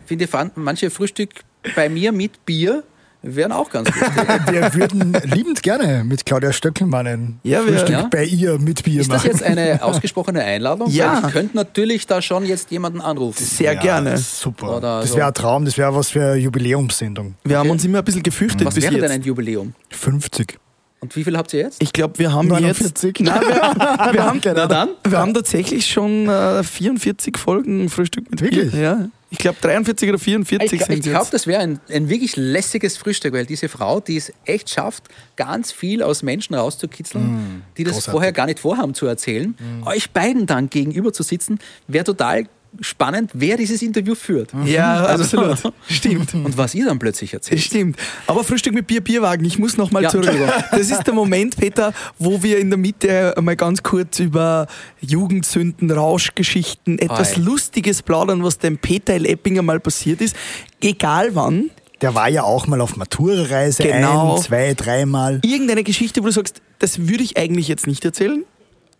finde 0.06 0.28
manche 0.54 0.90
Frühstück 0.90 1.30
bei 1.74 1.88
mir 1.88 2.12
mit 2.12 2.46
Bier 2.46 2.84
wären 3.22 3.50
auch 3.50 3.68
ganz 3.70 3.90
gut. 3.90 4.02
Wir 4.52 4.74
würden 4.74 5.16
liebend 5.24 5.62
gerne 5.62 6.04
mit 6.04 6.24
Claudia 6.24 6.52
Stöckelmann 6.52 7.06
ein 7.06 7.40
Ja, 7.42 7.64
wir- 7.64 7.72
Frühstück 7.72 7.90
Ja. 7.90 8.08
bei 8.10 8.24
ihr 8.24 8.58
mit 8.58 8.84
Bier 8.84 9.00
Ist 9.00 9.10
das 9.10 9.24
machen. 9.24 9.30
jetzt 9.32 9.42
eine 9.42 9.82
ausgesprochene 9.82 10.44
Einladung? 10.44 10.90
Ja. 10.90 11.20
Weil 11.22 11.28
ich 11.28 11.32
könnte 11.34 11.56
natürlich 11.56 12.06
da 12.06 12.20
schon 12.22 12.44
jetzt 12.44 12.70
jemanden 12.70 13.00
anrufen. 13.00 13.42
Sehr 13.42 13.72
ja, 13.74 13.80
gerne. 13.80 14.18
Super. 14.18 14.76
Oder 14.76 15.00
das 15.00 15.16
wäre 15.16 15.28
ein 15.28 15.34
Traum, 15.34 15.64
das 15.64 15.78
wäre 15.78 15.94
was 15.94 16.10
für 16.10 16.22
eine 16.32 16.36
Jubiläumssendung. 16.36 17.34
Wir 17.44 17.58
haben 17.58 17.70
uns 17.70 17.84
immer 17.84 17.98
ein 17.98 18.04
bisschen 18.04 18.22
gefürchtet 18.22 18.66
Was 18.66 18.74
bis 18.74 18.84
wäre 18.84 18.94
jetzt. 18.94 19.02
denn 19.02 19.10
ein 19.12 19.22
Jubiläum? 19.22 19.72
50. 19.90 20.58
Und 21.04 21.14
wie 21.16 21.22
viel 21.22 21.36
habt 21.36 21.52
ihr 21.52 21.60
jetzt? 21.60 21.82
Ich 21.82 21.92
glaube, 21.92 22.18
wir 22.18 22.32
haben 22.32 22.48
49. 22.48 23.18
jetzt. 23.18 23.20
Nein, 23.20 23.42
wir, 23.42 23.56
wir, 24.14 24.24
haben, 24.24 24.40
Na 24.42 24.66
dann. 24.66 24.88
wir 25.06 25.18
haben 25.18 25.34
tatsächlich 25.34 25.86
schon 25.86 26.30
äh, 26.30 26.64
44 26.64 27.36
Folgen 27.36 27.90
Frühstück 27.90 28.30
mit 28.30 28.40
Wirklich? 28.40 28.72
Bier. 28.72 28.80
Ja. 28.80 29.08
Ich 29.28 29.36
glaube 29.36 29.58
43 29.60 30.08
oder 30.08 30.18
44 30.18 30.80
Ich, 30.80 30.86
sind 30.86 30.94
ich 30.96 31.02
glaube, 31.02 31.26
das 31.30 31.46
wäre 31.46 31.60
ein, 31.60 31.78
ein 31.90 32.08
wirklich 32.08 32.36
lässiges 32.36 32.96
Frühstück, 32.96 33.34
weil 33.34 33.44
diese 33.44 33.68
Frau, 33.68 34.00
die 34.00 34.16
es 34.16 34.32
echt 34.46 34.70
schafft, 34.70 35.04
ganz 35.36 35.72
viel 35.72 36.02
aus 36.02 36.22
Menschen 36.22 36.54
rauszukitzeln, 36.54 37.62
die 37.76 37.84
das 37.84 37.94
großartig. 37.94 38.12
vorher 38.12 38.32
gar 38.32 38.46
nicht 38.46 38.60
vorhaben 38.60 38.94
zu 38.94 39.04
erzählen, 39.04 39.54
euch 39.84 40.10
beiden 40.12 40.46
dann 40.46 40.70
gegenüber 40.70 41.12
zu 41.12 41.22
sitzen, 41.22 41.58
wäre 41.86 42.04
total 42.04 42.46
spannend, 42.80 43.30
wer 43.34 43.56
dieses 43.56 43.82
Interview 43.82 44.14
führt. 44.14 44.50
Ja, 44.64 45.04
Also- 45.04 45.22
absolut. 45.38 45.74
Stimmt. 45.88 46.34
Und 46.34 46.56
was 46.56 46.74
ihr 46.74 46.84
dann 46.86 46.98
plötzlich 46.98 47.32
erzählt. 47.34 47.60
Stimmt. 47.60 47.96
Aber 48.26 48.44
Frühstück 48.44 48.74
mit 48.74 48.86
Bier, 48.86 49.00
Bierwagen, 49.02 49.44
ich 49.44 49.58
muss 49.58 49.76
nochmal 49.76 50.02
Ja, 50.04 50.08
zurück. 50.10 50.30
Das 50.70 50.90
ist 50.90 51.04
der 51.06 51.14
Moment, 51.14 51.56
Peter, 51.56 51.92
wo 52.18 52.42
wir 52.42 52.58
in 52.58 52.70
der 52.70 52.78
Mitte 52.78 53.34
mal 53.40 53.56
ganz 53.56 53.82
kurz 53.82 54.18
über 54.18 54.66
Jugendsünden, 55.00 55.90
Rauschgeschichten, 55.90 56.98
etwas 56.98 57.36
Oi. 57.36 57.42
Lustiges 57.42 58.02
plaudern, 58.02 58.42
was 58.42 58.58
dem 58.58 58.78
Peter 58.78 59.14
L. 59.14 59.26
Eppinger 59.26 59.62
mal 59.62 59.80
passiert 59.80 60.20
ist. 60.20 60.34
Egal 60.80 61.34
wann. 61.34 61.70
Der 62.00 62.14
war 62.14 62.28
ja 62.28 62.42
auch 62.42 62.66
mal 62.66 62.80
auf 62.80 62.96
Matura-Reise 62.96 63.82
Genau. 63.84 64.36
ein, 64.36 64.42
zwei, 64.42 64.74
dreimal. 64.74 65.40
Irgendeine 65.44 65.84
Geschichte, 65.84 66.20
wo 66.22 66.26
du 66.26 66.32
sagst, 66.32 66.60
das 66.80 67.06
würde 67.08 67.22
ich 67.22 67.36
eigentlich 67.36 67.68
jetzt 67.68 67.86
nicht 67.86 68.04
erzählen. 68.04 68.44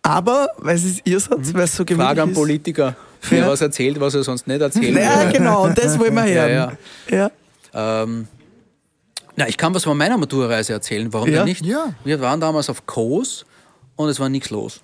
Aber, 0.01 0.49
weil 0.57 0.75
es 0.75 1.01
ihr 1.03 1.19
seid, 1.19 1.53
weil 1.53 1.63
es 1.63 1.75
so 1.75 1.83
gemütlich 1.83 2.05
Frage 2.07 2.23
an 2.23 2.29
ist. 2.29 2.35
Politiker, 2.35 2.95
wer 3.29 3.39
Ja. 3.39 3.47
was 3.47 3.61
erzählt, 3.61 3.99
was 3.99 4.15
er 4.15 4.23
sonst 4.23 4.47
nicht 4.47 4.61
erzählt. 4.61 4.95
Ja, 4.97 5.29
genau, 5.31 5.69
das 5.69 5.97
wollen 5.99 6.13
wir 6.13 6.23
hören. 6.25 6.77
Ja, 7.09 7.31
Ähm, 7.73 8.27
na, 9.35 9.47
ich 9.49 9.57
kann 9.57 9.73
was 9.73 9.83
von 9.83 9.97
meiner 9.97 10.17
Maturreise 10.17 10.73
erzählen, 10.73 11.11
warum 11.11 11.29
Ja? 11.29 11.37
denn 11.39 11.45
nicht? 11.45 11.65
Ja. 11.65 11.93
Wir 12.03 12.21
waren 12.21 12.39
damals 12.39 12.69
auf 12.69 12.85
Kos 12.85 13.45
und 13.97 14.07
es 14.09 14.19
war 14.19 14.29
nichts 14.29 14.49
los. 14.49 14.79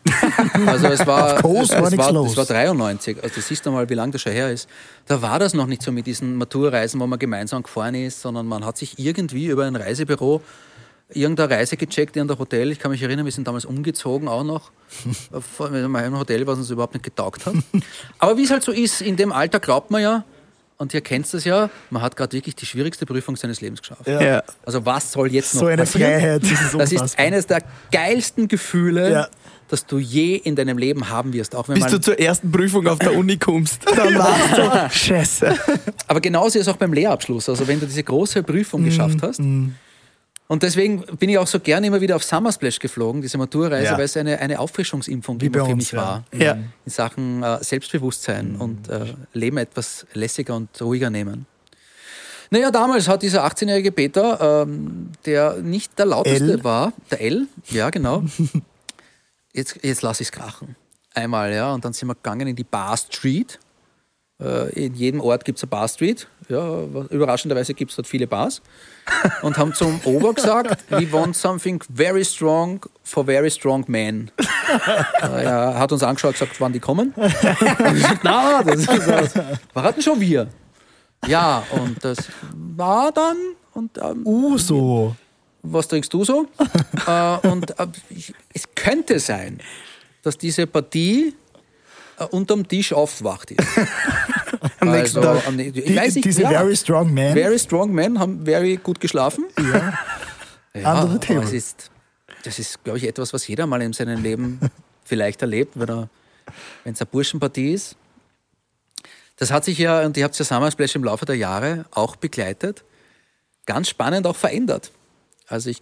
Also 0.65 0.87
es 0.87 1.05
war, 1.07 1.33
Auf 1.35 1.41
Kos 1.41 1.69
war 1.71 1.83
es 1.83 1.91
nichts 1.91 2.05
war, 2.05 2.13
los. 2.13 2.31
Es 2.31 2.37
war 2.37 2.45
93, 2.45 3.17
also 3.23 3.35
das 3.35 3.47
siehst 3.47 3.65
du 3.65 3.71
mal, 3.71 3.89
wie 3.89 3.93
lange 3.93 4.11
das 4.11 4.21
schon 4.21 4.33
her 4.33 4.51
ist. 4.51 4.67
Da 5.05 5.21
war 5.21 5.39
das 5.39 5.53
noch 5.53 5.67
nicht 5.67 5.81
so 5.81 5.91
mit 5.91 6.05
diesen 6.05 6.35
Maturreisen, 6.35 6.99
wo 6.99 7.07
man 7.07 7.17
gemeinsam 7.19 7.63
gefahren 7.63 7.95
ist, 7.95 8.21
sondern 8.21 8.45
man 8.47 8.65
hat 8.65 8.77
sich 8.77 8.99
irgendwie 8.99 9.47
über 9.47 9.65
ein 9.65 9.75
Reisebüro 9.75 10.41
irgendeine 11.13 11.49
Reise 11.49 11.77
gecheckt, 11.77 12.15
irgendein 12.15 12.39
Hotel. 12.39 12.71
Ich 12.71 12.79
kann 12.79 12.91
mich 12.91 13.01
erinnern, 13.01 13.25
wir 13.25 13.31
sind 13.31 13.47
damals 13.47 13.65
umgezogen 13.65 14.27
auch 14.27 14.43
noch. 14.43 14.71
Von 15.57 15.73
einem 15.75 16.17
Hotel, 16.17 16.45
was 16.47 16.57
uns 16.59 16.69
überhaupt 16.69 16.93
nicht 16.93 17.03
getaugt 17.03 17.45
hat. 17.45 17.53
Aber 18.19 18.37
wie 18.37 18.43
es 18.43 18.51
halt 18.51 18.63
so 18.63 18.71
ist, 18.71 19.01
in 19.01 19.15
dem 19.15 19.31
Alter 19.31 19.59
glaubt 19.59 19.91
man 19.91 20.01
ja, 20.01 20.23
und 20.77 20.93
ihr 20.95 21.01
kennt 21.01 21.31
das 21.31 21.43
ja, 21.45 21.69
man 21.91 22.01
hat 22.01 22.15
gerade 22.17 22.33
wirklich 22.33 22.55
die 22.55 22.65
schwierigste 22.65 23.05
Prüfung 23.05 23.35
seines 23.35 23.61
Lebens 23.61 23.81
geschafft. 23.81 24.07
ja. 24.07 24.41
Also 24.65 24.83
was 24.85 25.11
soll 25.11 25.31
jetzt 25.31 25.53
noch 25.53 25.61
So 25.61 25.67
eine 25.67 25.83
passieren? 25.83 26.11
Freiheit, 26.11 26.41
das 26.43 26.51
ist 26.51 26.73
Das 26.79 26.91
ist 26.91 27.19
eines 27.19 27.45
der 27.47 27.61
geilsten 27.91 28.47
Gefühle, 28.47 29.11
Ja. 29.11 29.27
das 29.67 29.85
du 29.85 29.99
je 29.99 30.35
in 30.37 30.55
deinem 30.55 30.79
Leben 30.79 31.07
haben 31.09 31.33
wirst. 31.33 31.53
Auch 31.55 31.69
wenn 31.69 31.75
Bis 31.75 31.85
du 31.85 32.01
zur 32.01 32.19
ersten 32.19 32.51
Prüfung 32.51 32.87
auf 32.87 32.97
der 32.97 33.13
Uni 33.15 33.37
kommst. 33.37 33.81
Dann 33.95 34.17
warst 34.17 34.57
du, 34.57 34.97
scheiße. 34.97 35.55
aber 36.07 36.19
genauso 36.19 36.57
ist 36.57 36.65
es 36.67 36.73
auch 36.73 36.77
beim 36.77 36.93
Lehrabschluss. 36.93 37.47
Also 37.47 37.67
wenn 37.67 37.79
du 37.79 37.85
diese 37.85 38.03
große 38.03 38.41
Mm, 38.41 38.45
Prüfung 38.45 38.83
geschafft 38.83 39.19
hast. 39.21 39.39
Und 40.51 40.63
deswegen 40.63 40.99
bin 41.17 41.29
ich 41.29 41.37
auch 41.37 41.47
so 41.47 41.61
gerne 41.61 41.87
immer 41.87 42.01
wieder 42.01 42.17
auf 42.17 42.25
Summer 42.25 42.51
Splash 42.51 42.77
geflogen, 42.79 43.21
diese 43.21 43.37
Maturreise, 43.37 43.85
Ja. 43.85 43.97
weil 43.97 44.03
es 44.03 44.17
eine, 44.17 44.37
eine 44.37 44.59
Auffrischungsimpfung 44.59 45.39
Wie 45.39 45.45
immer 45.45 45.59
für 45.59 45.71
uns, 45.71 45.75
mich 45.77 45.91
ja. 45.93 45.97
war. 45.97 46.23
Ja. 46.37 46.51
In 46.85 46.91
Sachen 46.91 47.41
äh, 47.41 47.63
Selbstbewusstsein 47.63 48.57
Mm. 48.57 48.61
und 48.61 48.89
äh, 48.89 49.13
Leben 49.31 49.55
etwas 49.57 50.05
lässiger 50.13 50.57
und 50.57 50.69
ruhiger 50.81 51.09
nehmen. 51.09 51.45
Naja, 52.49 52.69
damals 52.69 53.07
hat 53.07 53.21
dieser 53.21 53.45
18-jährige 53.45 53.93
Peter, 53.93 54.63
ähm, 54.67 55.11
der 55.25 55.55
nicht 55.61 55.97
der 55.97 56.07
lauteste 56.07 56.51
L. 56.51 56.63
war, 56.65 56.91
der 57.09 57.21
L, 57.21 57.47
ja 57.69 57.89
genau, 57.89 58.23
jetzt, 59.53 59.79
jetzt 59.83 60.01
lass 60.01 60.19
ich 60.19 60.27
es 60.27 60.31
krachen. 60.33 60.75
Einmal, 61.13 61.53
ja, 61.53 61.73
und 61.73 61.85
dann 61.85 61.93
sind 61.93 62.09
wir 62.09 62.15
gegangen 62.15 62.47
in 62.49 62.57
die 62.57 62.65
Bar 62.65 62.97
Street. 62.97 63.57
Äh, 64.41 64.69
in 64.85 64.95
jedem 64.95 65.21
Ort 65.21 65.45
gibt 65.45 65.59
es 65.59 65.63
eine 65.63 65.69
Bar 65.69 65.87
Street. 65.87 66.27
Ja, 66.51 66.83
überraschenderweise 67.09 67.73
gibt 67.73 67.91
es 67.91 67.95
dort 67.95 68.07
viele 68.07 68.27
Bars. 68.27 68.61
Und 69.41 69.57
haben 69.57 69.73
zum 69.73 69.99
Ober 70.03 70.33
gesagt, 70.33 70.83
we 70.89 71.11
want 71.11 71.35
something 71.35 71.81
very 71.93 72.23
strong 72.23 72.85
for 73.03 73.25
very 73.25 73.49
strong 73.49 73.85
men. 73.87 74.31
Äh, 75.21 75.43
er 75.43 75.77
hat 75.79 75.91
uns 75.91 76.01
angeschaut 76.01 76.29
und 76.29 76.39
gesagt, 76.39 76.61
wann 76.61 76.71
die 76.71 76.79
kommen. 76.79 77.13
Na, 78.23 78.63
das 78.63 78.79
ist 78.79 79.07
das. 79.07 79.35
Wir 79.35 79.83
hatten 79.83 80.01
schon 80.01 80.19
wir. 80.19 80.47
Ja, 81.27 81.63
und 81.71 82.03
das 82.03 82.17
war 82.53 83.11
dann. 83.11 83.35
Und 83.73 83.97
ähm, 83.97 84.25
Uh, 84.25 84.57
so. 84.57 85.15
was 85.61 85.87
trinkst 85.89 86.13
du 86.13 86.23
so? 86.23 86.47
äh, 87.05 87.47
und 87.47 87.77
äh, 87.77 87.87
es 88.53 88.63
könnte 88.73 89.19
sein, 89.19 89.59
dass 90.23 90.37
diese 90.37 90.67
Partie 90.67 91.35
äh, 92.17 92.23
unterm 92.25 92.67
Tisch 92.67 92.93
aufgewacht 92.93 93.51
ist. 93.51 93.67
Am 94.81 94.91
nächsten 94.91 95.21
Tag. 95.21 95.47
am, 95.47 95.59
ich 95.59 95.71
Die, 95.73 95.95
weiß 95.95 96.15
nicht, 96.15 96.25
diese 96.25 96.41
ja, 96.43 96.49
Very 96.49 96.75
Strong 96.75 97.13
Man. 97.13 97.33
very 97.33 97.59
strong 97.59 97.91
men 97.93 98.19
haben 98.19 98.43
very 98.45 98.77
gut 98.77 98.99
geschlafen. 98.99 99.45
Ja, 100.73 100.93
Under 101.01 101.13
the 101.13 101.19
table. 101.19 101.43
es 101.43 101.53
ist, 101.53 101.91
das 102.43 102.57
ist, 102.59 102.83
glaube 102.83 102.97
ich, 102.97 103.07
etwas, 103.07 103.33
was 103.33 103.47
jeder 103.47 103.67
mal 103.67 103.81
in 103.81 103.93
seinem 103.93 104.21
Leben 104.23 104.59
vielleicht 105.03 105.41
erlebt, 105.41 105.73
wenn 105.79 105.89
er, 105.89 106.09
wenn 106.83 106.93
es 106.93 107.01
eine 107.01 107.05
Burschenpartie 107.07 107.73
ist. 107.73 107.95
Das 109.37 109.51
hat 109.51 109.65
sich 109.65 109.77
ja, 109.77 110.01
und 110.05 110.17
ihr 110.17 110.23
habt 110.23 110.37
ja 110.37 110.45
Summer 110.45 110.71
Splash 110.71 110.95
im 110.95 111.03
Laufe 111.03 111.25
der 111.25 111.35
Jahre 111.35 111.85
auch 111.91 112.15
begleitet, 112.15 112.83
ganz 113.65 113.89
spannend 113.89 114.25
auch 114.27 114.35
verändert. 114.35 114.91
Also 115.47 115.69
ich 115.69 115.81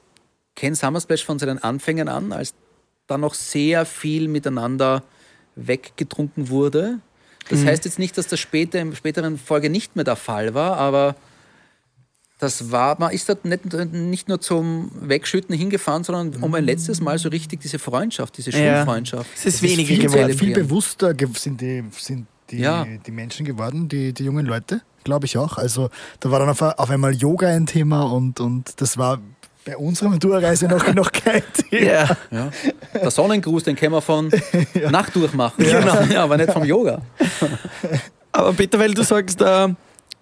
kenne 0.56 0.76
Summer 0.76 1.00
Splash 1.02 1.24
von 1.26 1.39
seinen 1.39 1.60
Anfängen 1.60 2.08
an, 2.10 2.32
als 2.32 2.54
da 3.08 3.18
noch 3.18 3.34
sehr 3.34 3.86
viel 3.86 4.28
miteinander 4.28 5.04
weggetrunken 5.56 6.50
wurde. 6.50 7.00
Das 7.50 7.66
heißt 7.66 7.86
jetzt 7.86 8.00
nicht, 8.00 8.18
dass 8.18 8.28
das 8.28 8.39
später, 8.39 8.80
in 8.80 8.95
späteren 8.95 9.38
Folge 9.38 9.70
nicht 9.70 9.95
mehr 9.95 10.06
der 10.06 10.16
Fall 10.16 10.54
war, 10.54 10.78
aber 10.78 11.16
Das 12.41 12.72
war, 12.72 12.97
man 13.00 13.12
ist 13.12 13.28
dort 13.28 13.43
nicht, 13.43 13.66
nicht 13.91 14.30
nur 14.30 14.39
zum 14.39 14.91
Wegschütten 15.02 15.54
hingefahren, 15.54 16.06
sondern 16.06 16.41
um 16.41 16.54
ein 16.56 16.64
letztes 16.64 17.02
Mal 17.02 17.18
so 17.20 17.28
richtig 17.28 17.60
diese 17.60 17.80
Freundschaft, 17.80 18.38
diese 18.38 18.52
Ja. 18.52 18.78
Schulfreundschaft. 18.78 19.30
Es 19.36 19.45
ist 19.45 19.56
Es 19.56 19.62
weniger 19.64 19.88
viel, 19.88 20.00
geworden. 20.08 20.38
Viel 20.38 20.54
bewusster 20.54 21.14
sind 21.36 21.60
die, 21.60 21.84
sind 21.97 22.28
die, 22.50 22.60
Ja. 22.60 22.86
die 23.06 23.12
Menschen 23.12 23.45
geworden, 23.45 23.89
die, 23.89 24.14
die 24.14 24.24
jungen 24.24 24.45
Leute, 24.45 24.82
glaube 25.04 25.26
ich 25.26 25.38
auch. 25.38 25.58
Also 25.58 25.89
da 26.22 26.32
war 26.32 26.39
dann 26.39 26.47
auf, 26.47 26.62
auf 26.62 26.89
einmal 26.89 27.14
Yoga 27.14 27.50
ein 27.50 27.66
Thema 27.66 28.04
und, 28.04 28.39
und 28.39 28.80
das 28.80 28.97
war 28.97 29.20
bei 29.66 29.78
unserer 29.78 30.18
Tourreise 30.20 30.68
noch, 30.68 30.93
noch 30.93 31.12
kein 31.12 31.43
Thema. 31.53 31.86
Ja. 31.86 32.18
Ja. 32.32 32.51
Der 32.93 33.12
Sonnengruß, 33.12 33.64
den 33.64 33.76
können 33.76 33.93
wir 33.93 34.01
von 34.01 34.32
Nacht 34.89 35.16
durchmachen. 35.16 35.64
Genau. 35.64 36.01
Ja, 36.12 36.24
aber 36.24 36.38
nicht 36.38 36.51
vom 36.51 36.64
Yoga. 36.64 37.01
Aber 38.32 38.53
Peter, 38.53 38.78
weil 38.78 38.93
du 38.93 39.03
sagst, 39.03 39.41
äh, 39.41 39.68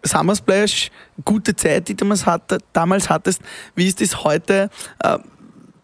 Summer 0.02 0.36
Splash, 0.36 0.90
gute 1.26 1.54
Zeit, 1.54 1.90
die 1.90 1.96
du 1.96 2.10
hatte, 2.10 2.58
damals 2.72 3.10
hattest, 3.10 3.42
wie 3.76 3.86
ist 3.86 4.00
das 4.00 4.24
heute? 4.24 4.70
Äh, 5.04 5.18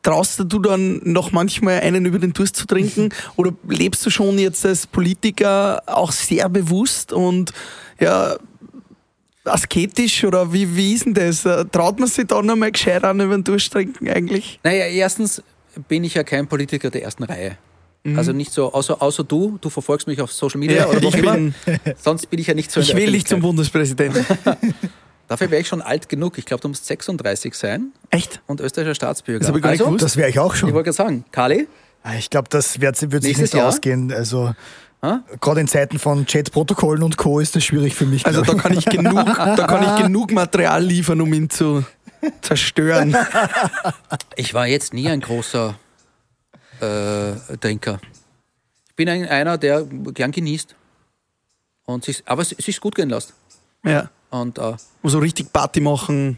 traust 0.04 0.40
du 0.40 0.60
dann 0.60 1.02
noch 1.04 1.32
manchmal 1.32 1.82
einen 1.82 2.06
über 2.06 2.20
den 2.20 2.32
Durst 2.32 2.56
zu 2.56 2.66
trinken? 2.66 3.10
Oder 3.36 3.52
lebst 3.68 4.06
du 4.06 4.10
schon 4.10 4.40
jetzt 4.40 4.66
als 4.66 4.88
Politiker 4.88 5.84
auch 5.86 6.12
sehr 6.14 6.48
bewusst 6.50 7.12
und 7.12 7.52
ja, 8.00 8.36
asketisch? 9.46 10.24
Oder 10.24 10.52
wie, 10.54 10.76
wie 10.76 10.94
ist 10.94 11.06
denn 11.06 11.14
das? 11.14 11.46
Äh, 11.46 11.66
Traut 11.72 12.00
man 12.00 12.08
sich 12.10 12.28
da 12.28 12.42
noch 12.42 12.56
mal 12.56 12.72
gescheit 12.72 13.04
an 13.04 13.20
über 13.20 13.36
den 13.38 13.44
Durst 13.44 13.72
trinken 13.74 14.10
eigentlich? 14.10 14.60
Naja, 14.64 14.86
erstens 14.86 15.42
bin 15.88 16.04
ich 16.04 16.14
ja 16.14 16.24
kein 16.24 16.48
Politiker 16.48 16.90
der 16.90 17.04
ersten 17.04 17.24
Reihe. 17.24 17.58
Also 18.18 18.34
nicht 18.34 18.52
so, 18.52 18.74
außer, 18.74 19.02
außer 19.02 19.24
du, 19.24 19.58
du 19.62 19.70
verfolgst 19.70 20.08
mich 20.08 20.20
auf 20.22 20.30
Social 20.34 20.60
Media 20.60 20.88
oder 20.88 21.02
wo 21.02 21.08
ich, 21.08 21.14
auch 21.16 21.20
immer. 21.20 21.34
bin, 21.36 21.54
Sonst 21.98 22.30
bin 22.30 22.38
ich 22.38 22.48
ja 22.48 22.54
nicht 22.54 22.70
so 22.70 22.82
ich 22.82 22.94
will 22.98 23.10
nicht 23.10 23.30
zum. 23.30 23.40
Bundespräsidenten. 23.40 24.26
Dafür 25.30 25.50
wäre 25.50 25.62
ich 25.62 25.70
schon 25.70 25.82
alt 25.82 26.10
genug. 26.10 26.38
Ich 26.38 26.46
glaube, 26.46 26.60
du 26.60 26.68
musst 26.68 26.86
36 26.86 27.54
sein 27.54 27.94
Echt? 28.10 28.42
und 28.46 28.60
österreichischer 28.60 28.96
Staatsbürger. 28.96 29.48
Das 29.48 29.56
ich 29.58 29.64
also. 29.64 29.96
Das 29.96 30.18
wäre 30.18 30.30
ich 30.30 30.38
auch 30.38 30.54
ich 30.54 30.60
schon. 30.60 30.74
wollte 30.74 30.88
gerade 30.92 30.98
sagen, 30.98 31.24
Kali, 31.32 31.68
Ah, 32.04 32.16
Ich 32.20 32.30
glaube, 32.30 32.50
das 32.50 32.82
wird, 32.82 33.02
wird 33.10 33.24
sich 33.24 33.30
Nächstes 33.38 33.54
nicht 33.54 33.60
Jahr? 33.60 33.70
ausgehen. 33.70 34.12
Also? 34.12 34.54
Gerade 35.42 35.62
in 35.62 35.68
Zeiten 35.68 36.00
von 36.00 36.26
Chat-Protokollen 36.26 37.04
und 37.04 37.18
Co. 37.18 37.40
ist 37.40 37.56
das 37.56 37.64
schwierig 37.64 37.96
für 37.96 38.06
mich. 38.06 38.26
Also 38.26 38.42
da 38.42 38.54
kann 38.54 38.74
ich 38.78 38.86
genug, 38.86 39.26
da 39.26 39.68
kann 39.68 39.84
ich 39.84 39.96
genug 40.04 40.32
Material 40.32 40.84
liefern, 40.84 41.20
um 41.20 41.34
ihn 41.34 41.50
zu 41.50 41.84
zerstören. 42.42 43.16
ich 44.36 44.54
war 44.54 44.68
jetzt 44.68 44.94
nie 44.94 45.10
ein 45.10 45.20
großer 45.20 45.76
äh, 46.80 47.58
Trinker. 47.58 48.00
Ich 48.90 48.96
bin 48.96 49.10
ein, 49.10 49.28
einer, 49.28 49.58
der 49.58 49.84
gern 49.84 50.32
genießt. 50.32 50.76
Und 51.86 52.06
sich, 52.06 52.24
aber 52.26 52.42
es 52.44 52.50
sich 52.50 52.80
gut 52.80 52.96
gehen 52.96 53.10
lässt. 53.10 53.34
Ja. 53.84 54.10
Und 54.30 54.58
äh, 54.58 54.76
So 55.04 55.20
richtig 55.20 55.52
Party 55.52 55.82
machen. 55.82 56.38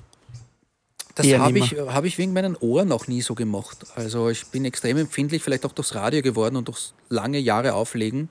Das 1.13 1.27
habe 1.27 1.59
ich, 1.59 1.71
hab 1.73 2.03
ich 2.03 2.17
wegen 2.17 2.33
meinen 2.33 2.57
Ohren 2.57 2.89
noch 2.89 3.07
nie 3.07 3.21
so 3.21 3.35
gemacht. 3.35 3.85
Also 3.95 4.29
ich 4.29 4.45
bin 4.47 4.65
extrem 4.65 4.97
empfindlich, 4.97 5.43
vielleicht 5.43 5.65
auch 5.65 5.71
durchs 5.71 5.95
Radio 5.95 6.21
geworden 6.21 6.57
und 6.57 6.67
durchs 6.67 6.93
lange 7.09 7.37
Jahre 7.37 7.73
Auflegen, 7.73 8.29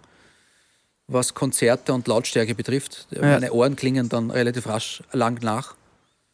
was 1.07 1.35
Konzerte 1.35 1.93
und 1.93 2.07
Lautstärke 2.09 2.55
betrifft. 2.55 3.07
Meine 3.21 3.53
Ohren 3.53 3.77
klingen 3.77 4.09
dann 4.09 4.31
relativ 4.31 4.67
rasch 4.67 5.03
lang 5.13 5.43
nach. 5.43 5.75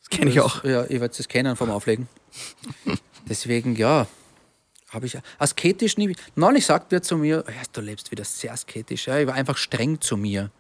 Das 0.01 0.11
kenne 0.11 0.31
ich 0.31 0.41
auch. 0.41 0.63
Ja, 0.65 0.85
ihr 0.85 1.01
werdet 1.01 1.19
es 1.19 1.29
kennen 1.29 1.57
vom 1.57 1.71
Auflegen. 1.71 2.09
Deswegen, 3.29 3.77
ja, 3.77 4.07
habe 4.91 5.07
ich 5.07 5.17
asketisch 5.39 5.97
nie. 5.99 6.15
Neulich 6.35 6.67
sagt 6.67 6.91
wer 6.91 7.03
zu 7.03 7.17
mir, 7.17 7.45
ja, 7.47 7.63
du 7.73 7.81
lebst 7.81 8.11
wieder 8.11 8.25
sehr 8.25 8.53
asketisch. 8.53 9.07
Ja, 9.07 9.19
ich 9.19 9.27
war 9.27 9.35
einfach 9.35 9.57
streng 9.57 10.01
zu 10.01 10.17
mir. 10.17 10.51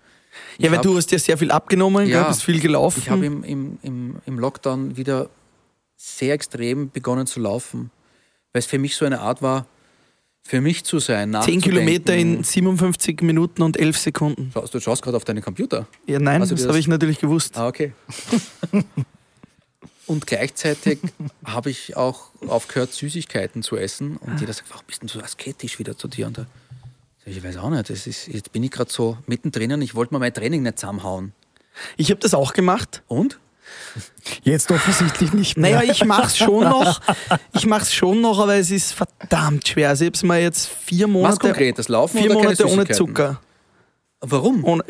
Ich 0.58 0.64
Ja, 0.64 0.70
weil 0.70 0.78
hab- 0.78 0.84
du 0.84 0.96
hast 0.96 1.10
ja 1.10 1.18
sehr 1.18 1.36
viel 1.38 1.50
abgenommen, 1.50 2.06
Ja. 2.06 2.22
ja. 2.22 2.28
bist 2.28 2.44
viel 2.44 2.60
gelaufen. 2.60 3.00
ich 3.02 3.10
habe 3.10 3.26
im, 3.26 3.42
im, 3.42 3.78
im, 3.82 4.16
im 4.26 4.38
Lockdown 4.38 4.96
wieder 4.96 5.28
sehr 5.96 6.34
extrem 6.34 6.90
begonnen 6.90 7.26
zu 7.26 7.40
laufen, 7.40 7.90
weil 8.52 8.60
es 8.60 8.66
für 8.66 8.78
mich 8.78 8.94
so 8.96 9.04
eine 9.04 9.20
Art 9.20 9.42
war, 9.42 9.66
für 10.50 10.60
mich 10.60 10.82
zu 10.84 10.98
sein. 10.98 11.28
10 11.28 11.30
nachzudenken. 11.30 11.62
Kilometer 11.62 12.16
in 12.16 12.42
57 12.42 13.22
Minuten 13.22 13.62
und 13.62 13.78
11 13.78 13.96
Sekunden. 13.98 14.50
Schaust, 14.52 14.74
du 14.74 14.80
schaust 14.80 15.00
gerade 15.00 15.16
auf 15.16 15.24
deinen 15.24 15.42
Computer. 15.42 15.86
Ja, 16.08 16.18
nein, 16.18 16.40
Also 16.40 16.54
das 16.56 16.62
das- 16.62 16.68
habe 16.70 16.78
ich 16.80 16.88
natürlich 16.88 17.20
gewusst. 17.20 17.56
Ah, 17.56 17.68
okay. 17.68 17.92
Und 20.06 20.26
gleichzeitig 20.26 20.98
habe 21.44 21.70
ich 21.70 21.96
auch 21.96 22.30
aufgehört, 22.48 22.92
Süßigkeiten 22.92 23.62
zu 23.62 23.76
essen. 23.76 24.16
Und 24.16 24.40
jeder 24.40 24.52
sagt, 24.52 24.68
warum 24.70 24.84
bist 24.88 25.04
du 25.04 25.06
so 25.06 25.20
asketisch 25.20 25.78
wieder 25.78 25.96
zu 25.96 26.08
dir? 26.08 26.26
Und 26.26 26.38
da, 26.38 26.46
ich 27.24 27.44
weiß 27.44 27.58
auch 27.58 27.70
nicht. 27.70 27.88
Das 27.90 28.08
ist, 28.08 28.26
jetzt 28.26 28.50
bin 28.50 28.64
ich 28.64 28.72
gerade 28.72 28.90
so 28.90 29.18
mittendrin 29.28 29.72
und 29.72 29.82
ich 29.82 29.94
wollte 29.94 30.12
mir 30.12 30.18
mein 30.18 30.34
Training 30.34 30.62
nicht 30.64 30.80
zusammenhauen. 30.80 31.32
Ich 31.96 32.10
habe 32.10 32.18
das 32.20 32.34
auch 32.34 32.54
gemacht. 32.54 33.04
Und? 33.06 33.38
Jetzt 34.42 34.70
offensichtlich 34.70 35.32
nicht 35.32 35.56
mehr. 35.56 35.78
Naja, 35.78 35.92
ich 35.92 36.04
mach's 36.04 36.36
schon 36.36 36.64
noch. 36.64 37.00
Ich 37.52 37.66
mach's 37.66 37.92
schon 37.92 38.20
noch, 38.20 38.38
aber 38.38 38.54
es 38.54 38.70
ist 38.70 38.92
verdammt 38.92 39.66
schwer. 39.66 39.88
Also 39.88 40.04
ich 40.04 40.10
hab's 40.10 40.22
mal 40.22 40.40
jetzt 40.40 40.68
vier 40.68 41.06
Was 41.06 41.12
Monate, 41.12 41.38
konkret? 41.38 41.78
Das 41.78 41.88
Laufen 41.88 42.18
vier 42.18 42.30
oder 42.30 42.40
keine 42.40 42.54
Monate 42.54 42.68
ohne? 42.68 42.88
Zucker. 42.88 43.40
Warum? 44.20 44.64
Ohne, 44.64 44.84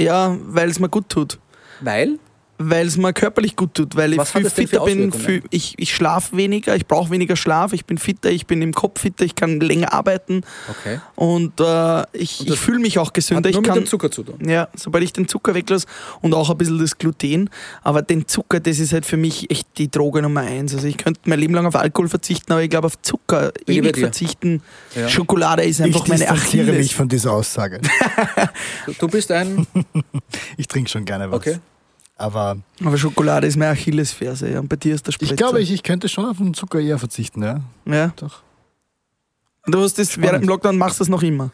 ja, 0.00 0.36
weil 0.40 0.70
es 0.70 0.78
mir 0.78 0.88
gut 0.88 1.08
tut. 1.08 1.38
Weil? 1.80 2.18
Weil 2.58 2.86
es 2.86 2.96
mir 2.96 3.12
körperlich 3.12 3.54
gut 3.54 3.74
tut, 3.74 3.96
weil 3.96 4.12
ich 4.12 4.18
Was 4.18 4.34
hat 4.34 4.40
viel 4.42 4.50
fitter 4.50 4.84
bin. 4.84 5.12
Viel, 5.12 5.42
ich 5.50 5.74
ich 5.78 5.94
schlafe 5.94 6.36
weniger, 6.36 6.74
ich 6.74 6.86
brauche 6.86 7.10
weniger 7.10 7.36
Schlaf, 7.36 7.74
ich 7.74 7.84
bin 7.84 7.98
fitter, 7.98 8.30
ich 8.30 8.46
bin 8.46 8.62
im 8.62 8.72
Kopf 8.72 9.00
fitter, 9.02 9.24
ich 9.26 9.34
kann 9.34 9.60
länger 9.60 9.92
arbeiten 9.92 10.42
Okay. 10.70 11.00
und 11.16 11.60
äh, 11.60 12.02
ich, 12.14 12.40
Und 12.40 12.48
ich 12.50 12.58
fühle 12.58 12.78
mich 12.78 12.98
auch 12.98 13.08
Hat 13.08 13.14
gesünder. 13.14 13.42
nur 13.42 13.50
Ich 13.50 13.56
mit 13.56 13.66
kann, 13.66 13.74
dem 13.80 13.86
Zucker 13.86 14.10
zu 14.10 14.22
tun. 14.22 14.38
ja, 14.48 14.68
sobald 14.74 15.04
ich 15.04 15.12
den 15.12 15.28
Zucker 15.28 15.54
weglasse 15.54 15.86
und 16.22 16.32
auch 16.34 16.48
ein 16.48 16.56
bisschen 16.56 16.78
das 16.78 16.96
Gluten. 16.96 17.50
Aber 17.82 18.00
den 18.00 18.26
Zucker, 18.26 18.58
das 18.60 18.78
ist 18.78 18.92
halt 18.94 19.04
für 19.04 19.16
mich 19.18 19.50
echt 19.50 19.66
die 19.76 19.90
Droge 19.90 20.22
Nummer 20.22 20.40
eins. 20.40 20.74
Also 20.74 20.86
ich 20.86 20.96
könnte 20.96 21.20
mein 21.26 21.38
Leben 21.40 21.52
lang 21.54 21.66
auf 21.66 21.76
Alkohol 21.76 22.08
verzichten, 22.08 22.52
aber 22.52 22.62
ich 22.62 22.70
glaube 22.70 22.86
auf 22.86 23.00
Zucker 23.02 23.52
Bin 23.66 23.76
ich 23.76 23.82
ewig 23.84 23.98
verzichten. 23.98 24.62
Ja. 24.94 25.08
Schokolade 25.10 25.62
ist 25.62 25.80
ich 25.80 25.84
einfach 25.86 26.08
meine 26.08 26.20
distanziere 26.20 26.62
Achilles. 26.70 26.78
mich 26.86 26.94
von 26.94 27.08
dieser 27.08 27.32
Aussage. 27.32 27.80
Du, 28.86 28.92
du 28.98 29.08
bist 29.08 29.30
ein. 29.30 29.66
Ich 30.56 30.68
trinke 30.68 30.88
schon 30.90 31.04
gerne 31.04 31.30
was. 31.30 31.36
Okay. 31.36 31.58
Aber 32.16 32.56
Aber 32.82 32.96
Schokolade 32.96 33.46
ist 33.46 33.56
meine 33.56 33.72
Achillesferse. 33.72 34.50
Ja. 34.50 34.60
Und 34.60 34.68
bei 34.68 34.76
dir 34.76 34.94
ist 34.94 35.06
der 35.06 35.12
Spritzer. 35.12 35.34
ich 35.34 35.36
glaube, 35.36 35.60
ich, 35.60 35.70
ich 35.70 35.82
könnte 35.82 36.08
schon 36.08 36.24
auf 36.24 36.38
den 36.38 36.54
Zucker 36.54 36.80
eher 36.80 36.98
verzichten, 36.98 37.42
ja. 37.42 37.60
Ja. 37.84 38.12
Doch. 38.16 38.42
Und 39.66 39.74
Du 39.74 39.80
hast 39.80 39.98
das 39.98 40.16
während 40.20 40.42
dem 40.44 40.48
Lockdown 40.48 40.78
machst 40.78 40.98
du 40.98 41.04
das 41.04 41.08
noch 41.08 41.22
immer. 41.22 41.50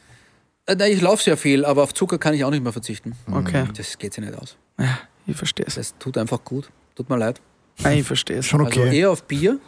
Äh, 0.66 0.76
nein, 0.76 0.92
ich 0.92 1.00
laufe 1.00 1.22
sehr 1.22 1.36
viel, 1.36 1.64
aber 1.64 1.82
auf 1.82 1.92
Zucker 1.94 2.18
kann 2.18 2.34
ich 2.34 2.44
auch 2.44 2.50
nicht 2.50 2.62
mehr 2.62 2.72
verzichten. 2.72 3.16
Okay. 3.30 3.66
Das 3.76 3.98
geht 3.98 4.14
sich 4.14 4.24
nicht 4.24 4.38
aus. 4.38 4.56
Ja, 4.78 4.98
ich 5.26 5.36
verstehe 5.36 5.66
es. 5.66 5.74
Das 5.74 5.94
tut 5.98 6.16
einfach 6.16 6.44
gut. 6.44 6.70
Tut 6.94 7.10
mir 7.10 7.16
leid. 7.16 7.40
Nein, 7.78 7.98
ich 7.98 8.06
verstehe 8.06 8.38
es. 8.38 8.46
Schon 8.46 8.60
okay. 8.60 8.82
Also 8.82 8.92
eher 8.92 9.10
auf 9.10 9.24
Bier 9.24 9.58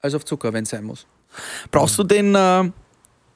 als 0.00 0.14
auf 0.14 0.24
Zucker, 0.24 0.52
wenn 0.52 0.64
es 0.64 0.70
sein 0.70 0.84
muss. 0.84 1.06
Brauchst 1.70 1.98
du 1.98 2.02
den 2.02 2.34
äh, 2.34 2.70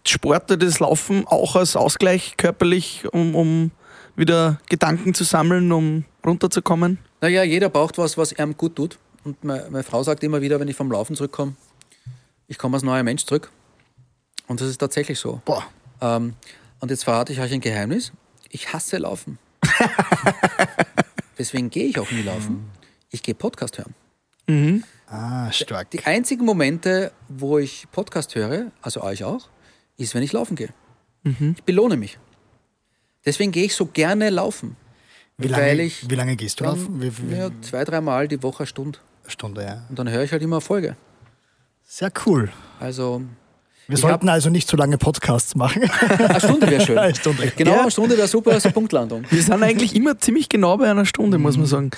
Sport 0.06 0.50
oder 0.50 0.66
das 0.66 0.80
Laufen 0.80 1.26
auch 1.26 1.56
als 1.56 1.76
Ausgleich 1.76 2.36
körperlich, 2.36 3.04
um, 3.12 3.34
um 3.34 3.70
wieder 4.16 4.60
Gedanken 4.68 5.14
zu 5.14 5.24
sammeln, 5.24 5.72
um 5.72 6.04
runterzukommen? 6.24 6.98
Naja, 7.20 7.42
jeder 7.42 7.68
braucht 7.68 7.98
was, 7.98 8.16
was 8.18 8.32
ihm 8.32 8.56
gut 8.56 8.76
tut. 8.76 8.98
Und 9.24 9.42
meine, 9.42 9.68
meine 9.70 9.84
Frau 9.84 10.02
sagt 10.02 10.22
immer 10.22 10.40
wieder, 10.42 10.60
wenn 10.60 10.68
ich 10.68 10.76
vom 10.76 10.90
Laufen 10.90 11.16
zurückkomme, 11.16 11.54
ich 12.46 12.58
komme 12.58 12.76
als 12.76 12.82
neuer 12.82 13.02
Mensch 13.02 13.24
zurück. 13.24 13.50
Und 14.46 14.60
das 14.60 14.68
ist 14.68 14.78
tatsächlich 14.78 15.18
so. 15.18 15.40
Boah. 15.44 15.64
Ähm, 16.00 16.34
und 16.80 16.90
jetzt 16.90 17.04
verrate 17.04 17.32
ich 17.32 17.40
euch 17.40 17.52
ein 17.52 17.60
Geheimnis. 17.60 18.12
Ich 18.50 18.72
hasse 18.72 18.98
Laufen. 18.98 19.38
Deswegen 21.38 21.70
gehe 21.70 21.86
ich 21.86 21.98
auch 21.98 22.10
nie 22.10 22.22
laufen. 22.22 22.70
Ich 23.10 23.22
gehe 23.22 23.34
Podcast 23.34 23.78
hören. 23.78 23.94
Ah, 25.06 25.50
stark. 25.52 25.90
Die 25.90 26.04
einzigen 26.04 26.44
Momente, 26.44 27.12
wo 27.28 27.58
ich 27.58 27.86
Podcast 27.90 28.34
höre, 28.34 28.70
also 28.82 29.02
euch 29.02 29.24
auch, 29.24 29.48
ist, 29.96 30.14
wenn 30.14 30.22
ich 30.22 30.32
laufen 30.32 30.56
gehe. 30.56 30.70
Ich 31.56 31.64
belohne 31.64 31.96
mich. 31.96 32.18
Deswegen 33.26 33.52
gehe 33.52 33.64
ich 33.64 33.74
so 33.74 33.86
gerne 33.86 34.30
laufen. 34.30 34.76
Wie 35.36 35.48
lange, 35.48 35.64
weil 35.64 35.80
ich 35.80 36.08
wie 36.08 36.14
lange 36.14 36.36
gehst 36.36 36.60
du 36.60 36.64
laufen? 36.64 37.00
Wie, 37.02 37.10
wie, 37.30 37.36
Ja, 37.36 37.50
zwei, 37.62 37.84
dreimal 37.84 38.28
die 38.28 38.42
Woche 38.42 38.60
eine 38.60 38.66
Stunde. 38.66 38.98
Stunde, 39.26 39.62
ja. 39.64 39.82
Und 39.88 39.98
dann 39.98 40.08
höre 40.08 40.22
ich 40.22 40.30
halt 40.32 40.42
immer 40.42 40.56
eine 40.56 40.60
Folge. 40.60 40.96
Sehr 41.86 42.12
cool. 42.26 42.52
Also 42.78 43.22
Wir 43.88 43.94
Ich 43.94 44.00
sollten 44.00 44.28
also 44.28 44.50
nicht 44.50 44.68
so 44.68 44.76
lange 44.76 44.96
Podcasts 44.98 45.54
machen. 45.56 45.82
eine 46.18 46.40
Stunde 46.40 46.70
wäre 46.70 46.84
schön. 46.84 46.98
Eine 46.98 47.14
Stunde. 47.14 47.52
Genau, 47.56 47.72
Ja. 47.72 47.80
eine 47.82 47.90
Stunde 47.90 48.16
wäre 48.16 48.28
super, 48.28 48.58
so 48.60 48.70
Punktlandung. 48.70 49.24
Wir 49.30 49.42
sind 49.42 49.62
eigentlich 49.62 49.94
immer 49.96 50.18
ziemlich 50.18 50.48
genau 50.48 50.76
bei 50.76 50.90
einer 50.90 51.04
Stunde, 51.06 51.38
muss 51.38 51.56
man 51.56 51.66
sagen. 51.66 51.90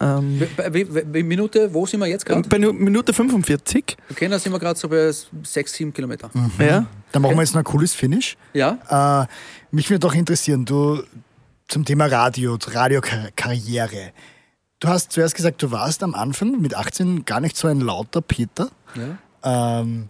Ähm, 0.00 0.40
Wie, 0.70 1.22
Minute, 1.22 1.72
wo 1.72 1.84
sind 1.86 2.00
wir 2.00 2.06
jetzt 2.06 2.24
gerade? 2.24 2.48
bei 2.48 2.58
Nu- 2.58 2.72
Minute 2.72 3.12
45. 3.12 3.96
Okay, 4.10 4.28
da 4.28 4.38
sind 4.38 4.52
wir 4.52 4.58
gerade 4.58 4.78
so 4.78 4.88
bei 4.88 5.12
sechs, 5.42 5.72
sieben 5.74 5.92
Kilometer. 5.92 6.30
Ja. 6.58 6.86
Dann 7.12 7.22
machen 7.22 7.36
wir 7.36 7.42
jetzt 7.42 7.52
noch 7.52 7.60
ein 7.60 7.64
cooles 7.64 7.92
Finish. 7.94 8.36
Ja? 8.54 9.22
Äh, 9.22 9.26
mich 9.70 9.90
würde 9.90 10.00
doch 10.00 10.14
interessieren, 10.14 10.64
du 10.64 11.02
zum 11.68 11.84
Thema 11.84 12.06
Radio, 12.06 12.56
Radiokarriere. 12.66 14.12
Du 14.80 14.88
hast 14.88 15.12
zuerst 15.12 15.34
gesagt, 15.34 15.62
du 15.62 15.70
warst 15.70 16.02
am 16.02 16.14
Anfang 16.14 16.60
mit 16.60 16.74
18 16.74 17.24
gar 17.24 17.40
nicht 17.40 17.56
so 17.56 17.68
ein 17.68 17.80
lauter 17.80 18.20
Peter. 18.22 18.68
ja. 18.94 19.80
Ähm, 19.80 20.08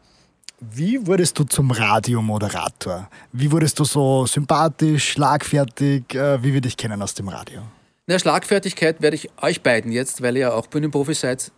wie 0.74 1.05
wurdest 1.09 1.37
du 1.41 1.43
zum 1.45 1.72
Radiomoderator? 1.72 3.09
Wie 3.33 3.51
wurdest 3.51 3.80
du 3.80 3.85
so 3.85 4.26
sympathisch, 4.26 5.11
schlagfertig? 5.11 6.14
Äh, 6.14 6.41
wie 6.45 6.55
wir 6.55 6.61
dich 6.61 6.76
kennen 6.76 7.03
aus 7.03 7.14
dem 7.14 7.28
Radio? 7.28 7.62
Na, 8.07 8.18
Schlagfertigkeit 8.18 9.00
werde 9.00 9.16
ich 9.16 9.30
euch 9.40 9.62
beiden 9.62 9.92
jetzt, 9.92 10.22
weil 10.22 10.36
ihr 10.36 10.42
ja 10.42 10.53
auch 10.53 10.66
Bühnenprofis 10.66 11.20
seid, 11.20 11.53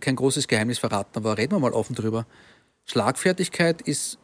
kein 0.00 0.16
großes 0.16 0.48
Geheimnis 0.48 0.78
verraten, 0.78 1.12
aber 1.16 1.38
reden 1.38 1.52
wir 1.52 1.60
mal 1.60 1.72
offen 1.72 1.94
drüber. 1.94 2.26
Schlagfertigkeit 2.84 3.80
ist 3.82 4.18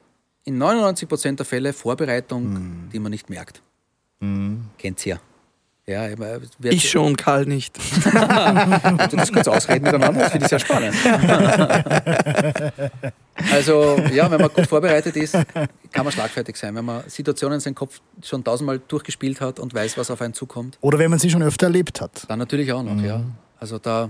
in 0.45 0.61
99% 0.61 1.37
der 1.37 1.47
Fälle 1.47 1.73
Vorbereitung, 1.73 2.89
die 2.93 2.99
man 2.99 3.11
nicht 3.13 3.31
merkt. 3.31 3.63
Kennt's 4.79 5.05
ja. 5.05 5.19
Ja, 5.87 6.07
wer- 6.19 6.41
Ich 6.73 6.91
schon, 6.91 7.17
Karl 7.17 7.47
nicht. 7.47 7.77
du 8.05 9.17
das 9.17 9.33
kurz 9.33 9.49
ausreden 9.49 9.85
miteinander, 9.85 10.21
das 10.21 10.33
finde 10.33 10.47
ich 10.47 10.51
sehr 10.51 10.59
spannend. 10.61 10.95
Also, 13.53 13.97
ja, 14.13 14.31
wenn 14.31 14.41
man 14.41 14.51
gut 14.53 14.67
vorbereitet 14.67 15.17
ist, 15.17 15.33
kann 15.35 16.05
man 16.05 16.13
schlagfertig 16.13 16.57
sein. 16.57 16.75
Wenn 16.75 16.85
man 16.85 17.09
Situationen 17.09 17.55
in 17.57 17.61
seinem 17.61 17.75
Kopf 17.75 18.01
schon 18.23 18.45
tausendmal 18.45 18.81
durchgespielt 18.87 19.41
hat 19.41 19.59
und 19.59 19.75
weiß, 19.75 19.97
was 19.99 20.11
auf 20.11 20.21
einen 20.21 20.35
zukommt. 20.35 20.79
Oder 20.81 20.99
wenn 20.99 21.11
man 21.11 21.19
sie 21.19 21.31
schon 21.31 21.43
öfter 21.43 21.67
erlebt 21.67 22.01
hat. 22.01 22.25
Dann 22.29 22.39
natürlich 22.39 22.73
auch 22.73 22.83
noch, 22.83 23.01
ja. 23.03 23.23
Also 23.59 23.79
da 23.79 24.09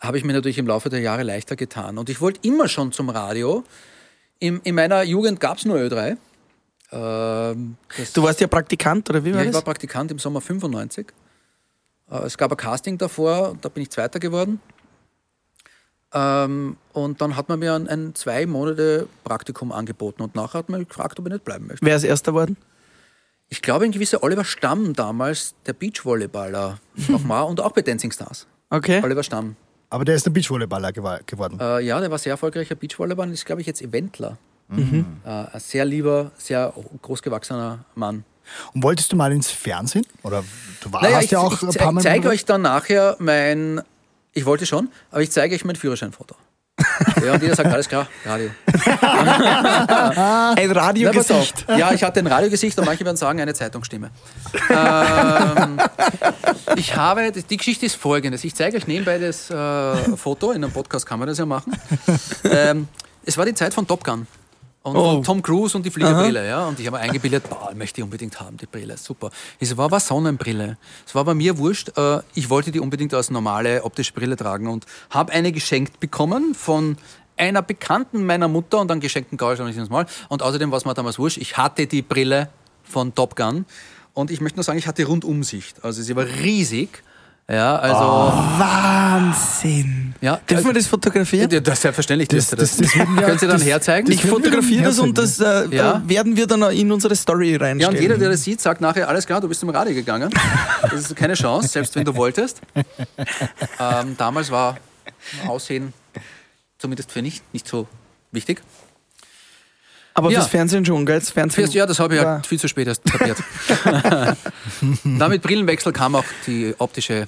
habe 0.00 0.18
ich 0.18 0.24
mir 0.24 0.32
natürlich 0.32 0.58
im 0.58 0.66
Laufe 0.66 0.88
der 0.88 1.00
Jahre 1.00 1.22
leichter 1.22 1.56
getan. 1.56 1.98
Und 1.98 2.08
ich 2.10 2.20
wollte 2.20 2.40
immer 2.46 2.68
schon 2.68 2.92
zum 2.92 3.08
Radio. 3.08 3.64
In, 4.38 4.60
in 4.64 4.74
meiner 4.74 5.02
Jugend 5.04 5.38
gab 5.38 5.58
es 5.58 5.64
nur 5.64 5.76
Ö3. 5.78 6.16
Ähm, 6.92 7.76
Du 8.14 8.22
warst 8.22 8.40
ja 8.40 8.46
Praktikant, 8.48 9.08
oder 9.08 9.24
wie 9.24 9.30
war 9.32 9.38
ja, 9.40 9.44
ich 9.44 9.48
das? 9.48 9.54
war 9.56 9.62
Praktikant 9.62 10.10
im 10.10 10.18
Sommer 10.18 10.40
95. 10.40 11.06
Äh, 12.10 12.16
Es 12.24 12.36
gab 12.36 12.50
ein 12.50 12.56
Casting 12.56 12.98
davor, 12.98 13.56
da 13.60 13.68
bin 13.68 13.82
ich 13.84 13.90
Zweiter 13.90 14.18
geworden. 14.18 14.60
Ähm, 16.14 16.76
und 16.92 17.20
dann 17.20 17.36
hat 17.36 17.48
man 17.48 17.58
mir 17.58 17.74
ein, 17.74 17.88
ein 17.88 18.14
zwei 18.14 18.44
Monate 18.46 19.08
Praktikum 19.24 19.72
angeboten 19.72 20.22
und 20.22 20.34
nachher 20.34 20.58
hat 20.58 20.68
man 20.68 20.80
mich 20.80 20.88
gefragt, 20.88 21.18
ob 21.18 21.26
ich 21.26 21.32
nicht 21.32 21.44
bleiben 21.44 21.66
möchte. 21.66 21.84
Wer 21.84 21.96
ist 21.96 22.04
Erster 22.04 22.32
geworden? 22.32 22.56
Ich 23.48 23.60
glaube, 23.62 23.84
ein 23.84 23.92
gewisser 23.92 24.22
Oliver 24.22 24.44
Stamm 24.44 24.92
damals, 24.94 25.54
der 25.66 25.72
Beachvolleyballer, 25.74 26.78
nochmal 27.08 27.44
und 27.44 27.60
auch 27.60 27.72
bei 27.72 27.82
Dancing 27.82 28.10
Stars. 28.12 28.46
Okay. 28.70 29.00
Oliver 29.02 29.22
Stamm. 29.22 29.56
Aber 29.90 30.04
der 30.06 30.14
ist 30.14 30.26
ein 30.26 30.32
Beachvolleyballer 30.32 30.88
gewa- 30.90 31.20
geworden. 31.26 31.58
Äh, 31.60 31.80
ja, 31.80 32.00
der 32.00 32.10
war 32.10 32.18
sehr 32.18 32.32
erfolgreicher 32.32 32.74
Beachvolleyballer 32.74 33.28
und 33.28 33.34
ist, 33.34 33.44
glaube 33.44 33.60
ich, 33.60 33.66
jetzt 33.66 33.82
Eventler. 33.82 34.38
Äh, 34.70 35.04
ein 35.26 35.48
sehr 35.60 35.84
lieber, 35.84 36.30
sehr 36.38 36.72
großgewachsener 37.02 37.84
Mann. 37.94 38.24
Und 38.72 38.82
wolltest 38.82 39.12
du 39.12 39.16
mal 39.16 39.30
ins 39.32 39.50
Fernsehen? 39.50 40.06
Oder 40.22 40.42
du 40.80 40.90
war, 40.92 41.02
Naja, 41.02 41.20
ich, 41.20 41.30
ja 41.30 41.40
auch 41.40 41.52
ich 41.52 41.62
ein 41.62 41.74
paar 41.74 41.92
Mal. 41.92 42.00
zeige 42.00 42.28
euch 42.30 42.46
dann 42.46 42.62
nachher 42.62 43.16
mein, 43.18 43.82
ich 44.32 44.46
wollte 44.46 44.66
schon, 44.66 44.88
aber 45.10 45.22
ich 45.22 45.30
zeige 45.30 45.54
euch 45.54 45.64
mein 45.64 45.76
Führerscheinfoto. 45.76 46.34
ja, 47.24 47.34
und 47.34 47.42
jeder 47.42 47.54
sagt, 47.54 47.70
alles 47.70 47.88
klar, 47.88 48.06
Radio. 48.24 48.50
Ein 50.56 50.70
Radiogesicht. 50.70 51.66
Ja, 51.68 51.92
ich 51.92 52.02
hatte 52.02 52.20
ein 52.20 52.26
Radiogesicht 52.26 52.78
und 52.78 52.86
manche 52.86 53.04
werden 53.04 53.16
sagen, 53.16 53.40
eine 53.40 53.54
Zeitungsstimme. 53.54 54.10
ähm, 54.70 55.78
ich 56.76 56.96
habe, 56.96 57.30
die 57.30 57.56
Geschichte 57.56 57.86
ist 57.86 57.96
folgendes. 57.96 58.42
Ich 58.44 58.54
zeige 58.54 58.78
euch 58.78 58.86
nebenbei 58.86 59.18
das 59.18 59.50
äh, 59.50 60.16
Foto, 60.16 60.52
in 60.52 60.64
einem 60.64 60.72
Podcast 60.72 61.04
kann 61.06 61.18
man 61.18 61.28
das 61.28 61.38
ja 61.38 61.46
machen. 61.46 61.72
Ähm, 62.44 62.88
es 63.24 63.36
war 63.38 63.44
die 63.44 63.54
Zeit 63.54 63.74
von 63.74 63.86
Top 63.86 64.02
Gun. 64.02 64.26
Und 64.82 64.96
Oh. 64.96 65.22
Tom 65.24 65.42
Cruise 65.42 65.76
und 65.76 65.86
die 65.86 65.90
Fliegerbrille, 65.90 66.46
ja. 66.46 66.66
Und 66.66 66.80
ich 66.80 66.86
habe 66.86 66.96
mir 66.96 67.02
eingebildet, 67.04 67.48
boah, 67.48 67.72
möchte 67.74 68.00
ich 68.00 68.04
unbedingt 68.04 68.40
haben, 68.40 68.56
die 68.56 68.66
Brille, 68.66 68.96
super. 68.96 69.30
Es 69.60 69.76
war 69.76 69.84
aber 69.84 70.00
Sonnenbrille. 70.00 70.76
Es 71.06 71.14
war 71.14 71.24
bei 71.24 71.34
mir 71.34 71.56
wurscht, 71.58 71.96
äh, 71.96 72.20
ich 72.34 72.50
wollte 72.50 72.72
die 72.72 72.80
unbedingt 72.80 73.14
als 73.14 73.30
normale 73.30 73.84
optische 73.84 74.12
Brille 74.12 74.36
tragen 74.36 74.66
und 74.66 74.84
habe 75.10 75.32
eine 75.32 75.52
geschenkt 75.52 76.00
bekommen 76.00 76.54
von 76.54 76.96
einer 77.36 77.62
Bekannten 77.62 78.26
meiner 78.26 78.48
Mutter 78.48 78.80
und 78.80 78.88
dann 78.88 79.00
geschenkten 79.00 79.38
Gausch 79.38 79.60
und 79.60 79.68
ich 79.68 79.90
Mal. 79.90 80.06
Und 80.28 80.42
außerdem 80.42 80.70
war 80.70 80.78
es 80.78 80.84
mir 80.84 80.94
damals 80.94 81.18
wurscht, 81.18 81.38
ich 81.38 81.56
hatte 81.56 81.86
die 81.86 82.02
Brille 82.02 82.48
von 82.82 83.14
Top 83.14 83.36
Gun 83.36 83.64
und 84.14 84.30
ich 84.30 84.40
möchte 84.40 84.56
nur 84.56 84.64
sagen, 84.64 84.78
ich 84.78 84.86
hatte 84.86 85.04
Rundumsicht. 85.04 85.84
Also 85.84 86.02
sie 86.02 86.16
war 86.16 86.24
riesig. 86.24 87.02
Ja, 87.50 87.76
also. 87.76 88.32
Wahnsinn. 88.58 90.14
Ja, 90.20 90.36
Dürfen 90.48 90.66
wir 90.66 90.72
das 90.74 90.86
fotografieren? 90.86 91.50
Ja, 91.50 91.58
das 91.60 91.82
selbstverständlich 91.82 92.28
Das- 92.28 92.50
das. 92.50 92.76
das- 92.76 92.92
das 92.92 92.92
Können 93.16 93.38
Sie 93.38 93.46
dann 93.48 93.60
herzeigen? 93.60 94.10
Ich 94.12 94.22
fotografiere 94.24 94.84
das 94.84 94.98
und 95.00 95.18
das 95.18 95.40
äh, 95.40 95.66
Ja. 95.74 96.00
werden 96.06 96.36
wir 96.36 96.46
dann 96.46 96.62
in 96.70 96.92
unsere 96.92 97.16
Story 97.16 97.52
Ja, 97.52 97.58
reinstellen. 97.58 97.96
und 97.96 98.00
jeder, 98.00 98.16
der 98.16 98.30
das 98.30 98.44
sieht, 98.44 98.60
sagt 98.60 98.80
nachher, 98.80 99.08
alles 99.08 99.26
klar, 99.26 99.40
du 99.40 99.48
bist 99.48 99.60
zum 99.60 99.70
Radio 99.70 99.92
gegangen. 99.94 100.30
Das 100.82 100.92
ist 100.94 101.16
keine 101.16 101.34
Chance, 101.34 101.68
selbst 101.68 101.94
wenn 101.96 102.04
du 102.04 102.14
wolltest. 102.14 102.60
Ähm, 103.78 104.14
damals 104.16 104.50
war 104.50 104.76
Aussehen 105.46 105.92
zumindest 106.78 107.10
für 107.12 107.22
mich 107.22 107.42
nicht 107.52 107.66
so 107.68 107.86
wichtig. 108.30 108.62
Aber 110.14 110.30
Ja. 110.30 110.40
fürs 110.40 110.50
Fernsehen 110.50 110.84
schon, 110.84 111.06
gell? 111.06 111.18
Das 111.20 111.30
Fernsehen 111.30 111.70
ja, 111.70 111.86
das 111.86 111.98
habe 111.98 112.16
ich 112.16 112.20
halt 112.22 112.46
viel 112.46 112.58
zu 112.60 112.68
spät 112.68 112.86
erst 112.86 113.04
kapiert. 113.04 113.38
Dann 115.04 115.30
mit 115.30 115.42
Brillenwechsel 115.42 115.92
kam 115.92 116.14
auch 116.14 116.24
die 116.46 116.74
optische 116.78 117.26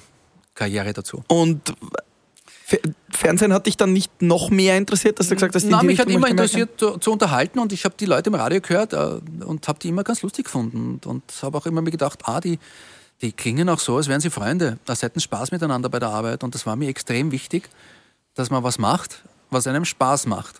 Karriere 0.53 0.93
dazu. 0.93 1.23
Und 1.27 1.73
Fe- 2.65 2.81
Fernsehen 3.11 3.53
hat 3.53 3.67
dich 3.67 3.77
dann 3.77 3.93
nicht 3.93 4.21
noch 4.21 4.49
mehr 4.49 4.77
interessiert, 4.77 5.19
dass 5.19 5.27
du 5.29 5.35
gesagt 5.35 5.53
hast, 5.55 5.63
die 5.69 5.85
mich 5.85 5.99
hat 5.99 6.09
immer 6.09 6.27
interessiert 6.27 6.79
zu, 6.79 6.97
zu 6.97 7.11
unterhalten 7.11 7.59
und 7.59 7.71
ich 7.73 7.85
habe 7.85 7.93
die 7.99 8.05
Leute 8.05 8.29
im 8.29 8.35
Radio 8.35 8.59
gehört 8.59 8.93
äh, 8.93 9.19
und 9.43 9.67
habe 9.67 9.77
die 9.79 9.89
immer 9.89 10.03
ganz 10.03 10.21
lustig 10.23 10.45
gefunden 10.45 10.93
und, 10.93 11.05
und 11.05 11.23
habe 11.43 11.57
auch 11.57 11.65
immer 11.67 11.81
mir 11.81 11.91
gedacht, 11.91 12.19
ah, 12.23 12.39
die, 12.41 12.57
die 13.21 13.31
klingen 13.33 13.69
auch 13.69 13.79
so, 13.79 13.97
als 13.97 14.07
wären 14.07 14.19
sie 14.21 14.31
Freunde. 14.31 14.79
Da 14.85 14.95
hätten 14.95 15.19
Spaß 15.19 15.51
miteinander 15.51 15.89
bei 15.89 15.99
der 15.99 16.09
Arbeit 16.09 16.43
und 16.43 16.55
das 16.55 16.65
war 16.65 16.75
mir 16.75 16.89
extrem 16.89 17.31
wichtig, 17.31 17.69
dass 18.33 18.49
man 18.49 18.63
was 18.63 18.79
macht, 18.79 19.21
was 19.51 19.67
einem 19.67 19.85
Spaß 19.85 20.25
macht. 20.25 20.55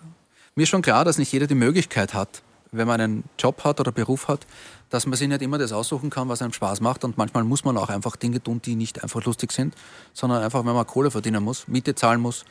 Mir 0.56 0.64
ist 0.64 0.70
schon 0.70 0.82
klar, 0.82 1.04
dass 1.04 1.18
nicht 1.18 1.32
jeder 1.34 1.48
die 1.48 1.56
Möglichkeit 1.56 2.14
hat, 2.14 2.42
wenn 2.72 2.88
man 2.88 3.02
einen 3.02 3.24
Job 3.38 3.64
hat 3.66 3.82
oder 3.82 3.92
Beruf 3.92 4.30
hat, 4.30 4.48
dass 4.90 5.06
man 5.06 5.18
sich 5.18 5.28
nicht 5.28 5.42
immer 5.42 5.58
das 5.58 5.74
aussuchen 5.74 6.10
kann, 6.10 6.30
was 6.30 6.42
einem 6.42 6.54
Spaß 6.54 6.80
macht. 6.80 7.04
Und 7.04 7.18
manchmal 7.18 7.44
muss 7.44 7.66
man 7.66 7.78
auch 7.78 7.90
einfach 7.90 8.16
Dinge 8.16 8.42
tun, 8.42 8.62
die 8.64 8.76
nicht 8.76 9.04
einfach 9.04 9.22
lustig 9.26 9.52
sind, 9.52 9.76
sondern 10.14 10.42
einfach, 10.44 10.66
wenn 10.66 10.74
man 10.74 10.88
Kohle 10.88 11.12
verdienen 11.12 11.44
muss, 11.44 11.68
Miete 11.68 11.94
zahlen 11.94 12.22
muss, 12.22 12.46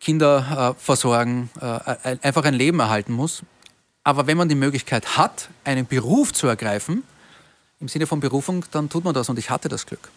Kinder 0.00 0.74
äh, 0.76 0.80
versorgen, 0.82 1.50
äh, 1.60 1.64
ein- 2.02 2.22
einfach 2.22 2.44
ein 2.44 2.54
Leben 2.54 2.80
erhalten 2.80 3.12
muss. 3.12 3.42
Aber 4.02 4.26
wenn 4.26 4.38
man 4.38 4.48
die 4.48 4.54
Möglichkeit 4.54 5.18
hat, 5.18 5.50
einen 5.64 5.86
Beruf 5.86 6.32
zu 6.32 6.46
ergreifen, 6.46 7.02
im 7.80 7.88
Sinne 7.88 8.06
von 8.06 8.20
Berufung, 8.20 8.64
dann 8.70 8.88
tut 8.88 9.04
man 9.04 9.12
das. 9.12 9.28
Und 9.28 9.38
ich 9.38 9.50
hatte 9.50 9.68
das 9.68 9.84
Glück. 9.84 10.08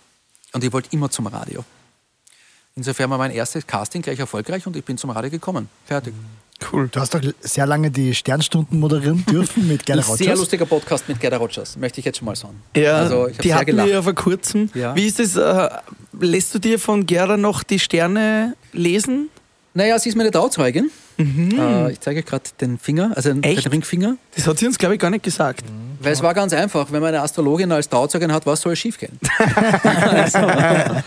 Und 0.53 0.63
ich 0.63 0.71
wollte 0.71 0.89
immer 0.93 1.09
zum 1.09 1.27
Radio. 1.27 1.65
Insofern 2.75 3.09
war 3.09 3.17
mein 3.17 3.31
erstes 3.31 3.67
Casting 3.67 4.01
gleich 4.01 4.19
erfolgreich 4.19 4.65
und 4.65 4.75
ich 4.77 4.85
bin 4.85 4.97
zum 4.97 5.09
Radio 5.09 5.29
gekommen. 5.29 5.67
Fertig. 5.85 6.13
Cool. 6.71 6.89
Du 6.91 6.99
hast 6.99 7.13
doch 7.13 7.21
sehr 7.39 7.65
lange 7.65 7.89
die 7.89 8.13
Sternstunden 8.13 8.79
moderieren 8.79 9.25
dürfen 9.25 9.67
mit 9.67 9.85
Gerda 9.85 10.01
Ein 10.01 10.05
Rogers. 10.07 10.17
sehr 10.25 10.35
lustiger 10.35 10.65
Podcast 10.65 11.07
mit 11.07 11.19
Gerda 11.19 11.37
Rogers, 11.37 11.77
möchte 11.77 11.99
ich 11.99 12.05
jetzt 12.05 12.17
schon 12.17 12.25
mal 12.25 12.35
sagen. 12.35 12.61
Ja, 12.75 12.97
also 12.97 13.27
ich 13.27 13.33
habe 13.35 13.41
die 13.43 13.47
sehr 13.47 13.55
hatten 13.57 13.65
gelacht. 13.67 13.87
wir 13.87 13.93
ja 13.93 14.01
vor 14.01 14.13
kurzem. 14.13 14.69
Ja. 14.73 14.95
Wie 14.95 15.07
ist 15.07 15.19
es? 15.19 15.35
Äh, 15.35 15.69
lässt 16.19 16.53
du 16.53 16.59
dir 16.59 16.77
von 16.79 17.05
Gerda 17.05 17.37
noch 17.37 17.63
die 17.63 17.79
Sterne 17.79 18.55
lesen? 18.73 19.29
Naja, 19.73 19.97
sie 19.99 20.09
ist 20.09 20.15
meine 20.15 20.31
Trauzeugin. 20.31 20.91
Äh, 21.19 21.91
ich 21.91 21.99
zeige 21.99 22.23
gerade 22.23 22.43
den 22.61 22.77
Finger, 22.77 23.11
also 23.15 23.29
den, 23.29 23.37
Mhm. 23.39 23.43
Echt? 23.43 23.65
den 23.65 23.71
Ringfinger. 23.71 24.15
Das 24.35 24.47
hat 24.47 24.57
sie 24.57 24.65
uns, 24.67 24.77
glaube 24.77 24.95
ich, 24.95 25.01
gar 25.01 25.09
nicht 25.09 25.23
gesagt. 25.23 25.63
Weil 26.01 26.13
es 26.13 26.23
war 26.23 26.33
ganz 26.33 26.53
einfach, 26.53 26.91
wenn 26.93 27.01
man 27.01 27.09
eine 27.13 27.21
Astrologin 27.21 27.71
als 27.73 27.89
Trauzeugin 27.89 28.31
hat, 28.31 28.45
was 28.45 28.61
soll 28.61 28.73
schiefgehen? 28.77 29.19
also, 29.83 30.39
weil 30.39 31.03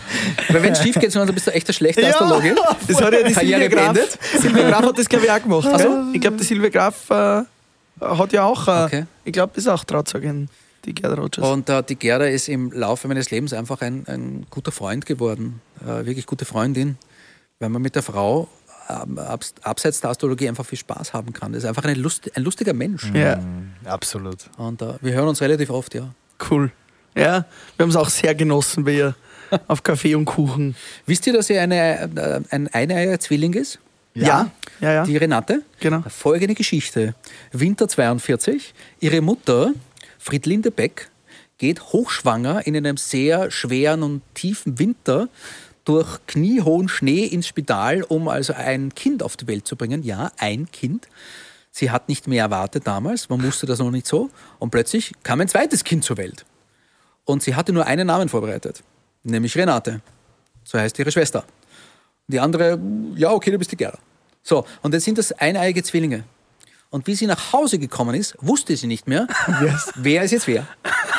wenn 0.63 0.73
es 0.73 0.83
schief 0.83 0.99
geht, 0.99 1.15
dann 1.15 1.33
bist 1.33 1.47
du 1.47 1.51
echt 1.51 1.67
eine 1.67 1.73
schlechte 1.73 2.05
Astrologin. 2.07 2.55
Das 2.87 3.01
hat 3.01 3.11
ja 3.13 3.23
die 3.23 3.33
Karriere 3.33 3.61
Silvia 3.61 3.67
Graf. 3.69 3.93
beendet. 3.93 4.19
Silvia 4.39 4.69
Graf 4.69 4.85
hat 4.85 4.97
das, 4.99 5.09
glaube 5.09 5.25
ich, 5.25 5.31
auch 5.31 5.41
gemacht. 5.41 5.67
Ach 5.71 5.79
so. 5.79 5.87
gell? 5.89 6.03
Ich 6.13 6.21
glaube, 6.21 6.37
die 6.37 6.43
Silvia 6.43 6.69
Graf 6.69 7.09
äh, 7.09 7.41
hat 8.01 8.33
ja 8.33 8.43
auch, 8.43 8.67
äh, 8.67 8.71
Okay. 8.85 9.05
ich 9.25 9.33
glaube, 9.33 9.53
ist 9.57 9.67
auch 9.67 9.83
Trauzeugin, 9.83 10.47
die 10.85 10.93
Gerda 10.93 11.15
Rogers. 11.15 11.43
Und 11.49 11.69
äh, 11.69 11.81
die 11.81 11.95
Gerda 11.95 12.25
ist 12.25 12.47
im 12.49 12.71
Laufe 12.71 13.07
meines 13.07 13.31
Lebens 13.31 13.53
einfach 13.53 13.81
ein, 13.81 14.03
ein 14.07 14.45
guter 14.51 14.71
Freund 14.71 15.05
geworden, 15.07 15.59
äh, 15.81 16.05
wirklich 16.05 16.27
gute 16.27 16.45
Freundin, 16.45 16.97
weil 17.59 17.69
man 17.69 17.81
mit 17.81 17.95
der 17.95 18.03
Frau 18.03 18.47
abseits 18.87 20.01
der 20.01 20.09
Astrologie 20.09 20.47
einfach 20.49 20.65
viel 20.65 20.77
Spaß 20.77 21.13
haben 21.13 21.33
kann. 21.33 21.53
Das 21.53 21.63
ist 21.63 21.69
einfach 21.69 21.85
eine 21.85 21.93
Lust, 21.93 22.29
ein 22.35 22.43
lustiger 22.43 22.73
Mensch. 22.73 23.11
ja, 23.13 23.39
Absolut. 23.85 24.37
Und 24.57 24.81
äh, 24.81 24.93
wir 25.01 25.13
hören 25.13 25.27
uns 25.27 25.41
relativ 25.41 25.69
oft, 25.69 25.93
ja. 25.93 26.13
cool. 26.49 26.71
Ja, 27.15 27.45
wir 27.77 27.83
haben 27.83 27.89
es 27.89 27.95
auch 27.95 28.09
sehr 28.09 28.33
genossen 28.35 28.83
bei 28.85 28.93
ihr 28.93 29.15
auf 29.67 29.83
Kaffee 29.83 30.15
und 30.15 30.25
Kuchen. 30.25 30.75
Wisst 31.05 31.27
ihr, 31.27 31.33
dass 31.33 31.47
sie 31.47 31.57
eine, 31.57 32.09
äh, 32.15 32.41
ein 32.49 32.67
Eineier-Zwilling 32.67 33.53
ist? 33.53 33.79
Ja, 34.15 34.51
ja, 34.79 34.93
ja. 34.93 35.03
Die 35.05 35.17
Renate? 35.17 35.63
Genau. 35.79 36.03
Folgende 36.07 36.53
Geschichte. 36.53 37.15
Winter 37.51 37.87
42. 37.87 38.73
Ihre 38.99 39.21
Mutter, 39.21 39.73
Friedlinde 40.19 40.71
Beck, 40.71 41.09
geht 41.57 41.81
hochschwanger 41.81 42.65
in 42.67 42.75
einem 42.75 42.97
sehr 42.97 43.49
schweren 43.49 44.03
und 44.03 44.21
tiefen 44.35 44.77
Winter 44.79 45.29
durch 45.85 46.19
kniehohen 46.27 46.87
Schnee 46.87 47.25
ins 47.25 47.47
Spital, 47.47 48.03
um 48.03 48.27
also 48.27 48.53
ein 48.53 48.93
Kind 48.95 49.23
auf 49.23 49.37
die 49.37 49.47
Welt 49.47 49.67
zu 49.67 49.75
bringen. 49.75 50.03
Ja, 50.03 50.31
ein 50.37 50.71
Kind. 50.71 51.07
Sie 51.71 51.91
hat 51.91 52.07
nicht 52.07 52.27
mehr 52.27 52.43
erwartet 52.43 52.85
damals, 52.85 53.29
man 53.29 53.41
wusste 53.43 53.65
das 53.65 53.79
noch 53.79 53.91
nicht 53.91 54.07
so. 54.07 54.29
Und 54.59 54.69
plötzlich 54.69 55.13
kam 55.23 55.41
ein 55.41 55.47
zweites 55.47 55.83
Kind 55.83 56.03
zur 56.03 56.17
Welt. 56.17 56.45
Und 57.25 57.41
sie 57.41 57.55
hatte 57.55 57.73
nur 57.73 57.85
einen 57.87 58.07
Namen 58.07 58.29
vorbereitet, 58.29 58.83
nämlich 59.23 59.57
Renate. 59.57 60.01
So 60.63 60.77
heißt 60.77 60.97
ihre 60.99 61.11
Schwester. 61.11 61.45
Die 62.27 62.39
andere, 62.39 62.79
ja, 63.15 63.31
okay, 63.31 63.51
du 63.51 63.57
bist 63.57 63.71
die 63.71 63.77
Gerda. 63.77 63.97
So, 64.43 64.65
und 64.81 64.93
jetzt 64.93 65.05
sind 65.05 65.17
das 65.17 65.31
eineiige 65.31 65.81
Zwillinge. 65.83 66.23
Und 66.93 67.07
wie 67.07 67.15
sie 67.15 67.25
nach 67.25 67.51
Hause 67.53 67.79
gekommen 67.79 68.13
ist, 68.13 68.35
wusste 68.39 68.77
sie 68.77 68.85
nicht 68.85 69.07
mehr, 69.07 69.25
wer 69.95 70.21
ist 70.21 70.29
jetzt 70.29 70.45
wer. 70.45 70.67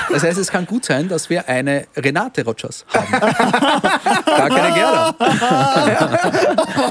Das 0.08 0.22
heißt, 0.22 0.38
es 0.38 0.48
kann 0.48 0.66
gut 0.66 0.84
sein, 0.84 1.08
dass 1.08 1.28
wir 1.30 1.48
eine 1.48 1.88
Renate 1.96 2.44
Rogers 2.44 2.86
haben. 2.94 3.10
Gar 4.24 4.48
keine 4.50 4.72
Gerda. 4.72 5.16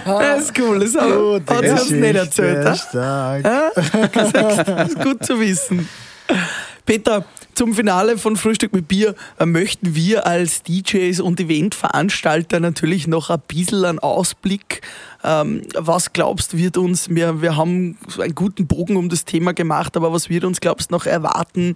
Das 0.06 0.42
ist 0.42 0.60
cool, 0.60 0.82
das 0.82 0.96
hat, 0.96 1.50
hat 1.50 1.64
sie 1.64 1.72
uns 1.72 1.90
nicht 1.92 2.16
erzählt. 2.16 2.78
Stark. 2.78 3.44
Das 4.12 4.90
ist 4.90 5.00
gut 5.00 5.26
zu 5.26 5.40
wissen. 5.40 5.88
Peter, 6.86 7.24
zum 7.56 7.74
Finale 7.74 8.18
von 8.18 8.36
Frühstück 8.36 8.74
mit 8.74 8.88
Bier 8.88 9.16
äh, 9.40 9.46
möchten 9.46 9.96
wir 9.96 10.26
als 10.26 10.64
DJs 10.64 11.20
und 11.20 11.40
Eventveranstalter 11.40 12.60
natürlich 12.60 13.08
noch 13.08 13.30
ein 13.30 13.42
bisschen 13.48 13.86
einen 13.86 14.00
Ausblick. 14.00 14.82
Ähm, 15.24 15.62
was 15.76 16.14
glaubst 16.14 16.54
du, 16.54 16.58
wird 16.58 16.78
uns, 16.78 17.10
wir, 17.10 17.42
wir 17.42 17.56
haben 17.56 17.98
einen 18.20 18.36
guten 18.36 18.68
Bogen 18.68 18.98
um 18.98 19.10
das 19.10 19.26
Thema 19.26 19.54
gemacht, 19.54 19.96
aber 19.96 20.12
was 20.12 20.30
wird 20.30 20.44
uns, 20.44 20.62
glaubst 20.62 20.92
du, 20.92 20.96
noch 20.96 21.06
erwarten 21.06 21.76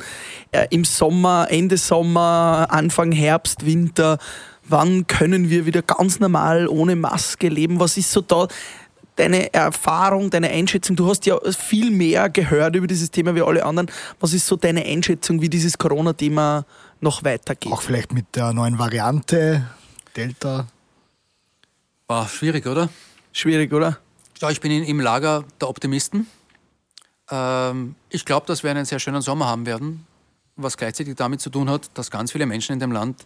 äh, 0.52 0.68
im 0.70 0.84
Sommer, 0.84 1.48
Ende 1.50 1.78
Sommer, 1.78 2.68
Anfang 2.70 3.12
Herbst, 3.12 3.66
Winter? 3.66 4.18
Wann 4.70 5.08
können 5.08 5.50
wir 5.50 5.66
wieder 5.66 5.82
ganz 5.82 6.20
normal 6.20 6.68
ohne 6.68 6.96
Maske 6.96 7.48
leben? 7.48 7.80
Was 7.80 7.98
ist 7.98 8.12
so 8.12 8.22
da 8.22 8.48
deine 9.18 9.54
Erfahrung, 9.54 10.30
deine 10.30 10.50
Einschätzung? 10.50 10.96
Du 10.96 11.08
hast 11.10 11.26
ja 11.26 11.38
viel 11.52 11.92
mehr 11.92 12.30
gehört 12.30 12.76
über 12.76 12.88
dieses 12.88 13.12
Thema 13.12 13.36
wie 13.36 13.42
alle 13.42 13.66
anderen. 13.66 13.92
Was 14.20 14.34
ist 14.34 14.48
so 14.48 14.56
deine 14.56 14.84
Einschätzung, 14.86 15.42
wie 15.42 15.50
dieses 15.50 15.78
Corona-Thema 15.78 16.66
noch 17.02 17.24
weitergeht? 17.24 17.72
Auch 17.72 17.82
vielleicht 17.82 18.14
mit 18.14 18.36
der 18.36 18.54
neuen 18.54 18.80
Variante 18.80 19.68
Delta. 20.16 20.68
War 22.08 22.28
schwierig, 22.28 22.66
oder? 22.66 22.90
Schwierig, 23.34 23.74
oder? 23.74 24.00
Ja, 24.40 24.50
ich 24.50 24.62
bin 24.62 24.72
in, 24.72 24.84
im 24.84 25.00
Lager 25.00 25.44
der 25.60 25.70
Optimisten. 25.70 26.28
Ähm, 27.30 27.96
ich 28.10 28.24
glaube, 28.24 28.46
dass 28.48 28.64
wir 28.64 28.72
einen 28.72 28.86
sehr 28.86 29.00
schönen 29.00 29.22
Sommer 29.22 29.48
haben 29.48 29.66
werden, 29.66 30.06
was 30.56 30.78
gleichzeitig 30.78 31.16
damit 31.16 31.42
zu 31.42 31.50
tun 31.50 31.70
hat, 31.70 31.90
dass 31.96 32.10
ganz 32.10 32.32
viele 32.32 32.46
Menschen 32.46 32.74
in 32.74 32.80
dem 32.80 32.92
Land 32.92 33.26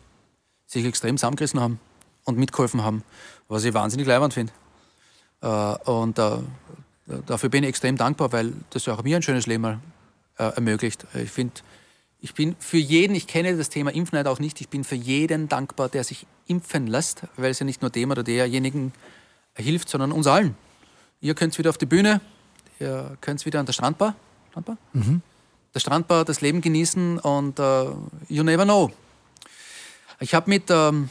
sich 0.66 0.86
extrem 0.86 1.18
zusammengerissen 1.18 1.60
haben 1.60 1.80
und 2.24 2.38
mitgeholfen 2.38 2.84
haben, 2.84 3.04
was 3.48 3.64
ich 3.64 3.74
wahnsinnig 3.74 4.08
leibend 4.08 4.34
finde. 4.34 4.54
Äh, 5.42 5.48
und 5.48 6.20
äh, 6.20 6.38
dafür 7.26 7.50
bin 7.50 7.64
ich 7.64 7.70
extrem 7.70 7.98
dankbar, 7.98 8.32
weil 8.32 8.54
das 8.70 8.88
auch 8.88 9.04
mir 9.04 9.18
ein 9.18 9.24
schönes 9.24 9.48
Leben 9.48 9.82
äh, 10.38 10.44
ermöglicht. 10.44 11.06
Ich 11.16 11.32
finde, 11.32 11.54
ich 12.20 12.34
bin 12.34 12.56
für 12.60 12.78
jeden, 12.78 13.16
ich 13.16 13.28
kenne 13.28 13.58
das 13.58 13.70
Thema 13.70 13.94
Impfneid 13.94 14.28
auch 14.28 14.40
nicht, 14.40 14.62
ich 14.62 14.70
bin 14.70 14.84
für 14.84 14.96
jeden 14.96 15.50
dankbar, 15.50 15.90
der 15.90 16.04
sich 16.04 16.28
impfen 16.48 16.88
lässt, 16.88 17.24
weil 17.38 17.52
es 17.52 17.60
ja 17.60 17.66
nicht 17.66 17.82
nur 17.82 17.90
dem 17.90 18.12
oder 18.12 18.24
derjenigen 18.24 18.94
hilft, 19.56 19.90
sondern 19.90 20.12
uns 20.12 20.28
allen. 20.28 20.56
Ihr 21.20 21.36
könnt 21.36 21.58
wieder 21.58 21.70
auf 21.70 21.78
die 21.78 21.86
Bühne, 21.86 22.22
ihr 22.80 23.18
könnt 23.22 23.46
wieder 23.46 23.60
an 23.60 23.66
der 23.66 23.74
Strandbar, 23.74 24.16
Strandbar? 24.52 24.78
der 25.74 25.80
Strandbar 25.80 26.26
das 26.26 26.42
Leben 26.42 26.62
genießen 26.62 27.20
und 27.20 27.60
äh, 27.60 27.86
you 28.30 28.44
never 28.44 28.66
know. 28.66 28.92
Ich 30.20 30.36
habe 30.36 30.50
mit 30.50 30.66
ähm, 30.70 31.10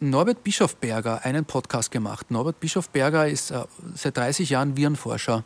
Norbert 0.00 0.42
Bischofberger 0.42 1.24
einen 1.24 1.44
Podcast 1.44 1.90
gemacht. 1.90 2.30
Norbert 2.30 2.58
Bischofberger 2.58 3.28
ist 3.28 3.50
äh, 3.50 3.64
seit 3.94 4.16
30 4.16 4.48
Jahren 4.48 4.76
Virenforscher. 4.76 5.44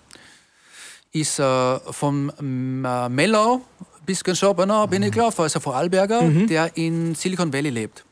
Ist 1.10 1.40
äh, 1.40 1.78
vom 1.92 2.32
ähm, 2.38 2.84
äh, 2.84 3.08
Mellau 3.08 3.62
bis 4.06 4.22
ganz 4.22 4.38
Schopenau 4.38 4.86
bin 4.86 5.02
ich 5.02 5.12
gelaufen, 5.12 5.42
also 5.42 5.60
Vorarlberger, 5.60 6.22
der 6.46 6.76
in 6.76 7.14
Silicon 7.14 7.52
Valley 7.52 7.70
lebt. 7.70 8.04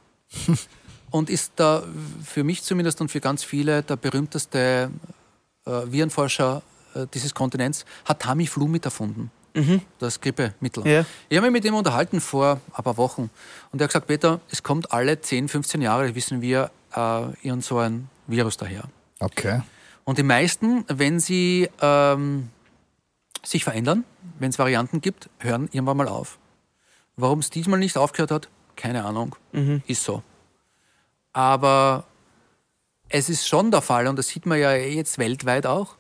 und 1.11 1.31
ist 1.31 1.53
da 1.57 1.83
für 2.25 2.43
mich 2.43 2.63
zumindest 2.63 3.01
und 3.01 3.11
für 3.11 3.21
ganz 3.21 3.45
viele 3.45 3.83
der 3.83 3.97
berühmteste 3.97 4.91
äh, 5.67 5.71
Virenforscher 5.87 6.63
äh, 6.95 7.07
dieses 7.13 7.35
Kontinents, 7.35 7.85
hat 8.05 8.21
Tamiflu 8.21 8.67
mit 8.67 8.85
erfunden. 8.85 9.31
Das 9.99 10.21
Grippemittel. 10.21 10.87
Ja. 10.87 11.05
Ich 11.29 11.37
habe 11.37 11.51
mich 11.51 11.53
mit 11.53 11.65
ihm 11.65 11.75
unterhalten 11.75 12.21
vor 12.21 12.61
ein 12.75 12.85
paar 12.85 12.97
Wochen 12.97 13.31
und 13.71 13.81
er 13.81 13.85
hat 13.85 13.91
gesagt, 13.91 14.07
Peter, 14.07 14.41
es 14.51 14.63
kommt 14.63 14.93
alle 14.93 15.21
10, 15.21 15.49
15 15.49 15.83
Jahre, 15.83 16.15
wissen 16.15 16.41
wir, 16.41 16.71
äh, 16.95 17.25
irgend 17.47 17.65
so 17.65 17.79
ein 17.79 18.09
Virus 18.27 18.57
daher. 18.57 18.85
Okay. 19.21 19.63
Und 20.05 20.19
die 20.19 20.23
meisten, 20.23 20.85
wenn 20.89 21.21
sie 21.21 21.69
ähm, 21.81 22.49
sich 23.43 23.65
verändern, 23.65 24.05
wenn 24.39 24.51
es 24.51 24.59
Varianten 24.59 25.01
gibt, 25.01 25.29
hören 25.39 25.69
irgendwann 25.73 25.97
mal 25.97 26.09
auf. 26.09 26.39
Warum 27.17 27.41
es 27.41 27.51
diesmal 27.51 27.79
nicht 27.79 27.97
aufgehört 27.97 28.31
hat, 28.31 28.49
keine 28.77 29.05
Ahnung. 29.05 29.37
Ist 29.87 30.03
so. 30.03 30.23
Aber 31.33 32.05
es 33.09 33.29
ist 33.29 33.47
schon 33.47 33.71
der 33.71 33.83
Fall, 33.83 34.07
und 34.07 34.17
das 34.17 34.29
sieht 34.29 34.47
man 34.47 34.59
ja 34.59 34.73
jetzt 34.73 35.19
weltweit 35.19 35.67
auch, 35.67 35.97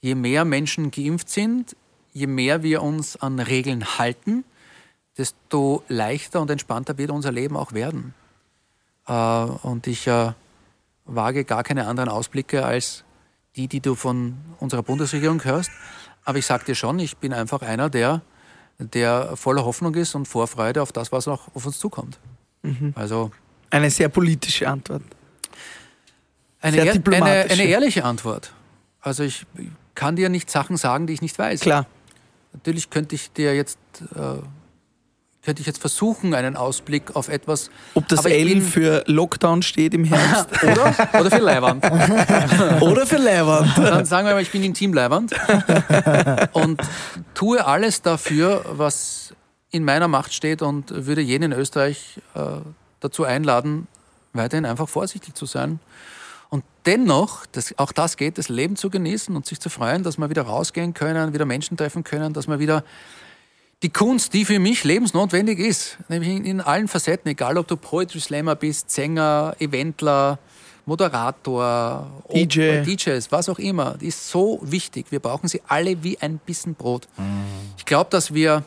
je 0.00 0.14
mehr 0.14 0.44
Menschen 0.44 0.90
geimpft 0.90 1.28
sind, 1.28 1.76
je 2.18 2.26
mehr 2.26 2.62
wir 2.62 2.82
uns 2.82 3.16
an 3.16 3.38
Regeln 3.38 3.84
halten, 3.98 4.44
desto 5.16 5.82
leichter 5.88 6.40
und 6.40 6.50
entspannter 6.50 6.98
wird 6.98 7.10
unser 7.10 7.32
Leben 7.32 7.56
auch 7.56 7.72
werden. 7.72 8.14
Äh, 9.06 9.12
und 9.12 9.86
ich 9.86 10.06
äh, 10.06 10.32
wage 11.04 11.44
gar 11.44 11.62
keine 11.62 11.86
anderen 11.86 12.08
Ausblicke 12.08 12.64
als 12.64 13.04
die, 13.56 13.68
die 13.68 13.80
du 13.80 13.94
von 13.94 14.36
unserer 14.60 14.82
Bundesregierung 14.82 15.42
hörst. 15.44 15.70
Aber 16.24 16.38
ich 16.38 16.46
sage 16.46 16.64
dir 16.66 16.74
schon, 16.74 16.98
ich 16.98 17.16
bin 17.16 17.32
einfach 17.32 17.62
einer, 17.62 17.88
der, 17.88 18.20
der 18.78 19.36
voller 19.36 19.64
Hoffnung 19.64 19.94
ist 19.94 20.14
und 20.14 20.26
Vorfreude 20.28 20.82
auf 20.82 20.92
das, 20.92 21.10
was 21.12 21.26
noch 21.26 21.54
auf 21.54 21.64
uns 21.66 21.78
zukommt. 21.78 22.18
Also 22.94 23.30
Eine 23.70 23.90
sehr 23.90 24.08
politische 24.10 24.68
Antwort. 24.68 25.02
eine, 26.60 26.76
Sehr 26.82 26.94
ehr- 26.94 27.12
eine, 27.22 27.50
eine 27.50 27.62
ehrliche 27.64 28.04
Antwort. 28.04 28.52
Also 29.00 29.22
ich 29.22 29.46
kann 29.94 30.16
dir 30.16 30.28
nicht 30.28 30.50
Sachen 30.50 30.76
sagen, 30.76 31.06
die 31.06 31.14
ich 31.14 31.22
nicht 31.22 31.38
weiß. 31.38 31.60
Klar. 31.60 31.86
Natürlich 32.58 32.90
könnte 32.90 33.14
ich 33.14 33.32
dir 33.32 33.54
jetzt, 33.54 33.78
äh, 34.14 34.40
könnte 35.42 35.60
ich 35.60 35.66
jetzt 35.66 35.78
versuchen, 35.80 36.34
einen 36.34 36.56
Ausblick 36.56 37.14
auf 37.14 37.28
etwas. 37.28 37.70
Ob 37.94 38.06
das 38.08 38.24
L 38.24 38.44
bin- 38.46 38.62
für 38.62 39.04
Lockdown 39.06 39.62
steht 39.62 39.94
im 39.94 40.04
Herbst 40.04 40.48
oder, 40.64 40.94
oder 41.20 41.30
für 41.30 41.38
Leihwand. 41.38 41.84
oder 42.82 43.06
für 43.06 43.16
Leihwand. 43.18 43.78
Dann 43.78 44.04
sagen 44.04 44.26
wir 44.26 44.34
mal, 44.34 44.42
ich 44.42 44.50
bin 44.50 44.62
intim 44.64 44.92
Leihwand 44.92 45.32
und 46.52 46.80
tue 47.34 47.64
alles 47.64 48.02
dafür, 48.02 48.64
was 48.72 49.32
in 49.70 49.84
meiner 49.84 50.08
Macht 50.08 50.34
steht 50.34 50.60
und 50.62 50.90
würde 51.06 51.20
jeden 51.20 51.52
in 51.52 51.58
Österreich 51.58 52.20
äh, 52.34 52.40
dazu 53.00 53.24
einladen, 53.24 53.86
weiterhin 54.32 54.64
einfach 54.66 54.88
vorsichtig 54.88 55.34
zu 55.34 55.46
sein. 55.46 55.78
Und 56.50 56.64
dennoch, 56.86 57.46
das, 57.46 57.78
auch 57.78 57.92
das 57.92 58.16
geht, 58.16 58.38
das 58.38 58.48
Leben 58.48 58.76
zu 58.76 58.90
genießen 58.90 59.34
und 59.36 59.46
sich 59.46 59.60
zu 59.60 59.68
freuen, 59.68 60.02
dass 60.02 60.18
wir 60.18 60.30
wieder 60.30 60.42
rausgehen 60.42 60.94
können, 60.94 61.32
wieder 61.32 61.44
Menschen 61.44 61.76
treffen 61.76 62.04
können, 62.04 62.32
dass 62.32 62.48
wir 62.48 62.58
wieder 62.58 62.84
die 63.82 63.90
Kunst, 63.90 64.34
die 64.34 64.44
für 64.44 64.58
mich 64.58 64.82
lebensnotwendig 64.84 65.58
ist, 65.58 65.98
nämlich 66.08 66.30
in, 66.30 66.44
in 66.44 66.60
allen 66.60 66.88
Facetten, 66.88 67.30
egal 67.30 67.58
ob 67.58 67.68
du 67.68 67.76
Poetry 67.76 68.20
Slammer 68.20 68.56
bist, 68.56 68.90
Sänger, 68.90 69.54
Eventler, 69.60 70.38
Moderator, 70.84 72.06
DJ. 72.32 72.82
DJs, 72.82 73.30
was 73.30 73.48
auch 73.50 73.58
immer, 73.58 73.96
die 73.98 74.06
ist 74.06 74.30
so 74.30 74.58
wichtig. 74.62 75.06
Wir 75.10 75.20
brauchen 75.20 75.46
sie 75.46 75.60
alle 75.68 76.02
wie 76.02 76.18
ein 76.18 76.38
Bissen 76.38 76.74
Brot. 76.74 77.06
Ich 77.76 77.84
glaube, 77.84 78.08
dass 78.10 78.32
wir 78.32 78.64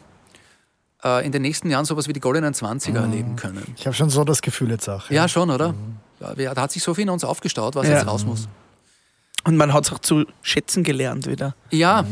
äh, 1.04 1.26
in 1.26 1.32
den 1.32 1.42
nächsten 1.42 1.70
Jahren 1.70 1.86
sowas 1.86 2.08
wie 2.08 2.14
die 2.14 2.20
goldenen 2.20 2.54
20er 2.54 3.02
erleben 3.02 3.36
können. 3.36 3.64
Ich 3.76 3.88
habe 3.88 3.96
schon 3.96 4.12
so 4.12 4.24
das 4.24 4.42
Gefühl 4.42 4.70
jetzt 4.70 4.88
auch. 4.88 5.10
Ja, 5.10 5.28
schon, 5.28 5.50
oder? 5.50 5.68
Ja, 5.68 5.74
wir, 5.74 5.76
da 6.22 6.62
hat 6.62 6.72
sich 6.72 6.84
so 6.84 6.94
viel 6.94 7.04
in 7.04 7.10
uns 7.10 7.24
aufgestaut, 7.24 7.76
was 7.76 7.88
Ja. 7.88 7.94
jetzt 7.96 8.08
raus 8.08 8.26
muss. 8.26 8.48
Und 9.44 9.58
man 9.58 9.74
hat 9.74 9.86
es 9.86 9.92
auch 9.92 10.00
zu 10.00 10.26
schätzen 10.44 10.84
gelernt 10.84 11.26
wieder. 11.28 11.56
Ja, 11.72 12.06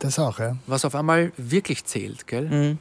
Das 0.00 0.18
auch, 0.18 0.38
ja. 0.38 0.56
was 0.66 0.84
auf 0.84 0.94
einmal 0.94 1.32
wirklich 1.36 1.84
zählt, 1.84 2.26
gell? 2.26 2.76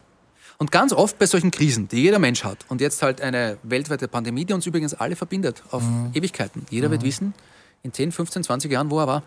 Und 0.57 0.71
ganz 0.71 0.93
oft 0.93 1.17
bei 1.19 1.25
solchen 1.25 1.51
Krisen, 1.51 1.87
die 1.87 2.01
jeder 2.03 2.19
Mensch 2.19 2.43
hat, 2.43 2.65
und 2.69 2.79
jetzt 2.81 3.01
halt 3.01 3.21
eine 3.21 3.57
weltweite 3.63 4.07
Pandemie, 4.07 4.45
die 4.45 4.53
uns 4.53 4.65
übrigens 4.65 4.93
alle 4.93 5.15
verbindet, 5.15 5.63
auf 5.71 5.83
Ewigkeiten. 6.13 6.65
Jeder 6.69 6.91
wird 6.91 7.03
wissen, 7.03 7.33
in 7.81 7.91
10, 7.93 8.11
15, 8.11 8.43
20 8.43 8.71
Jahren, 8.71 8.89
wo 8.91 8.99
er 8.99 9.07
war. 9.07 9.23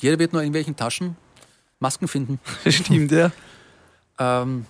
Jeder 0.00 0.18
wird 0.18 0.32
nur 0.32 0.42
in 0.42 0.52
welchen 0.54 0.74
Taschen 0.76 1.16
Masken 1.80 2.08
finden. 2.08 2.40
Stimmt, 2.68 3.12
ja. 3.12 3.30
Ähm, 4.18 4.66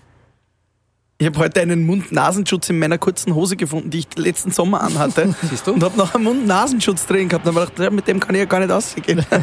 Ich 1.21 1.27
habe 1.27 1.41
heute 1.41 1.61
einen 1.61 1.85
Mund-Nasenschutz 1.85 2.71
in 2.71 2.79
meiner 2.79 2.97
kurzen 2.97 3.35
Hose 3.35 3.57
gefunden, 3.57 3.91
die 3.91 3.99
ich 3.99 4.07
letzten 4.17 4.53
Sommer 4.53 4.83
anhatte. 4.83 5.35
Siehst 5.51 5.67
du? 5.67 5.73
Und 5.73 5.83
habe 5.83 5.99
noch 5.99 6.15
einen 6.15 6.23
Mund-Nasenschutz 6.23 7.07
drin 7.07 7.29
gehabt. 7.29 7.45
Und 7.45 7.57
habe 7.57 7.67
gedacht, 7.67 7.85
ja, 7.85 7.91
mit 7.91 8.07
dem 8.07 8.21
kann 8.21 8.37
ich 8.37 8.39
ja 8.39 8.45
gar 8.45 8.61
nicht 8.61 8.71
ausgehen. 8.71 9.25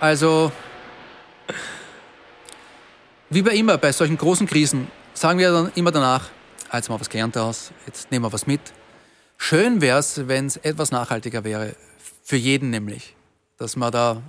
Also, 0.00 0.50
wie 3.30 3.40
bei 3.40 3.52
immer, 3.52 3.78
bei 3.78 3.92
solchen 3.92 4.18
großen 4.18 4.48
Krisen, 4.48 4.88
sagen 5.14 5.38
wir 5.38 5.52
dann 5.52 5.70
immer 5.76 5.92
danach, 5.92 6.28
ah, 6.70 6.78
jetzt 6.78 6.88
haben 6.88 6.96
wir 6.96 7.00
was 7.00 7.08
gelernt 7.08 7.38
aus, 7.38 7.70
jetzt 7.86 8.10
nehmen 8.10 8.24
wir 8.24 8.32
was 8.32 8.48
mit. 8.48 8.60
Schön 9.36 9.80
wäre 9.80 10.00
es, 10.00 10.26
wenn 10.26 10.46
es 10.46 10.56
etwas 10.56 10.90
nachhaltiger 10.90 11.44
wäre, 11.44 11.76
für 12.24 12.34
jeden 12.34 12.70
nämlich, 12.70 13.14
dass 13.58 13.76
man 13.76 13.92
da 13.92 14.22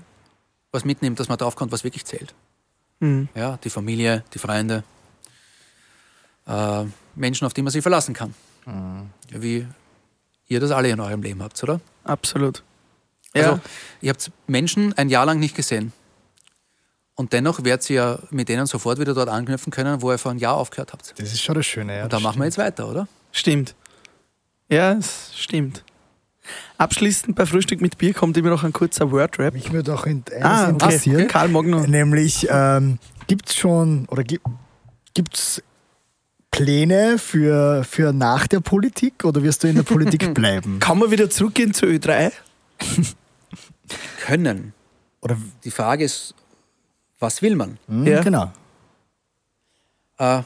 was 0.72 0.86
mitnimmt, 0.86 1.20
dass 1.20 1.28
man 1.28 1.40
draufkommt, 1.40 1.72
was 1.72 1.84
wirklich 1.84 2.06
zählt. 2.06 2.36
Ja, 3.34 3.58
die 3.64 3.72
Familie, 3.72 4.24
die 4.36 4.40
Freunde, 4.40 4.84
äh, 6.48 6.84
Menschen, 7.16 7.46
auf 7.46 7.54
die 7.54 7.62
man 7.62 7.72
sich 7.72 7.82
verlassen 7.82 8.14
kann. 8.14 8.34
Ja, 8.66 9.42
wie 9.42 9.68
ihr 10.48 10.60
das 10.60 10.72
alle 10.72 10.90
in 10.90 11.00
eurem 11.00 11.22
Leben 11.22 11.42
habt, 11.44 11.62
oder? 11.64 11.80
Absolut. 12.04 12.64
Also, 13.34 13.50
Ja. 13.52 13.60
ihr 14.02 14.10
habt 14.12 14.32
Menschen 14.48 14.94
ein 14.98 15.10
Jahr 15.10 15.26
lang 15.26 15.40
nicht 15.40 15.56
gesehen. 15.56 15.92
Und 17.16 17.34
dennoch 17.34 17.64
werdet 17.64 17.88
ihr 17.90 17.96
ja 17.96 18.20
mit 18.32 18.50
denen 18.50 18.66
sofort 18.66 19.00
wieder 19.00 19.14
dort 19.14 19.30
anknüpfen 19.30 19.72
können, 19.72 20.02
wo 20.02 20.12
ihr 20.12 20.18
vor 20.18 20.32
einem 20.32 20.40
Jahr 20.40 20.56
aufgehört 20.56 20.94
habt. 20.94 21.14
Das 21.18 21.32
ist 21.32 21.42
schon 21.42 21.56
das 21.56 21.66
Schöne. 21.66 21.98
Ja, 21.98 22.04
Und 22.06 22.14
da 22.14 22.20
machen 22.20 22.40
wir 22.40 22.46
jetzt 22.46 22.58
weiter, 22.58 22.88
oder? 22.90 23.08
Stimmt. 23.32 23.76
Ja, 24.70 24.94
es 24.94 25.32
stimmt. 25.36 25.84
Abschließend 26.78 27.36
bei 27.36 27.46
Frühstück 27.46 27.82
mit 27.82 27.98
Bier 27.98 28.14
kommt 28.14 28.36
immer 28.38 28.50
noch 28.50 28.64
ein 28.64 28.74
kurzer 28.74 29.12
Wordrap. 29.12 29.54
Mich 29.54 29.72
würde 29.72 29.94
auch 29.94 30.06
in, 30.06 30.24
eines 30.32 30.44
Ah, 30.44 30.62
okay. 30.64 30.70
interessieren. 30.72 31.28
Karl 31.28 31.50
Magno. 31.50 31.86
Nämlich, 31.86 32.48
ähm, 32.50 32.98
gibt 33.28 33.50
es 33.50 33.56
schon 33.56 34.06
oder 34.08 34.24
gibt 34.24 35.36
es 35.38 35.62
Pläne 36.54 37.18
für, 37.18 37.84
für 37.84 38.14
nach 38.14 38.46
der 38.48 38.60
Politik 38.62 39.26
oder 39.26 39.42
wirst 39.44 39.64
du 39.64 39.68
in 39.68 39.76
der 39.76 39.84
Politik 39.84 40.34
bleiben? 40.36 40.80
Kann 40.80 41.00
man 41.00 41.10
wieder 41.12 41.30
zurückgehen 41.30 41.74
zu 41.74 41.86
Ö3? 41.88 42.32
Können. 44.26 44.74
Oder 45.22 45.36
Die 45.64 45.72
Frage 45.72 46.04
ist, 46.06 46.34
was 47.20 47.42
will 47.42 47.56
man? 47.56 47.78
hm, 47.88 48.06
Ja. 48.08 48.22
genau. 48.22 48.52
Äh, 50.20 50.44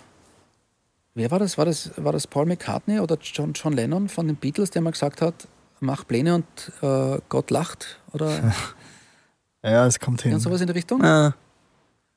wer 1.13 1.31
war 1.31 1.39
das? 1.39 1.57
war 1.57 1.65
das? 1.65 1.91
War 1.97 2.13
das 2.13 2.25
Paul 2.25 2.45
McCartney 2.45 2.99
oder 2.99 3.17
John, 3.21 3.53
John 3.53 3.73
Lennon 3.73 4.07
von 4.09 4.27
den 4.27 4.37
Beatles, 4.37 4.71
der 4.71 4.81
mal 4.81 4.91
gesagt 4.91 5.21
hat, 5.21 5.47
mach 5.81 6.07
Pläne 6.07 6.35
und 6.35 6.45
äh, 6.81 7.19
Gott 7.29 7.51
lacht? 7.51 7.99
Oder 8.13 8.53
Ja, 9.63 9.85
es 9.85 9.99
kommt 9.99 10.21
hin. 10.21 10.31
irgend 10.31 10.43
sowas 10.43 10.61
in 10.61 10.67
die 10.67 10.73
Richtung? 10.73 11.03
Ah, 11.03 11.33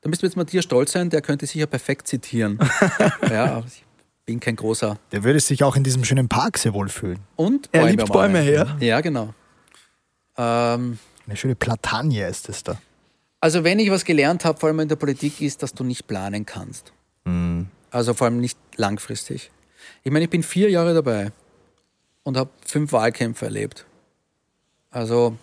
Da 0.02 0.08
müsste 0.08 0.26
jetzt 0.26 0.36
Matthias 0.36 0.64
stolz 0.64 0.92
sein, 0.92 1.10
der 1.10 1.20
könnte 1.20 1.46
sicher 1.46 1.66
perfekt 1.66 2.08
zitieren. 2.08 2.58
ja, 3.30 3.56
aber 3.56 3.66
ich 3.66 3.84
bin 4.24 4.40
kein 4.40 4.56
großer. 4.56 4.98
Der 5.12 5.24
würde 5.24 5.40
sich 5.40 5.62
auch 5.62 5.76
in 5.76 5.84
diesem 5.84 6.04
schönen 6.04 6.28
Park 6.28 6.56
sehr 6.58 6.72
wohl 6.72 6.88
fühlen. 6.88 7.18
Und 7.36 7.68
er 7.72 7.86
liebt 7.86 8.08
umarmen. 8.08 8.32
Bäume, 8.44 8.52
ja. 8.52 8.76
Ja, 8.80 9.00
genau. 9.00 9.34
Ähm, 10.38 10.98
Eine 11.26 11.36
schöne 11.36 11.54
Platanie 11.54 12.22
ist 12.22 12.48
es 12.48 12.62
da. 12.62 12.80
also 13.40 13.62
wenn 13.64 13.78
ich 13.78 13.90
was 13.90 14.04
gelernt 14.04 14.44
habe, 14.44 14.58
vor 14.58 14.68
allem 14.68 14.80
in 14.80 14.88
der 14.88 14.96
Politik, 14.96 15.40
ist, 15.42 15.62
dass 15.62 15.74
du 15.74 15.84
nicht 15.84 16.06
planen 16.06 16.46
kannst. 16.46 16.92
Also 17.90 18.14
vor 18.14 18.26
allem 18.26 18.40
nicht 18.40 18.58
langfristig. 18.76 19.50
Ich 20.02 20.10
meine, 20.10 20.24
ich 20.24 20.30
bin 20.30 20.42
vier 20.42 20.70
Jahre 20.70 20.94
dabei 20.94 21.32
und 22.22 22.36
habe 22.36 22.50
fünf 22.66 22.92
Wahlkämpfe 22.92 23.44
erlebt. 23.44 23.84
Also, 24.90 25.36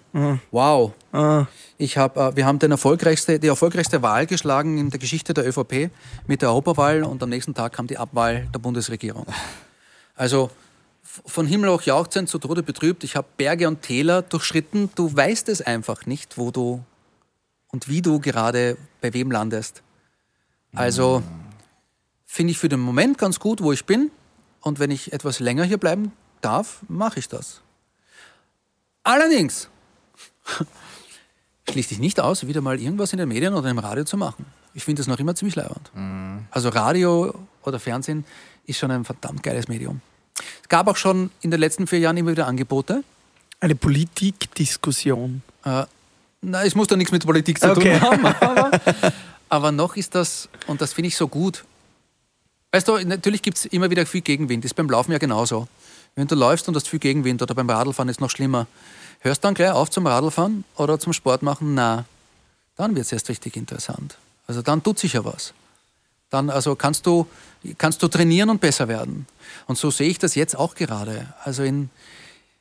wow. 0.52 0.91
ah, 1.14 1.45
Ich 1.78 1.98
hab, 1.98 2.18
äh, 2.18 2.36
wir 2.36 2.45
haben 2.45 2.60
den 2.60 2.72
erfolgreichste, 2.72 3.39
die 3.39 3.48
erfolgreichste 3.48 4.02
Wahl 4.02 4.26
geschlagen 4.26 4.78
in 4.78 4.89
der 4.89 5.00
Geschichte 5.00 5.34
der 5.34 5.48
ÖVP 5.48 5.89
mit 6.28 6.41
der 6.41 6.50
Europawahl 6.50 7.04
und 7.04 7.24
am 7.24 7.30
nächsten 7.30 7.54
Tag 7.54 7.74
kam 7.74 7.88
die 7.88 7.98
Abwahl 7.98 8.48
der 8.54 8.60
Bundesregierung. 8.60 9.26
Also 10.16 10.50
von 11.26 11.48
Himmel 11.48 11.72
hoch 11.72 11.82
jauchzend 11.84 12.28
zu 12.28 12.39
Tode 12.39 12.62
betrübt. 12.62 13.04
Ich 13.04 13.16
habe 13.16 13.28
Berge 13.38 13.68
und 13.68 13.82
Täler 13.82 14.22
durchschritten. 14.22 14.89
Du 14.95 15.16
weißt 15.16 15.48
es 15.50 15.62
einfach 15.62 16.06
nicht, 16.06 16.38
wo 16.38 16.52
du 16.52 16.84
und 17.70 17.88
wie 17.88 18.02
du 18.02 18.20
gerade 18.20 18.78
bei 19.02 19.14
wem 19.14 19.32
landest. 19.32 19.82
Also 20.76 21.24
finde 22.26 22.52
ich 22.52 22.58
für 22.58 22.70
den 22.70 22.80
Moment 22.80 23.18
ganz 23.18 23.39
gut, 23.39 23.62
wo 23.62 23.72
ich 23.72 23.86
bin. 23.86 24.12
Und 24.62 24.80
wenn 24.80 24.91
ich 24.91 25.14
etwas 25.14 25.39
länger 25.39 25.64
hier 25.64 25.78
bleiben 25.78 26.12
darf, 26.41 26.82
mache 26.88 27.20
ich 27.20 27.30
das. 27.30 27.62
Allerdings 29.08 29.70
schließt 31.70 31.91
dich 31.91 31.99
nicht 31.99 32.20
aus, 32.20 32.45
wieder 32.47 32.62
mal 32.62 32.80
irgendwas 32.80 33.14
in 33.14 33.20
den 33.20 33.30
Medien 33.30 33.53
oder 33.53 33.70
im 33.70 33.80
Radio 33.80 34.03
zu 34.03 34.18
machen. 34.18 34.45
Ich 34.74 34.84
finde 34.84 34.99
das 34.99 35.08
noch 35.08 35.20
immer 35.20 35.34
ziemlich 35.36 35.55
leibend. 35.55 35.89
Also 36.51 36.70
Radio 36.70 37.34
oder 37.64 37.80
Fernsehen 37.80 38.26
ist 38.66 38.78
schon 38.80 38.91
ein 38.91 39.05
verdammt 39.05 39.43
geiles 39.43 39.68
Medium. 39.68 40.01
Es 40.62 40.70
gab 40.70 40.88
auch 40.88 40.97
schon 40.97 41.32
in 41.41 41.51
den 41.51 41.60
letzten 41.60 41.88
vier 41.88 41.99
Jahren 41.99 42.18
immer 42.18 42.32
wieder 42.32 42.47
Angebote. 42.47 43.03
eine 43.60 43.76
Politikdiskussion. 43.76 45.41
Äh, 45.64 45.86
na, 46.41 46.64
es 46.64 46.76
muss 46.76 46.88
da 46.88 46.95
nichts 46.95 47.12
mit 47.12 47.26
Politik 47.26 47.60
zu 47.60 47.72
Okay. 47.72 47.97
tun 47.99 48.01
haben. 48.01 48.26
Aber, 48.41 48.72
aber 49.49 49.72
noch 49.72 49.95
ist 49.95 50.14
das, 50.14 50.49
und 50.68 50.82
das 50.82 50.93
finde 50.93 51.08
ich 51.08 51.16
so 51.18 51.28
gut. 51.28 51.64
Weißt 52.72 52.88
du, 52.88 52.97
natürlich 52.97 53.41
gibt 53.41 53.58
es 53.58 53.66
immer 53.66 53.89
wieder 53.89 54.05
viel 54.05 54.22
Gegenwind. 54.22 54.66
Ist 54.66 54.76
beim 54.76 54.89
Laufen 54.89 55.12
ja 55.14 55.18
genauso. 55.18 55.68
Wenn 56.18 56.28
du 56.28 56.34
läufst 56.34 56.68
und 56.68 56.76
hast 56.76 56.89
viel 56.89 56.97
Gegenwind 56.97 57.43
oder 57.43 57.53
beim 57.53 57.70
Radlfahren 57.70 58.09
ist 58.09 58.20
noch 58.20 58.32
schlimmer. 58.32 58.65
Hörst 59.20 59.43
dann 59.43 59.53
gleich 59.53 59.70
auf 59.70 59.91
zum 59.91 60.07
Radlfahren 60.07 60.63
oder 60.76 60.99
zum 60.99 61.13
Sport 61.13 61.43
machen? 61.43 61.76
Na, 61.76 62.05
dann 62.76 62.95
wird 62.95 63.05
es 63.05 63.11
erst 63.11 63.30
richtig 63.30 63.55
interessant. 63.55 64.18
Also 64.47 64.63
dann 64.63 64.82
tut 64.82 64.97
sich 64.97 65.13
ja 65.13 65.24
was. 65.24 65.53
Dann 66.32 66.49
also 66.49 66.76
kannst 66.76 67.05
du, 67.05 67.28
kannst 67.78 68.01
du 68.01 68.07
trainieren 68.07 68.49
und 68.49 68.59
besser 68.59 68.88
werden. 68.88 69.28
Und 69.68 69.78
so 69.78 69.91
sehe 69.91 70.09
ich 70.09 70.18
das 70.18 70.34
jetzt 70.34 70.57
auch 70.57 70.74
gerade. 70.74 71.32
Also 71.43 71.61
in, 71.61 71.91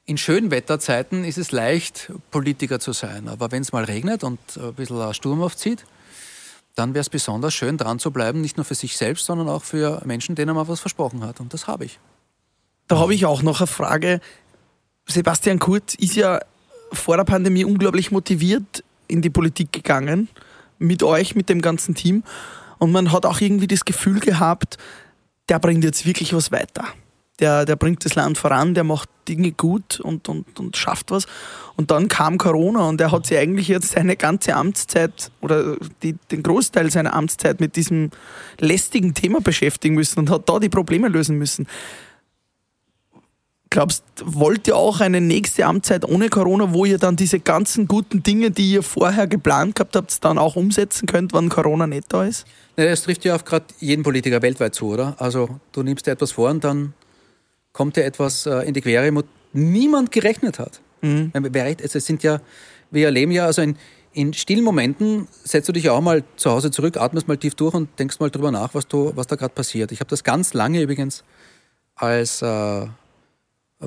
in 0.05 0.19
Schönwetterzeiten 0.19 1.25
ist 1.25 1.39
es 1.39 1.51
leicht, 1.51 2.13
Politiker 2.31 2.79
zu 2.79 2.93
sein. 2.93 3.27
Aber 3.27 3.53
wenn 3.53 3.63
es 3.63 3.73
mal 3.73 3.85
regnet 3.85 4.23
und 4.23 4.39
ein 4.59 4.75
bisschen 4.75 5.01
ein 5.01 5.15
Sturm 5.15 5.43
aufzieht, 5.43 5.87
dann 6.75 6.93
wäre 6.93 7.01
es 7.01 7.09
besonders 7.09 7.55
schön, 7.55 7.79
dran 7.79 8.01
zu 8.01 8.11
bleiben, 8.11 8.43
nicht 8.43 8.59
nur 8.59 8.67
für 8.67 8.75
sich 8.75 8.99
selbst, 8.99 9.25
sondern 9.25 9.49
auch 9.49 9.65
für 9.65 10.03
Menschen, 10.05 10.35
denen 10.35 10.55
man 10.55 10.69
was 10.69 10.81
versprochen 10.81 11.25
hat. 11.25 11.41
Und 11.41 11.55
das 11.55 11.67
habe 11.67 11.87
ich. 11.87 11.99
Da 12.89 12.99
habe 12.99 13.15
ich 13.15 13.27
auch 13.27 13.43
noch 13.43 13.61
eine 13.61 13.67
Frage. 13.67 14.21
Sebastian 15.07 15.59
Kurz 15.59 15.95
ist 15.95 16.17
ja 16.17 16.41
vor 16.93 17.17
der 17.17 17.25
Pandemie 17.25 17.65
unglaublich 17.65 18.11
motiviert 18.11 18.85
in 19.09 19.23
die 19.23 19.31
Politik 19.31 19.73
gegangen, 19.73 20.29
mit 20.79 21.03
euch, 21.03 21.35
mit 21.35 21.49
dem 21.49 21.63
ganzen 21.63 21.95
Team. 21.95 22.23
Und 22.79 22.93
man 22.93 23.13
hat 23.13 23.27
auch 23.27 23.41
irgendwie 23.41 23.67
das 23.67 23.85
Gefühl 23.85 24.21
gehabt, 24.21 24.79
der 25.49 25.59
bringt 25.59 25.85
jetzt 25.85 26.07
wirklich 26.07 26.35
was 26.35 26.53
weiter. 26.53 26.85
Der, 27.39 27.67
der 27.67 27.77
bringt 27.77 28.05
das 28.05 28.15
Land 28.15 28.39
voran, 28.39 28.73
der 28.75 28.85
macht 28.85 29.11
Dinge 29.29 29.53
gut 29.53 30.01
und, 30.01 30.29
und, 30.29 30.59
und 30.59 30.77
schafft 30.77 31.11
was. 31.11 31.27
Und 31.77 31.91
dann 31.91 32.09
kam 32.09 32.39
Corona 32.39 32.89
und 32.89 33.01
er 33.01 33.13
hat 33.13 33.27
sich 33.27 33.37
eigentlich 33.37 33.69
jetzt 33.69 33.93
seine 33.93 34.17
ganze 34.17 34.55
Amtszeit 34.55 35.31
oder 35.43 35.77
die, 36.03 36.15
den 36.31 36.43
Großteil 36.43 36.91
seiner 36.91 37.13
Amtszeit 37.13 37.61
mit 37.61 37.77
diesem 37.77 38.11
lästigen 38.59 39.13
Thema 39.13 39.41
beschäftigen 39.43 39.97
müssen 39.97 40.21
und 40.21 40.31
hat 40.31 40.49
da 40.49 40.59
die 40.59 40.71
Probleme 40.71 41.09
lösen 41.09 41.37
müssen. 41.37 41.67
Glaubst, 43.71 44.05
wollt 44.25 44.69
ihr 44.69 44.77
auch 44.77 45.01
eine 45.01 45.21
nächste 45.21 45.67
Amtszeit 45.67 46.05
ohne 46.05 46.29
Corona, 46.29 46.73
wo 46.73 46.85
ihr 46.85 46.99
dann 46.99 47.17
diese 47.17 47.41
ganzen 47.41 47.89
guten 47.89 48.23
Dinge, 48.23 48.51
die 48.51 48.73
ihr 48.73 48.83
vorher 48.83 49.27
geplant 49.27 49.75
gehabt 49.75 49.97
habt, 49.97 50.25
dann 50.25 50.39
auch 50.39 50.55
umsetzen 50.55 51.07
könnt, 51.07 51.33
wenn 51.33 51.49
Corona 51.49 51.87
nicht 51.87 52.13
da 52.13 52.25
ist? 52.25 52.47
Ja, 52.77 52.85
Das 52.85 53.03
trifft 53.03 53.25
ja 53.25 53.35
auf 53.35 53.45
gerade 53.45 53.67
jeden 53.81 54.03
Politiker 54.05 54.41
weltweit 54.41 54.75
zu, 54.75 54.89
oder? 54.89 55.17
Also 55.19 55.61
du 55.73 55.83
nimmst 55.83 56.07
dir 56.07 56.13
etwas 56.13 56.33
vor 56.33 56.51
und 56.51 56.63
dann 56.63 56.95
kommt 57.73 57.97
dir 57.97 58.05
etwas 58.05 58.47
äh, 58.47 58.61
in 58.61 58.75
die 58.75 58.81
Quere, 58.81 59.15
wo 59.15 59.23
niemand 59.53 60.13
gerechnet 60.13 60.59
hat. 60.59 60.81
Mhm. 61.03 61.33
Also 61.35 61.99
Es 61.99 62.07
sind 62.07 62.23
ja, 62.23 62.41
wir 62.91 63.07
erleben 63.07 63.33
ja, 63.33 63.47
also 63.47 63.63
in, 63.63 63.77
in 64.13 64.33
stillen 64.33 64.65
Momenten 64.65 65.27
setzt 65.45 65.69
du 65.69 65.73
dich 65.73 65.91
auch 65.91 66.01
mal 66.01 66.23
zu 66.37 66.51
Hause 66.51 66.71
zurück, 66.71 66.97
atmest 66.97 67.29
mal 67.29 67.37
tief 67.37 67.55
durch 67.55 67.75
und 67.75 67.89
denkst 67.99 68.21
mal 68.21 68.31
drüber 68.31 68.51
nach, 68.51 68.75
was, 68.75 68.87
du, 68.87 69.13
was 69.15 69.27
da 69.27 69.37
gerade 69.37 69.53
passiert. 69.53 69.93
Ich 69.93 70.01
habe 70.01 70.09
das 70.09 70.25
ganz 70.25 70.55
lange 70.55 70.81
übrigens 70.81 71.25
als 71.97 72.43
äh, 72.43 72.87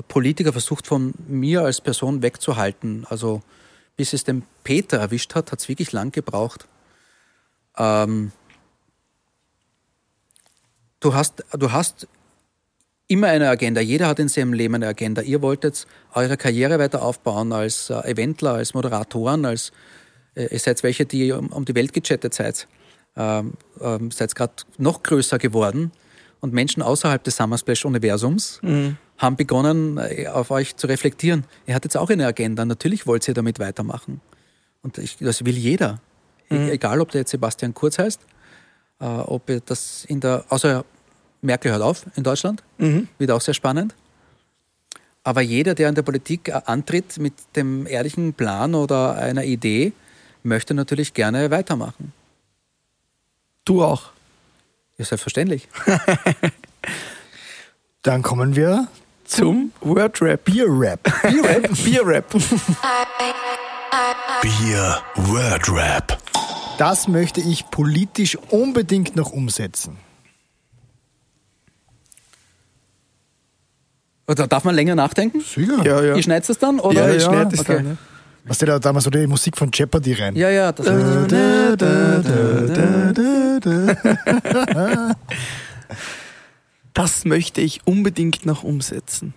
Politiker 0.08 0.52
versucht, 0.52 0.86
von 0.86 1.14
mir 1.26 1.62
als 1.62 1.80
Person 1.80 2.22
wegzuhalten. 2.22 3.06
Also 3.08 3.42
bis 3.96 4.12
es 4.12 4.24
den 4.24 4.44
Peter 4.64 4.98
erwischt 4.98 5.34
hat, 5.34 5.52
hat 5.52 5.58
es 5.60 5.68
wirklich 5.68 5.92
lang 5.92 6.12
gebraucht. 6.12 6.66
Ähm, 7.76 8.32
du, 11.00 11.14
hast, 11.14 11.44
du 11.52 11.72
hast 11.72 12.08
immer 13.08 13.26
eine 13.26 13.48
Agenda. 13.48 13.80
Jeder 13.80 14.06
hat 14.06 14.18
in 14.18 14.28
seinem 14.28 14.52
Leben 14.52 14.76
eine 14.76 14.86
Agenda. 14.86 15.22
Ihr 15.22 15.42
wolltet 15.42 15.86
eure 16.14 16.36
Karriere 16.36 16.78
weiter 16.78 17.02
aufbauen 17.02 17.52
als 17.52 17.90
äh, 17.90 17.94
Eventler, 18.10 18.54
als 18.54 18.74
Moderatoren, 18.74 19.44
als 19.44 19.72
äh, 20.34 20.46
ihr 20.52 20.58
seid 20.58 20.82
welche, 20.82 21.04
die 21.04 21.32
um, 21.32 21.48
um 21.48 21.64
die 21.64 21.74
Welt 21.74 21.92
gechattet 21.92 22.32
seid. 22.32 22.68
Ähm, 23.16 23.54
ähm, 23.80 24.12
seid 24.12 24.36
gerade 24.36 24.54
noch 24.78 25.02
größer 25.02 25.38
geworden 25.38 25.90
und 26.40 26.52
Menschen 26.52 26.82
außerhalb 26.82 27.22
des 27.24 27.36
Summer 27.36 27.58
Splash 27.58 27.84
Universums 27.84 28.60
haben 29.20 29.36
begonnen, 29.36 29.98
äh, 29.98 30.26
auf 30.26 30.50
euch 30.50 30.74
zu 30.76 30.86
reflektieren. 30.88 31.44
Ihr 31.66 31.74
hattet 31.74 31.96
auch 31.96 32.10
eine 32.10 32.26
Agenda. 32.26 32.64
Natürlich 32.64 33.06
wollt 33.06 33.26
ihr 33.28 33.34
damit 33.34 33.58
weitermachen. 33.60 34.20
Und 34.82 34.98
ich, 34.98 35.18
das 35.18 35.44
will 35.44 35.56
jeder. 35.56 36.00
E- 36.50 36.70
Egal, 36.70 37.00
ob 37.00 37.10
der 37.12 37.20
jetzt 37.20 37.30
Sebastian 37.30 37.74
Kurz 37.74 37.98
heißt, 37.98 38.20
äh, 39.00 39.04
ob 39.04 39.48
ihr 39.50 39.60
das 39.60 40.04
in 40.06 40.20
der, 40.20 40.44
außer 40.48 40.84
Merkel 41.42 41.70
hört 41.70 41.82
auf 41.82 42.06
in 42.16 42.24
Deutschland, 42.24 42.62
wird 43.18 43.30
auch 43.30 43.40
sehr 43.40 43.54
spannend. 43.54 43.94
Aber 45.22 45.42
jeder, 45.42 45.74
der 45.74 45.90
in 45.90 45.94
der 45.94 46.02
Politik 46.02 46.48
äh, 46.48 46.60
antritt 46.64 47.18
mit 47.18 47.34
dem 47.56 47.86
ehrlichen 47.86 48.32
Plan 48.32 48.74
oder 48.74 49.16
einer 49.16 49.44
Idee, 49.44 49.92
möchte 50.42 50.72
natürlich 50.72 51.12
gerne 51.12 51.50
weitermachen. 51.50 52.14
Du 53.66 53.84
auch. 53.84 54.10
Ja, 54.96 55.04
selbstverständlich. 55.04 55.68
Dann 58.02 58.22
kommen 58.22 58.56
wir 58.56 58.88
Zum 59.30 59.72
Wordrap. 59.80 60.44
Bier-Rap. 60.44 61.08
Bierrap. 61.22 61.70
Bierrap. 61.84 62.32
Bier 64.42 64.98
Word 65.14 65.72
Rap. 65.72 66.18
Das 66.78 67.06
möchte 67.06 67.40
ich 67.40 67.70
politisch 67.70 68.36
unbedingt 68.50 69.14
noch 69.14 69.30
umsetzen. 69.30 69.98
Oder 74.26 74.48
darf 74.48 74.64
man 74.64 74.74
länger 74.74 74.96
nachdenken? 74.96 75.40
Sicher. 75.42 75.80
Ja, 75.84 76.02
ja. 76.02 76.16
Ihr 76.16 76.22
schneidet 76.24 76.50
es 76.50 76.58
dann? 76.58 76.78
Ja, 76.78 76.82
Oder? 76.82 77.14
ich 77.14 77.22
schneide 77.22 77.50
das 77.50 77.60
okay. 77.60 77.76
dann. 77.76 77.86
Ja. 77.86 77.96
Was 78.46 78.58
da, 78.58 78.80
da 78.80 78.92
mal 78.92 79.00
so 79.00 79.10
die 79.10 79.28
Musik 79.28 79.56
von 79.56 79.70
Jeopardy 79.72 80.14
rein. 80.14 80.34
Ja, 80.34 80.50
ja, 80.50 80.72
das 80.72 80.86
Da, 80.86 81.76
da, 81.76 81.76
da, 81.76 83.60
da. 83.60 85.14
Das 86.94 87.24
möchte 87.24 87.60
ich 87.60 87.86
unbedingt 87.86 88.46
noch 88.46 88.64
umsetzen. 88.64 89.34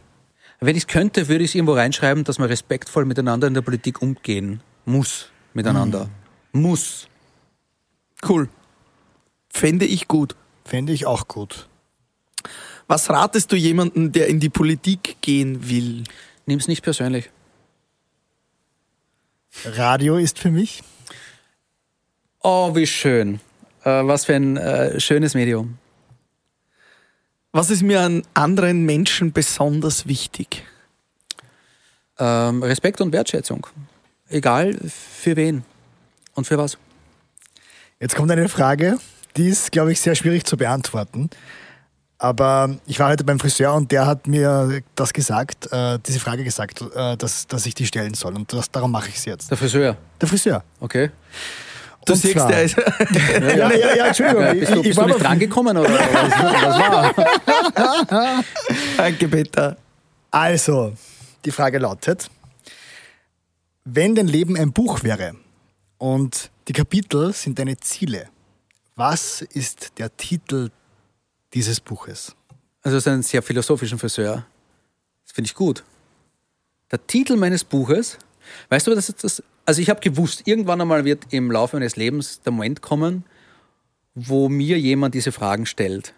Wenn 0.59 0.75
ich 0.75 0.83
es 0.83 0.87
könnte, 0.87 1.27
würde 1.27 1.43
ich 1.43 1.51
es 1.51 1.55
irgendwo 1.55 1.73
reinschreiben, 1.73 2.23
dass 2.23 2.39
man 2.39 2.47
respektvoll 2.47 3.05
miteinander 3.05 3.47
in 3.47 3.53
der 3.53 3.61
Politik 3.61 4.01
umgehen 4.01 4.61
muss. 4.85 5.29
Miteinander. 5.53 6.09
Muss. 6.53 7.07
Cool. 8.27 8.49
Fände 9.49 9.85
ich 9.85 10.07
gut. 10.07 10.35
Fände 10.65 10.93
ich 10.93 11.05
auch 11.05 11.27
gut. 11.27 11.67
Was 12.87 13.09
ratest 13.09 13.51
du 13.51 13.55
jemandem, 13.55 14.11
der 14.11 14.27
in 14.27 14.39
die 14.39 14.49
Politik 14.49 15.17
gehen 15.21 15.69
will? 15.69 16.03
Nimm's 16.45 16.67
nicht 16.67 16.83
persönlich. 16.83 17.29
Radio 19.65 20.17
ist 20.17 20.39
für 20.39 20.51
mich. 20.51 20.83
Oh, 22.41 22.75
wie 22.75 22.87
schön. 22.87 23.39
Äh, 23.83 24.05
was 24.05 24.25
für 24.25 24.35
ein 24.35 24.57
äh, 24.57 24.99
schönes 24.99 25.33
Medium. 25.33 25.77
Was 27.55 27.69
ist 27.69 27.83
mir 27.83 28.01
an 28.01 28.23
anderen 28.33 28.83
Menschen 28.83 29.31
besonders 29.31 30.07
wichtig? 30.07 30.63
Ähm, 32.17 32.63
Respekt 32.63 32.99
und 32.99 33.13
Wertschätzung. 33.13 33.67
Egal 34.27 34.75
für 34.89 35.35
wen 35.35 35.63
und 36.33 36.47
für 36.47 36.57
was. 36.57 36.79
Jetzt 37.99 38.15
kommt 38.15 38.31
eine 38.31 38.49
Frage, 38.49 38.97
die 39.37 39.49
ist, 39.49 39.71
glaube 39.71 39.91
ich, 39.91 40.01
sehr 40.01 40.15
schwierig 40.15 40.45
zu 40.45 40.57
beantworten. 40.57 41.29
Aber 42.17 42.75
ich 42.87 42.99
war 42.99 43.11
heute 43.11 43.23
beim 43.23 43.39
Friseur 43.39 43.75
und 43.75 43.91
der 43.91 44.07
hat 44.07 44.25
mir 44.25 44.81
das 44.95 45.13
gesagt, 45.13 45.71
äh, 45.71 45.99
diese 46.03 46.19
Frage 46.19 46.43
gesagt, 46.43 46.81
äh, 46.81 47.15
dass, 47.17 47.45
dass 47.45 47.67
ich 47.67 47.75
die 47.75 47.85
stellen 47.85 48.15
soll. 48.15 48.33
Und 48.33 48.51
das, 48.51 48.71
darum 48.71 48.89
mache 48.91 49.09
ich 49.09 49.17
es 49.17 49.25
jetzt. 49.25 49.51
Der 49.51 49.57
Friseur. 49.57 49.95
Der 50.19 50.27
Friseur. 50.27 50.63
Okay. 50.79 51.11
Du 52.05 52.13
Und 52.13 52.19
siehst, 52.19 52.33
zwar- 52.33 52.47
der 52.49 52.63
ist, 52.63 52.75
Ja, 53.57 53.71
ja, 53.73 53.95
ja, 53.95 54.05
Entschuldigung. 54.07 54.43
Ja, 54.43 54.53
bist 54.53 54.71
du, 54.73 54.77
ich, 54.79 54.83
bist 54.83 54.97
du 54.97 55.01
war 55.01 55.07
nicht 55.07 55.19
mal- 55.19 55.23
drangekommen 55.27 55.77
oder 55.77 55.89
was, 55.89 56.31
was 56.31 56.79
war? 58.13 58.43
Danke, 58.97 59.27
Peter. 59.27 59.77
Also, 60.31 60.93
die 61.45 61.51
Frage 61.51 61.77
lautet, 61.79 62.29
wenn 63.85 64.15
dein 64.15 64.27
Leben 64.27 64.57
ein 64.57 64.71
Buch 64.71 65.03
wäre 65.03 65.35
und 65.97 66.49
die 66.67 66.73
Kapitel 66.73 67.33
sind 67.33 67.59
deine 67.59 67.77
Ziele, 67.77 68.27
was 68.95 69.41
ist 69.41 69.91
der 69.97 70.15
Titel 70.15 70.69
dieses 71.53 71.79
Buches? 71.79 72.35
Also, 72.81 72.97
das 72.97 73.05
ist 73.05 73.07
ein 73.11 73.23
sehr 73.23 73.41
philosophischen 73.41 73.97
Friseur. 73.99 74.45
Das 75.25 75.33
finde 75.33 75.47
ich 75.47 75.55
gut. 75.55 75.83
Der 76.91 77.05
Titel 77.07 77.35
meines 77.37 77.63
Buches, 77.63 78.17
weißt 78.69 78.87
du, 78.87 78.95
das 78.95 79.09
ist 79.09 79.23
das. 79.23 79.43
Also, 79.65 79.81
ich 79.81 79.89
habe 79.89 80.01
gewusst, 80.01 80.43
irgendwann 80.45 80.81
einmal 80.81 81.05
wird 81.05 81.31
im 81.31 81.49
Laufe 81.49 81.77
meines 81.77 81.95
Lebens 81.95 82.41
der 82.41 82.51
Moment 82.51 82.81
kommen, 82.81 83.23
wo 84.13 84.49
mir 84.49 84.77
jemand 84.77 85.15
diese 85.15 85.31
Fragen 85.31 85.65
stellt. 85.65 86.13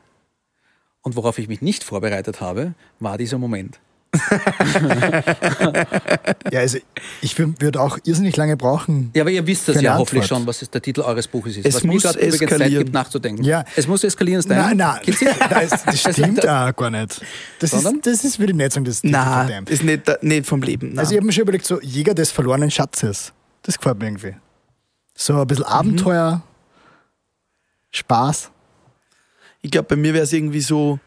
Und 1.02 1.16
worauf 1.16 1.38
ich 1.38 1.48
mich 1.48 1.62
nicht 1.62 1.84
vorbereitet 1.84 2.42
habe, 2.42 2.74
war 3.00 3.18
dieser 3.18 3.38
Moment. 3.38 3.80
Ja, 6.52 6.60
also 6.60 6.78
ich 7.22 7.38
würde 7.38 7.82
auch 7.82 7.98
irrsinnig 8.04 8.36
lange 8.38 8.58
brauchen. 8.58 9.12
Ja, 9.16 9.24
aber 9.24 9.32
ihr 9.32 9.46
wisst 9.46 9.68
das 9.68 9.78
Für 9.78 9.82
ja 9.84 9.98
hoffentlich 9.98 10.24
Antwort. 10.24 10.40
schon, 10.40 10.48
was 10.48 10.62
ist 10.62 10.74
der 10.74 10.82
Titel 10.82 11.02
eures 11.02 11.28
Buches 11.28 11.58
ist. 11.58 11.66
Es 11.66 11.76
was 11.76 11.84
mir 11.84 11.94
muss 11.94 12.04
gerade 12.04 12.20
übrigens 12.20 12.40
Zeit 12.40 12.52
eskalieren. 12.52 12.84
gibt, 12.86 12.94
nachzudenken. 12.94 13.44
Ja. 13.44 13.64
Es 13.76 13.88
muss 13.88 14.04
eskalieren, 14.04 14.40
ist 14.40 14.50
dein. 14.50 14.58
Nein, 14.58 14.78
nein, 14.78 15.00
das, 15.70 15.84
das 15.86 16.00
stimmt 16.14 16.48
auch 16.48 16.76
gar 16.76 16.90
nicht. 16.90 17.22
Das 17.60 17.72
Sondern? 17.72 17.96
ist, 17.96 18.06
das 18.08 18.24
ist, 18.24 18.40
würde 18.40 18.52
ich 18.54 18.58
nicht 18.58 18.72
sagen, 18.74 18.86
das 18.86 19.02
Titel 19.02 19.14
von 19.14 19.22
Na, 19.24 19.44
dem. 19.46 19.66
ist 19.68 19.84
nicht, 19.84 20.08
der- 20.08 20.20
nicht 20.22 20.46
vom 20.46 20.62
Leben. 20.62 20.90
Nein. 20.90 21.00
Also 21.00 21.12
ich 21.12 21.18
habe 21.18 21.26
mir 21.26 21.34
schon 21.34 21.44
überlegt, 21.44 21.66
so 21.66 21.82
Jäger 21.82 22.14
des 22.14 22.32
verlorenen 22.32 22.72
Schatzes. 22.72 23.34
Das 23.64 23.78
gefällt 23.78 24.00
mir 24.00 24.06
irgendwie. 24.06 24.36
So 25.16 25.40
ein 25.42 25.48
bisschen 25.48 25.66
Abenteuer, 25.66 26.42
Spaß. 27.92 28.52
Ich 29.62 29.72
glaube, 29.72 29.88
bei 29.88 29.96
mir 29.96 30.14
wäre 30.14 30.24
es 30.26 30.34
irgendwie 30.34 30.62
so 30.62 31.00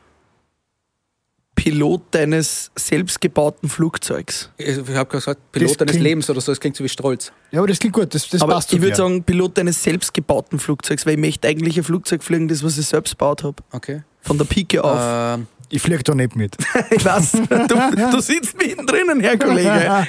Pilot 1.70 2.00
deines 2.12 2.70
selbstgebauten 2.76 3.68
Flugzeugs. 3.68 4.50
Ich 4.56 4.76
habe 4.94 5.04
gesagt, 5.10 5.40
Pilot 5.52 5.70
Das 5.70 5.76
deines 5.76 5.90
klingt- 5.92 6.04
Lebens 6.04 6.30
oder 6.30 6.40
so, 6.40 6.52
das 6.52 6.60
klingt 6.60 6.76
so 6.76 6.82
wie 6.84 6.88
Stolz. 6.88 7.30
Ja, 7.50 7.58
aber 7.60 7.68
das 7.68 7.78
klingt 7.78 7.94
gut, 7.94 8.14
das, 8.14 8.28
das 8.28 8.40
Aber 8.40 8.54
passt 8.54 8.72
ich 8.72 8.80
würde 8.80 8.96
sagen, 8.96 9.22
Pilot 9.22 9.58
deines 9.58 9.82
selbstgebauten 9.82 10.58
Flugzeugs, 10.58 11.04
weil 11.04 11.14
ich 11.14 11.20
möchte 11.20 11.46
eigentlich 11.46 11.76
ein 11.76 11.84
Flugzeug 11.84 12.22
fliegen, 12.22 12.48
das 12.48 12.62
was 12.64 12.78
ich 12.78 12.86
selbst 12.86 13.10
gebaut 13.12 13.44
habe. 13.44 13.56
Okay. 13.72 14.02
Von 14.22 14.38
der 14.38 14.44
Pike 14.46 14.82
auf. 14.82 14.98
Ähm, 15.38 15.46
Ich 15.70 15.82
fliege 15.82 16.02
da 16.02 16.14
nicht 16.14 16.34
mit. 16.36 16.56
Ich 16.90 17.04
weiß, 17.04 17.32
du, 17.32 18.10
du 18.12 18.20
sitzt 18.20 18.56
mittendrin, 18.56 19.20
Herr 19.20 19.36
Kollege. 19.36 20.06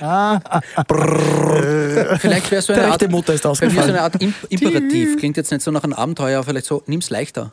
vielleicht 2.20 2.52
wäre 2.52 2.62
so 2.62 2.74
eine 2.74 2.88
Art, 2.92 3.10
Motor 3.12 3.36
ist 3.36 3.44
bei 3.44 3.52
mir 3.68 3.72
so 3.72 3.80
eine 3.82 4.02
Art 4.02 4.22
Imp 4.22 4.36
Imperativ. 4.50 5.18
Klingt 5.18 5.38
jetzt 5.38 5.52
nicht 5.52 5.62
so 5.62 5.72
nach 5.72 5.84
einem 5.84 5.94
Abenteuer, 5.94 6.38
aber 6.40 6.48
vielleicht 6.48 6.68
so, 6.68 6.84
nimm's 6.88 7.10
leichter. 7.10 7.52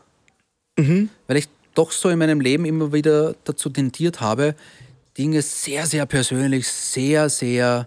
Mhm. 0.79 1.09
Weil 1.27 1.39
ich 1.39 1.49
doch 1.77 1.93
so 1.93 2.09
in 2.09 2.19
meinem 2.19 2.41
Leben 2.41 2.65
immer 2.65 2.93
wieder 2.93 3.35
dazu 3.45 3.71
tendiert 3.71 4.21
habe, 4.21 4.55
Dinge 5.17 5.43
sehr, 5.43 5.87
sehr 5.87 6.07
persönlich, 6.07 6.69
sehr, 6.69 7.29
sehr 7.29 7.87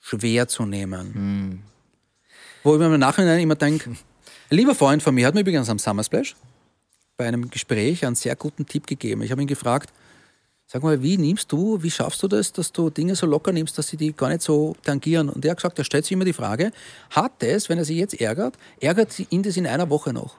schwer 0.00 0.48
zu 0.48 0.66
nehmen. 0.66 1.12
Mhm. 1.14 1.62
Wo 2.62 2.74
ich 2.74 2.80
mir 2.80 2.92
im 2.92 3.00
Nachhinein 3.00 3.40
immer 3.40 3.54
denke, 3.54 3.90
ein 3.90 4.56
lieber 4.56 4.74
Freund 4.74 5.02
von 5.02 5.14
mir 5.14 5.26
hat 5.26 5.34
mir 5.34 5.40
übrigens 5.40 5.70
am 5.70 5.78
Summer 5.78 6.04
Splash 6.04 6.36
bei 7.16 7.26
einem 7.26 7.50
Gespräch 7.50 8.04
einen 8.04 8.16
sehr 8.16 8.34
guten 8.34 8.66
Tipp 8.66 8.86
gegeben. 8.86 9.22
Ich 9.22 9.30
habe 9.30 9.42
ihn 9.42 9.46
gefragt, 9.46 9.92
sag 10.66 10.82
mal, 10.82 11.02
wie 11.02 11.18
nimmst 11.18 11.52
du, 11.52 11.82
wie 11.82 11.90
schaffst 11.90 12.22
du 12.22 12.28
das, 12.28 12.52
dass 12.52 12.72
du 12.72 12.90
Dinge 12.90 13.14
so 13.14 13.26
locker 13.26 13.52
nimmst, 13.52 13.76
dass 13.76 13.88
sie 13.88 13.96
die 13.96 14.12
gar 14.12 14.28
nicht 14.28 14.42
so 14.42 14.74
tangieren? 14.84 15.28
Und 15.28 15.44
er 15.44 15.50
hat 15.50 15.58
gesagt, 15.58 15.78
er 15.78 15.84
stellt 15.84 16.04
sich 16.04 16.12
immer 16.12 16.24
die 16.24 16.32
Frage, 16.32 16.72
hat 17.10 17.32
das, 17.40 17.68
wenn 17.68 17.78
er 17.78 17.84
sich 17.84 17.98
jetzt 17.98 18.20
ärgert, 18.20 18.56
ärgert 18.80 19.12
sie 19.12 19.26
ihn 19.30 19.42
das 19.42 19.56
in 19.56 19.66
einer 19.66 19.90
Woche 19.90 20.12
noch? 20.12 20.36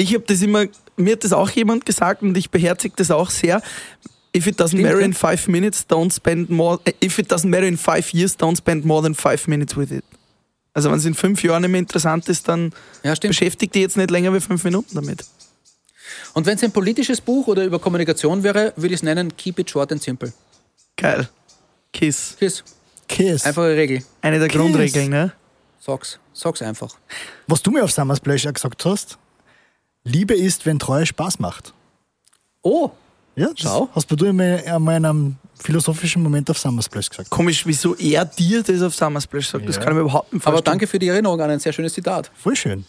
Ich 0.00 0.14
habe 0.14 0.24
das 0.26 0.40
immer, 0.40 0.64
mir 0.96 1.12
hat 1.12 1.24
das 1.24 1.32
auch 1.34 1.50
jemand 1.50 1.84
gesagt 1.84 2.22
und 2.22 2.34
ich 2.36 2.50
beherzige 2.50 2.94
das 2.96 3.10
auch 3.10 3.28
sehr. 3.30 3.60
If 4.34 4.46
it 4.46 4.58
doesn't 4.58 4.80
matter 4.80 5.00
in 5.00 5.12
five 5.12 5.46
minutes, 5.48 5.86
don't 5.88 6.14
spend 6.14 6.48
more. 6.48 6.80
äh, 6.84 6.92
If 7.04 7.18
it 7.18 7.30
doesn't 7.30 7.48
matter 7.48 7.66
in 7.66 7.76
five 7.76 8.10
years, 8.14 8.38
don't 8.38 8.56
spend 8.56 8.84
more 8.86 9.02
than 9.02 9.14
five 9.14 9.46
minutes 9.46 9.76
with 9.76 9.90
it. 9.90 10.04
Also 10.72 10.90
wenn 10.90 10.98
es 10.98 11.04
in 11.04 11.14
fünf 11.14 11.42
Jahren 11.42 11.62
nicht 11.62 11.70
mehr 11.70 11.80
interessant 11.80 12.28
ist, 12.28 12.48
dann 12.48 12.72
Ja, 13.02 13.14
beschäftigt 13.14 13.74
dich 13.74 13.82
jetzt 13.82 13.96
nicht 13.96 14.10
länger 14.10 14.32
wie 14.32 14.40
fünf 14.40 14.64
Minuten 14.64 14.94
damit. 14.94 15.24
Und 16.32 16.46
wenn 16.46 16.56
es 16.56 16.62
ein 16.62 16.72
politisches 16.72 17.20
Buch 17.20 17.48
oder 17.48 17.64
über 17.64 17.78
Kommunikation 17.78 18.42
wäre, 18.42 18.72
würde 18.76 18.94
ich 18.94 19.00
es 19.00 19.02
nennen 19.02 19.36
Keep 19.36 19.58
it 19.58 19.70
short 19.70 19.92
and 19.92 20.02
simple. 20.02 20.32
Geil. 20.96 21.28
Kiss. 21.92 22.36
Kiss. 22.38 22.64
Kiss. 23.08 23.44
Einfache 23.44 23.76
Regel. 23.76 24.02
Eine 24.22 24.38
der 24.38 24.48
Grundregeln, 24.48 25.10
ne? 25.10 25.32
Sag's. 25.80 26.18
Sag's 26.32 26.62
einfach. 26.62 26.94
Was 27.48 27.60
du 27.62 27.70
mir 27.72 27.82
auf 27.82 27.90
Summer 27.90 28.14
Splash 28.16 28.46
auch 28.46 28.52
gesagt 28.54 28.84
hast, 28.84 29.18
Liebe 30.04 30.34
ist, 30.34 30.66
wenn 30.66 30.78
Treue 30.78 31.06
Spaß 31.06 31.38
macht. 31.38 31.72
Oh, 32.62 32.90
Ja, 33.36 33.48
das 33.50 33.60
Schau. 33.60 33.88
hast 33.94 34.10
du 34.10 34.26
einmal 34.26 34.62
einmal 34.66 34.96
in 34.96 35.04
einem 35.04 35.36
philosophischen 35.58 36.22
Moment 36.22 36.50
auf 36.50 36.58
Summer 36.58 36.82
Splash 36.82 37.08
gesagt. 37.10 37.30
Komisch, 37.30 37.64
wieso 37.66 37.94
er 37.96 38.24
dir 38.24 38.62
das 38.62 38.82
auf 38.82 38.94
Summer 38.94 39.20
Splash 39.20 39.48
sagt. 39.48 39.68
Das 39.68 39.76
Ja. 39.76 39.82
kann 39.82 39.92
ich 39.92 39.96
mir 39.96 40.00
überhaupt 40.02 40.32
nicht 40.32 40.44
aber 40.46 40.56
vorstellen. 40.56 40.72
danke 40.72 40.86
für 40.86 40.98
die 40.98 41.08
Erinnerung 41.08 41.40
an 41.40 41.50
ein 41.50 41.60
sehr 41.60 41.72
schönes 41.72 41.92
Zitat. 41.94 42.30
Voll 42.34 42.56
schön. 42.56 42.84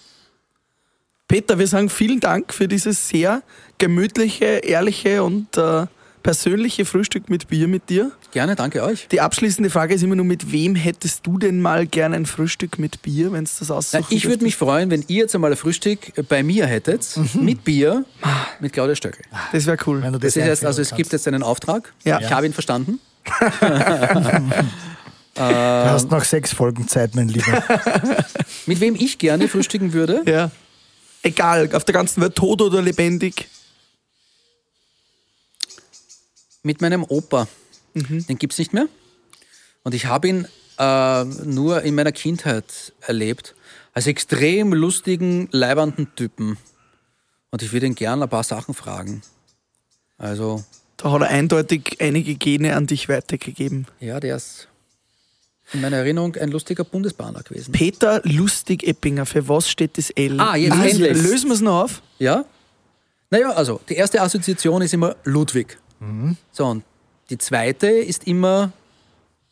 Peter, 1.28 1.58
wir 1.60 1.68
sagen 1.68 1.90
vielen 1.90 2.20
Dank 2.20 2.54
für 2.54 2.68
dieses 2.68 3.08
sehr 3.08 3.44
gemütliche, 3.78 4.46
ehrliche 4.46 5.24
und 5.24 5.56
äh, 5.58 5.86
persönliche 6.24 6.84
Frühstück 6.86 7.30
mit 7.30 7.48
Bier 7.48 7.68
mit 7.68 7.90
dir. 7.90 8.12
Gerne, 8.32 8.56
danke 8.56 8.82
euch. 8.84 9.08
Die 9.10 9.20
abschließende 9.20 9.70
Frage 9.70 9.94
ist 9.94 10.04
immer 10.04 10.16
nur, 10.16 10.26
mit 10.26 10.52
wem 10.54 10.76
hättest 10.76 11.28
du 11.28 11.38
denn 11.38 11.60
mal 11.62 11.86
gerne 11.86 12.16
ein 12.16 12.26
Frühstück 12.26 12.80
mit 12.80 13.02
Bier, 13.02 13.34
wenn 13.34 13.44
es 13.44 13.60
das 13.60 13.68
Na, 13.68 13.76
aussuchen 13.76 14.06
ich 14.10 14.26
würde 14.26 14.44
mich 14.44 14.56
freuen, 14.56 14.90
wenn 14.90 15.04
ihr 15.08 15.24
jetzt 15.24 15.36
einmal 15.36 15.52
ein 15.52 15.58
Frühstück 15.58 16.00
bei 16.30 16.42
mir 16.42 16.66
hättet, 16.66 17.06
mit 17.34 17.66
Bier, 17.66 18.06
mit 18.62 18.72
Claudia 18.72 18.96
Stöckel. 18.96 19.24
dürftest? 19.26 19.54
Das 19.54 19.66
wäre 19.66 19.78
cool. 19.86 20.02
Wenn 20.02 20.14
du 20.14 20.20
Das 20.20 20.34
das 20.34 20.44
ist 20.44 20.48
jetzt, 20.48 20.66
also 20.66 20.82
es 20.82 20.96
gibt 20.96 21.12
jetzt 21.12 21.28
einen 21.28 21.44
Auftrag. 21.44 21.94
Ja. 22.06 22.22
Ich 22.22 22.32
habe 22.32 22.46
ihn 22.46 22.54
verstanden. 22.54 23.00
Du 25.34 25.42
hast 25.44 26.12
noch 26.12 26.26
sechs 26.26 26.52
Folgen 26.52 26.90
Zeit, 26.90 27.16
mein 27.16 27.30
Lieber. 27.30 27.64
Mit 28.66 28.82
wem 28.82 28.96
ich 28.96 29.18
gerne 29.18 29.48
frühstücken 29.48 29.94
würde? 29.94 30.24
Ja. 30.26 30.52
Egal, 31.24 31.74
auf 31.74 31.86
der 31.86 31.94
ganzen 31.94 32.22
Welt 32.22 32.36
tot 32.36 32.62
oder 32.62 32.82
lebendig. 32.82 33.48
Mit 36.64 36.82
meinem 36.82 37.06
Opa. 37.06 37.48
Den 37.94 38.38
gibt 38.38 38.54
es 38.54 38.60
nicht 38.60 38.74
mehr. 38.74 38.88
Und 39.84 39.94
ich 39.94 40.06
habe 40.06 40.28
ihn 40.28 40.48
äh, 40.78 41.24
nur 41.26 41.82
in 41.82 41.96
meiner 41.96 42.12
Kindheit 42.12 42.94
erlebt. 43.02 43.56
Als 43.94 44.08
extrem 44.08 44.74
lustigen, 44.74 45.50
leibernden 45.52 46.16
Typen. 46.16 46.58
Und 47.50 47.62
ich 47.62 47.74
würde 47.74 47.86
ihn 47.88 47.96
gern 47.96 48.24
ein 48.24 48.30
paar 48.30 48.44
Sachen 48.44 48.74
fragen. 48.74 49.22
Also, 50.18 50.64
Da 50.98 51.12
hat 51.12 51.22
er 51.22 51.28
eindeutig 51.30 51.98
einige 52.00 52.36
Gene 52.36 52.76
an 52.76 52.88
dich 52.88 53.10
weitergegeben. 53.10 53.88
ja, 54.00 54.20
der 54.20 54.38
ist 54.38 54.68
in 55.74 55.82
meiner 55.82 55.98
Erinnerung 55.98 56.36
ein 56.36 56.52
lustiger 56.52 56.84
Bundesbahner 56.84 57.44
gewesen. 57.44 57.72
Peter 57.72 58.22
Lustig-Eppinger, 58.26 59.26
für 59.26 59.48
was 59.48 59.70
steht 59.70 59.98
das 59.98 60.10
L? 60.12 60.40
Ah, 60.40 60.56
jetzt 60.58 60.76
Lösen- 60.76 61.04
endlich. 61.06 61.24
Lösen 61.24 61.48
wir 61.50 61.54
es 61.56 61.62
noch 61.62 61.84
auf? 61.84 62.02
Ja? 62.20 62.46
Naja, 63.30 63.52
also, 63.52 63.80
die 63.90 63.96
erste 63.96 64.22
Assoziation 64.22 64.82
ist 64.82 64.94
immer 64.94 65.16
Ludwig. 65.24 65.78
So, 66.52 66.66
und 66.66 66.84
die 67.32 67.40
zweite 67.40 67.88
ist 67.88 68.28
immer 68.28 68.72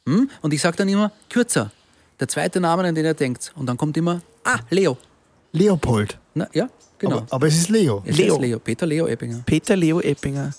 Hm? 0.10 0.30
Und 0.42 0.54
ich 0.54 0.62
sage 0.62 0.78
dann 0.78 0.90
immer, 0.90 1.12
kürzer. 1.30 1.72
Der 2.20 2.28
zweite 2.28 2.60
Name, 2.60 2.84
an 2.84 2.96
den 2.96 3.06
ihr 3.06 3.14
denkt. 3.14 3.52
Und 3.56 3.68
dann 3.68 3.78
kommt 3.78 3.96
immer, 3.96 4.22
ah, 4.44 4.60
Leo. 4.72 4.98
Leopold. 5.52 6.18
Na, 6.34 6.48
ja, 6.54 6.68
genau. 6.98 7.18
Aber, 7.18 7.28
aber 7.30 7.48
es 7.48 7.56
ist 7.56 7.70
Leo. 7.70 8.02
es 8.06 8.18
Leo. 8.18 8.36
ist 8.36 8.42
Leo. 8.42 8.60
Peter 8.60 8.86
Leo 8.88 9.08
Eppinger. 9.08 9.44
Peter 9.46 9.76
Leo 9.76 10.00
Eppinger. 10.00 10.52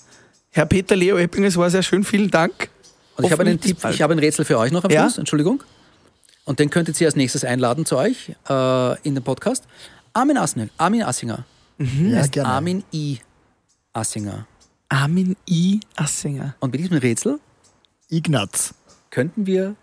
Herr 0.51 0.65
Peter 0.65 0.95
Leo 0.95 1.17
Eppinger, 1.17 1.47
es 1.47 1.57
war 1.57 1.69
sehr 1.69 1.83
schön, 1.83 2.03
vielen 2.03 2.31
Dank. 2.31 2.69
Und 3.17 3.25
ich 3.25 3.31
habe 3.31 3.43
einen 3.43 3.59
Tipp, 3.59 3.77
ich 3.89 4.01
habe 4.01 4.13
ein 4.13 4.19
Rätsel 4.19 4.45
für 4.45 4.57
euch 4.57 4.71
noch 4.71 4.83
am 4.83 4.91
Ja? 4.91 5.03
Schluss, 5.03 5.17
Entschuldigung. 5.17 5.63
Und 6.45 6.59
den 6.59 6.69
könntet 6.69 6.99
ihr 6.99 7.07
als 7.07 7.15
nächstes 7.15 7.43
einladen 7.43 7.85
zu 7.85 7.97
euch 7.97 8.33
äh, 8.49 9.01
in 9.07 9.15
den 9.15 9.23
Podcast. 9.23 9.65
Armin 10.13 10.37
Assinger. 10.37 10.69
Armin 10.77 11.03
Assinger. 11.03 11.45
Mhm. 11.77 12.11
Ja, 12.11 12.17
heißt 12.19 12.31
gerne. 12.31 12.49
Armin 12.49 12.83
I. 12.93 13.19
Assinger. 13.93 14.47
Armin 14.91 15.35
I. 15.47 15.79
Assinger. 15.95 16.55
Und 16.59 16.71
mit 16.73 16.81
diesem 16.81 16.97
Rätsel 16.97 17.39
Ignaz. 18.09 18.73
könnten 19.09 19.45
wir 19.45 19.75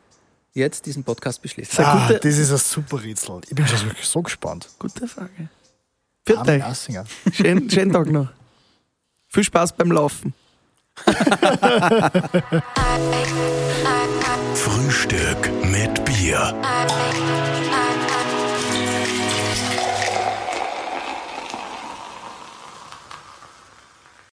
jetzt 0.53 0.85
diesen 0.85 1.03
Podcast 1.03 1.41
beschließen. 1.41 1.77
Sehr 1.77 1.89
Ah, 1.89 2.13
das 2.13 2.37
ist 2.37 2.51
ein 2.51 2.59
super 2.59 3.03
Rätsel. 3.03 3.41
Ich 3.49 3.55
bin 3.55 3.67
schon 3.67 3.79
so, 3.79 3.87
so 4.03 4.21
gespannt. 4.23 4.69
Gute 4.79 5.09
Frage. 5.09 5.49
Viert 6.27 6.39
Armin 6.41 6.55
euch. 6.57 6.65
Assinger. 6.65 7.07
Schönen, 7.33 7.71
schönen 7.71 7.93
Tag 7.93 8.11
noch. 8.11 8.29
Viel 9.29 9.45
Spaß 9.45 9.73
beim 9.77 9.93
Laufen. 9.93 10.35
Frühstück 14.55 15.51
mit 15.65 16.05
Bier. 16.05 16.55